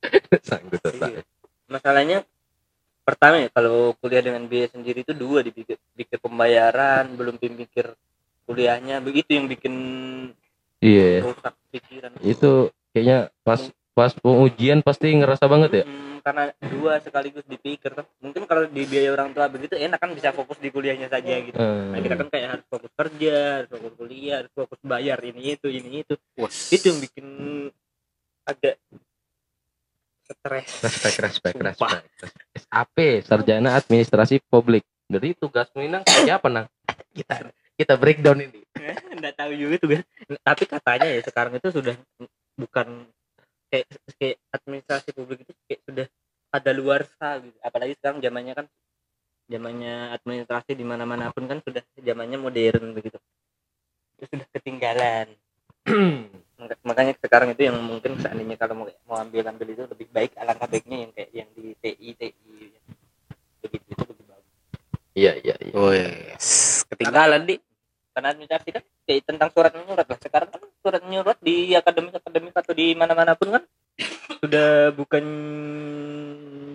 sanggup 0.48 0.80
Iya. 0.80 1.20
Masalahnya 1.68 2.24
pertama 3.06 3.38
ya 3.38 3.48
kalau 3.54 3.94
kuliah 4.02 4.18
dengan 4.18 4.48
biaya 4.50 4.66
sendiri 4.72 5.06
itu 5.06 5.14
dua 5.14 5.46
dipikir 5.46 5.78
pikir 5.94 6.18
pembayaran 6.18 7.14
belum 7.14 7.38
pikir 7.38 7.94
kuliahnya 8.50 8.98
begitu 8.98 9.38
yang 9.38 9.46
bikin 9.46 9.74
iya 10.82 11.22
rusak 11.22 11.54
pikiran 11.70 12.10
itu 12.26 12.74
kayaknya 12.90 13.30
pas 13.46 13.62
pas 13.96 14.12
pengujian 14.12 14.84
pasti 14.84 15.08
ngerasa 15.16 15.48
banget 15.48 15.70
ya? 15.80 15.84
Hmm, 15.88 16.20
karena 16.20 16.52
dua 16.68 17.00
sekaligus 17.00 17.48
dipikir 17.48 17.96
tuh. 17.96 18.04
Mungkin 18.20 18.44
kalau 18.44 18.68
di 18.68 18.84
biaya 18.84 19.16
orang 19.16 19.32
tua 19.32 19.48
begitu 19.48 19.72
enak 19.72 19.96
kan 19.96 20.12
bisa 20.12 20.36
fokus 20.36 20.60
di 20.60 20.68
kuliahnya 20.68 21.08
saja 21.08 21.32
gitu. 21.40 21.56
Eh, 21.56 21.96
nah, 21.96 22.00
kita 22.04 22.14
kan 22.20 22.28
kayak 22.28 22.48
harus 22.60 22.66
fokus 22.68 22.92
kerja 22.92 23.36
harus 23.64 23.70
fokus 23.72 23.92
kuliah 23.96 24.36
harus 24.44 24.52
fokus 24.52 24.80
bayar 24.84 25.16
ini 25.24 25.56
itu 25.56 25.72
ini 25.72 26.04
itu. 26.04 26.12
Wes. 26.36 26.76
itu 26.76 26.92
yang 26.92 27.00
bikin 27.00 27.26
agak 28.44 28.76
stres. 30.28 30.68
Respect 30.84 31.16
respect 31.24 31.56
respect 31.56 32.04
SAP 32.52 32.96
sarjana 33.24 33.80
administrasi 33.80 34.44
publik. 34.44 34.84
Jadi 35.08 35.40
tugasmu 35.40 35.80
ini 35.80 35.96
nang 35.96 36.04
kayak 36.04 36.44
apa 36.44 36.48
nang? 36.52 36.66
Kita 37.16 37.48
kita 37.80 37.96
breakdown 37.96 38.44
ini. 38.44 38.60
Nggak 39.16 39.40
tahu 39.40 39.56
juga 39.56 39.80
tuh 39.80 39.88
kan 39.96 40.04
tapi 40.44 40.64
katanya 40.68 41.08
ya 41.08 41.20
sekarang 41.24 41.56
itu 41.56 41.72
sudah 41.72 41.96
bukan 42.60 43.08
kayak 43.70 43.86
kayak 44.18 44.36
administrasi 44.54 45.08
publik 45.12 45.42
itu 45.42 45.52
kayak 45.66 45.80
sudah 45.86 46.06
ada 46.54 46.70
luar 46.72 47.00
gitu. 47.42 47.58
Apalagi 47.60 47.92
sekarang 47.98 48.18
zamannya 48.22 48.54
kan 48.54 48.66
zamannya 49.46 49.94
administrasi 50.16 50.72
di 50.74 50.84
mana 50.86 51.06
mana 51.06 51.30
pun 51.30 51.46
kan 51.46 51.62
sudah 51.62 51.82
zamannya 52.00 52.38
modern 52.38 52.94
begitu. 52.96 53.18
Itu 54.18 54.24
sudah 54.30 54.46
ketinggalan. 54.54 55.28
Maka- 56.56 56.80
makanya 56.88 57.12
sekarang 57.20 57.52
itu 57.52 57.68
yang 57.68 57.76
mungkin 57.84 58.16
seandainya 58.16 58.56
kalau 58.56 58.74
mau 58.80 58.88
mau 59.04 59.20
ambil 59.20 59.44
ambil 59.44 59.76
itu 59.76 59.84
lebih 59.84 60.08
baik 60.08 60.32
alangkah 60.40 60.64
baiknya 60.64 61.04
yang 61.04 61.12
kayak 61.12 61.30
yang 61.36 61.48
di 61.52 61.76
TI 61.76 62.08
TI 62.16 62.32
begitu 63.60 63.84
itu 63.92 64.04
lebih 64.08 64.24
bagus. 64.24 64.52
Iya 65.12 65.32
iya 65.44 65.54
iya. 65.60 65.72
Wes. 65.76 66.46
Ketinggalan 66.88 67.44
di. 67.44 67.60
karena 68.16 68.32
administrasi 68.32 68.68
kan 68.72 68.84
kayak 69.04 69.22
tentang 69.28 69.52
surat 69.52 69.72
menyurat 69.76 70.08
lah. 70.08 70.16
Sekarang 70.16 70.48
kan 70.48 70.60
surat 70.86 71.02
menyurat 71.02 71.38
di 71.42 71.74
akademik 71.74 72.14
akademik 72.14 72.54
atau 72.54 72.70
di 72.70 72.94
mana 72.94 73.18
mana 73.18 73.34
pun 73.34 73.58
kan? 73.58 73.62
Sudah 74.38 74.94
bukan 74.94 75.24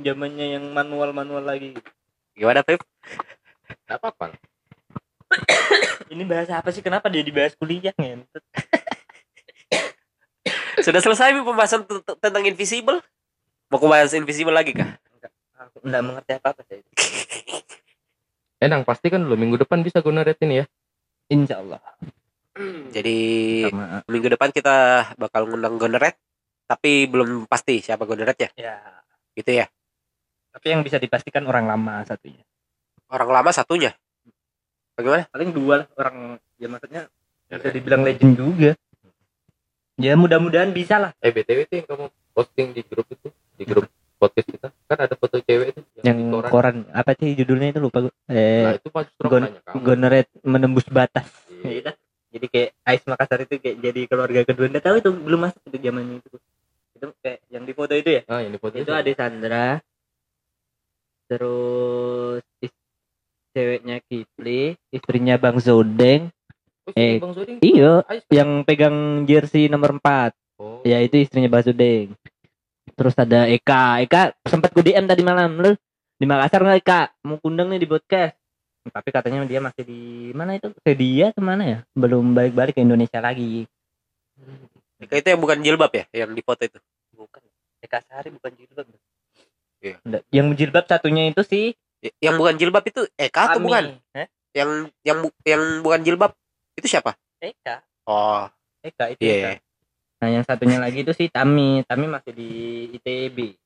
zamannya 0.03 0.59
yang 0.59 0.65
manual 0.75 1.15
manual 1.15 1.47
lagi. 1.47 1.79
Gimana, 2.35 2.59
Pep? 2.59 2.83
Gak 3.87 4.03
apa-apa 4.03 4.35
ini 6.11 6.23
bahasa 6.27 6.59
apa 6.59 6.69
sih? 6.75 6.83
Kenapa 6.83 7.07
dia 7.07 7.23
dibahas 7.23 7.55
kuliah 7.55 7.95
ngentot? 7.95 8.43
Sudah 10.85 10.99
selesai 10.99 11.31
pembahasan 11.39 11.87
tentang 12.19 12.43
invisible? 12.43 12.99
Mau 13.71 13.79
bahas 13.87 14.11
invisible 14.11 14.51
lagi 14.51 14.75
kah? 14.75 14.99
aku 15.61 15.85
nggak 15.85 16.01
mengerti 16.01 16.31
apa 16.41 16.57
apa 16.57 16.61
saya 16.65 16.81
eh 18.61 18.65
nang 18.65 18.81
pasti 18.81 19.13
kan 19.13 19.21
lo 19.21 19.37
minggu 19.37 19.61
depan 19.61 19.85
bisa 19.85 20.01
guna 20.01 20.25
red 20.25 20.41
ini 20.41 20.61
ya? 20.61 20.65
Insya 21.29 21.61
Allah 21.61 21.77
Jadi 22.91 23.17
sama 23.69 24.03
minggu 24.07 24.27
depan 24.35 24.49
kita 24.51 24.75
bakal 25.15 25.47
ngundang 25.47 25.79
Goneret, 25.79 26.19
tapi 26.67 27.07
belum 27.07 27.45
pasti 27.47 27.79
siapa 27.79 28.03
Goneret 28.03 28.37
ya, 28.37 28.49
ya. 28.55 28.75
Gitu 29.33 29.51
ya. 29.63 29.67
tapi 30.51 30.67
yang 30.67 30.83
bisa 30.83 30.99
dipastikan 30.99 31.47
orang 31.47 31.63
lama 31.63 32.03
satunya. 32.03 32.43
Orang 33.07 33.31
lama 33.31 33.55
satunya. 33.55 33.95
Bagaimana? 34.99 35.23
paling 35.31 35.49
dua 35.55 35.73
lah 35.79 35.87
orang 35.95 36.15
ya 36.59 36.67
maksudnya 36.67 37.01
bisa 37.47 37.71
dibilang 37.71 38.03
legend 38.03 38.35
juga. 38.35 38.71
Ya 39.95 40.19
mudah-mudahan 40.19 40.75
bisa 40.75 40.99
lah. 40.99 41.11
Eh 41.23 41.31
btw 41.31 41.63
itu 41.63 41.73
yang 41.79 41.87
kamu 41.87 42.05
posting 42.35 42.75
di 42.75 42.83
grup 42.83 43.07
itu 43.07 43.31
di 43.55 43.63
grup 43.63 43.87
podcast 44.19 44.47
kita. 44.51 44.67
Kan 44.91 44.97
ada 44.99 45.15
foto 45.15 45.39
cewek 45.39 45.71
itu 45.71 45.81
yang 46.03 46.19
di 46.19 46.25
koran. 46.27 46.51
koran. 46.51 46.75
Apa 46.91 47.15
sih 47.15 47.31
judulnya 47.31 47.71
itu 47.71 47.79
lupa 47.79 48.03
gue 48.03 48.13
nah 48.27 48.35
eh 48.35 48.75
itu 48.75 48.87
pas 48.91 49.07
Gon- 49.23 49.55
kamu. 49.55 49.79
Gonoret 49.79 50.27
menembus 50.43 50.83
batas. 50.91 51.27
Iya. 51.63 51.95
Jadi 52.31 52.45
kayak 52.47 52.69
Ais 52.87 53.03
Makassar 53.03 53.39
itu 53.43 53.55
kayak 53.59 53.77
jadi 53.83 54.01
keluarga 54.07 54.41
kedua. 54.47 54.65
Nggak 54.71 54.85
tahu 54.87 54.95
itu 55.03 55.09
belum 55.11 55.39
masuk 55.47 55.61
itu 55.67 55.77
zamannya 55.83 56.15
itu. 56.23 56.29
Itu 56.95 57.05
kayak 57.19 57.39
yang 57.51 57.63
di 57.67 57.73
foto 57.75 57.93
itu 57.93 58.09
ya? 58.09 58.21
Ah 58.31 58.39
ini 58.39 58.55
foto 58.55 58.75
itu 58.79 58.91
ada 58.91 59.11
Sandra. 59.11 59.67
Terus 61.27 62.43
is- 62.63 62.81
ceweknya 63.51 63.99
Kipli 64.07 64.79
istrinya 64.95 65.35
Bang 65.35 65.59
Zodeng. 65.59 66.31
Oh, 66.87 66.95
eh, 66.95 67.19
Bang 67.19 67.35
Zoding 67.35 67.59
iya 67.61 68.01
yang 68.31 68.63
pegang 68.65 69.27
jersey 69.27 69.69
nomor 69.69 69.99
4 70.01 70.33
oh. 70.57 70.81
Ya 70.87 71.03
itu 71.03 71.19
istrinya 71.19 71.51
Bang 71.51 71.67
Zodeng. 71.67 72.15
Terus 72.95 73.15
ada 73.19 73.45
Eka. 73.47 74.01
Eka 74.01 74.33
sempat 74.47 74.71
ku 74.71 74.81
DM 74.81 75.05
tadi 75.05 75.21
malam 75.21 75.59
lu 75.59 75.71
di 76.15 76.25
Makassar 76.25 76.63
nggak 76.63 76.79
Eka 76.79 77.01
mau 77.27 77.37
kundang 77.43 77.69
nih 77.69 77.83
di 77.83 77.87
podcast 77.91 78.40
tapi 78.89 79.09
katanya 79.13 79.45
dia 79.45 79.61
masih 79.61 79.83
di 79.85 80.01
mana 80.33 80.57
itu? 80.57 80.73
Ke 80.81 80.97
dia 80.97 81.29
ke 81.29 81.41
mana 81.43 81.61
ya? 81.61 81.79
Belum 81.93 82.33
balik-balik 82.33 82.73
ke 82.73 82.81
Indonesia 82.81 83.21
lagi. 83.21 83.69
Eka 84.97 85.21
itu 85.21 85.27
yang 85.29 85.41
bukan 85.41 85.61
jilbab 85.61 85.91
ya? 85.93 86.05
Yang 86.09 86.31
di 86.33 86.41
foto 86.41 86.61
itu? 86.65 86.79
Bukan. 87.13 87.41
Eka 87.81 88.01
Sari 88.01 88.33
bukan 88.33 88.51
jilbab. 88.57 88.85
Iya. 89.81 89.95
Yang 90.33 90.47
jilbab 90.57 90.85
satunya 90.89 91.29
itu 91.29 91.41
sih 91.45 91.77
Y- 92.01 92.17
yang 92.17 92.41
bukan 92.41 92.57
jilbab 92.57 92.81
itu 92.89 93.05
Eka 93.13 93.53
atau 93.53 93.61
Ami. 93.61 93.65
bukan? 93.69 93.85
Hah? 94.17 94.27
yang 94.51 94.69
yang 95.05 95.17
bu- 95.23 95.37
yang 95.47 95.63
bukan 95.85 95.99
jilbab 96.01 96.31
itu 96.73 96.87
siapa? 96.89 97.13
Eka. 97.37 97.85
Oh. 98.09 98.49
Eka 98.81 99.13
itu 99.13 99.21
iya 99.21 99.33
Eka. 99.37 99.51
Nah 100.21 100.29
yang 100.29 100.43
satunya 100.45 100.77
lagi 100.81 101.05
itu 101.05 101.13
si 101.13 101.29
Tami. 101.29 101.85
Tami 101.85 102.05
masih 102.09 102.33
di 102.33 102.49
ITB 102.97 103.57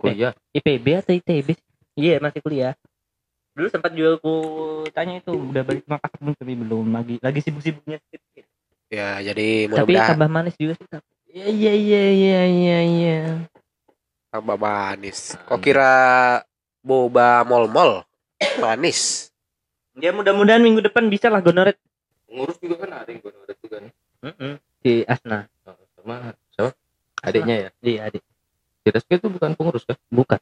kuliah? 0.00 0.32
IPB 0.56 0.86
atau 1.04 1.12
ITB 1.12 1.48
sih? 1.56 1.66
Iya 1.98 2.22
masih 2.22 2.40
kuliah 2.40 2.72
dulu 3.58 3.66
sempat 3.74 3.90
juga 3.90 4.22
aku 4.22 4.34
tanya 4.94 5.18
itu 5.18 5.34
udah 5.34 5.62
balik 5.66 5.82
ke 5.82 5.90
Makassar 5.90 6.18
belum? 6.22 6.34
Tapi 6.38 6.52
belum 6.54 6.86
lagi 6.94 7.14
lagi 7.18 7.40
sibuk-sibuknya 7.42 7.98
sedikit. 8.06 8.46
ya 8.88 9.18
jadi 9.20 9.66
tapi 9.66 9.74
mudah-mudahan. 9.74 10.10
tambah 10.14 10.28
manis 10.30 10.54
juga 10.56 10.72
sih 10.78 10.86
tapi 10.88 11.10
iya 11.28 11.50
iya 11.50 11.72
iya 11.74 12.02
iya 12.08 12.42
iya 12.46 12.78
iya 12.86 13.18
tambah 14.28 14.56
manis. 14.60 15.34
Kok 15.48 15.60
kira 15.60 15.92
boba 16.84 17.42
mol-mol? 17.42 18.04
Manis. 18.62 19.32
Ya 19.98 20.14
mudah-mudahan 20.14 20.62
minggu 20.62 20.84
depan 20.84 21.10
bisa 21.10 21.26
lah 21.26 21.42
gonoret. 21.42 21.74
Ngurus 22.30 22.60
juga 22.62 22.86
kan 22.86 23.02
ada 23.02 23.10
yang 23.10 23.18
gue 23.24 23.32
itu 23.34 23.66
kan 23.66 23.84
si 24.84 25.02
Asna. 25.08 25.48
Oh, 25.66 25.74
sama 25.98 26.36
siapa 26.54 26.70
adiknya 27.24 27.56
ya? 27.66 27.68
Iya 27.82 28.00
adik. 28.12 28.22
Si 28.84 28.88
Reski 28.94 29.14
itu 29.18 29.26
bukan 29.26 29.58
pengurus 29.58 29.82
kan? 29.88 29.98
Bukan 30.12 30.38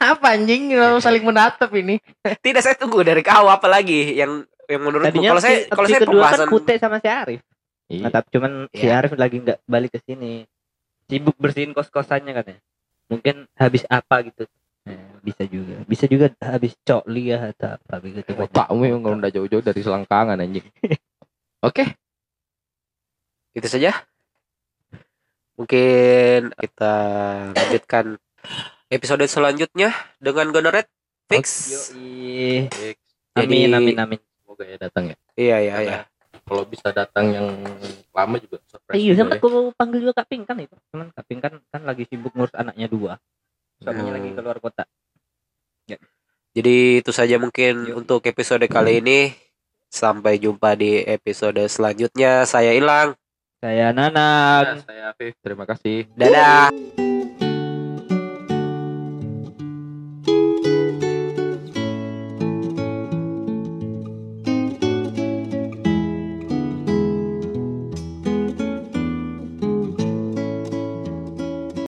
apa 0.00 0.26
anjing? 0.34 0.72
Lalu 0.74 0.98
saling 1.00 1.24
menatap 1.24 1.70
ini. 1.74 2.00
Tidak 2.22 2.62
saya 2.62 2.76
tunggu 2.76 3.02
dari 3.02 3.22
kau 3.24 3.48
apa 3.48 3.66
lagi 3.66 4.16
yang 4.16 4.44
yang 4.66 4.82
tadinya 4.98 5.30
kalau 5.34 5.42
saya 5.42 5.58
kalau 5.70 5.86
saya 5.86 6.00
kedua 6.02 6.12
pembahasan 6.26 6.46
kan 6.46 6.52
Pute 6.52 6.74
sama 6.78 6.96
si 6.98 7.08
Arif. 7.08 7.40
Iya. 7.86 8.02
Nah, 8.02 8.10
tapi 8.10 8.26
cuman 8.34 8.52
si 8.74 8.84
Iya. 8.86 8.94
Arif 8.98 9.12
lagi 9.14 9.36
nggak 9.42 9.58
balik 9.66 9.90
ke 9.94 10.00
sini. 10.02 10.44
Sibuk 11.06 11.38
bersihin 11.38 11.70
kos 11.70 11.88
kosannya 11.88 12.34
katanya. 12.34 12.60
Mungkin 13.06 13.46
habis 13.54 13.86
apa 13.86 14.26
gitu. 14.26 14.44
Eh, 14.86 15.10
bisa 15.22 15.42
juga. 15.46 15.82
Bisa 15.86 16.04
juga 16.10 16.26
habis 16.42 16.74
cokli 16.82 17.30
ya 17.30 17.54
atau 17.54 17.78
apa 17.78 18.02
begitu. 18.02 18.34
Oh, 18.34 18.50
kamu 18.50 18.82
yang 18.86 19.00
kalau 19.02 19.16
udah 19.18 19.32
jauh-jauh 19.34 19.62
dari 19.62 19.80
selangkangan 19.82 20.42
anjing. 20.42 20.66
Oke. 21.66 21.94
Itu 23.54 23.66
saja. 23.70 23.94
Mungkin 25.56 26.52
kita 26.52 26.94
lanjutkan 27.56 28.20
episode 28.88 29.24
selanjutnya 29.26 29.90
dengan 30.18 30.50
gonoret 30.50 30.86
fix. 31.26 31.46
Yoi. 31.94 32.70
Jadi- 32.70 32.96
amin 33.36 33.70
amin 33.74 33.96
amin. 33.98 34.20
semoga 34.40 34.64
ya 34.64 34.76
datang 34.78 35.04
ya. 35.12 35.16
Iya 35.36 35.56
iya 35.60 35.74
iya. 35.82 36.00
kalau 36.46 36.62
bisa 36.62 36.94
datang 36.94 37.34
yang 37.34 37.46
lama 38.14 38.38
juga 38.38 38.62
surprise 38.70 38.94
iya 38.94 39.10
juga 39.12 39.26
sempat 39.26 39.36
ya. 39.36 39.40
aku 39.42 39.48
panggil 39.74 39.98
juga 39.98 40.14
Kak 40.22 40.26
Ping 40.30 40.42
kan 40.46 40.56
itu. 40.62 40.76
Cuman 40.94 41.10
Kak 41.10 41.24
Ping 41.26 41.40
kan 41.42 41.52
kan 41.68 41.82
lagi 41.82 42.06
sibuk 42.06 42.30
ngurus 42.32 42.54
anaknya 42.54 42.86
dua. 42.86 43.12
Suaminya 43.82 44.14
Hmm. 44.14 44.16
lagi 44.16 44.28
keluar 44.32 44.58
kota. 44.58 44.84
Jadi 46.56 47.04
itu 47.04 47.12
saja 47.12 47.36
mungkin 47.36 47.84
Yuk. 47.84 48.00
untuk 48.00 48.24
episode 48.24 48.64
kali 48.64 49.04
ini. 49.04 49.36
Sampai 49.92 50.40
jumpa 50.40 50.72
di 50.72 51.04
episode 51.04 51.60
selanjutnya. 51.68 52.48
Saya 52.48 52.72
Ilang. 52.72 53.12
Saya 53.60 53.92
Nanang. 53.92 54.80
Ya, 54.80 54.84
saya 54.88 55.02
Afif. 55.12 55.36
Terima 55.44 55.68
kasih. 55.68 56.08
Dadah 56.16 56.72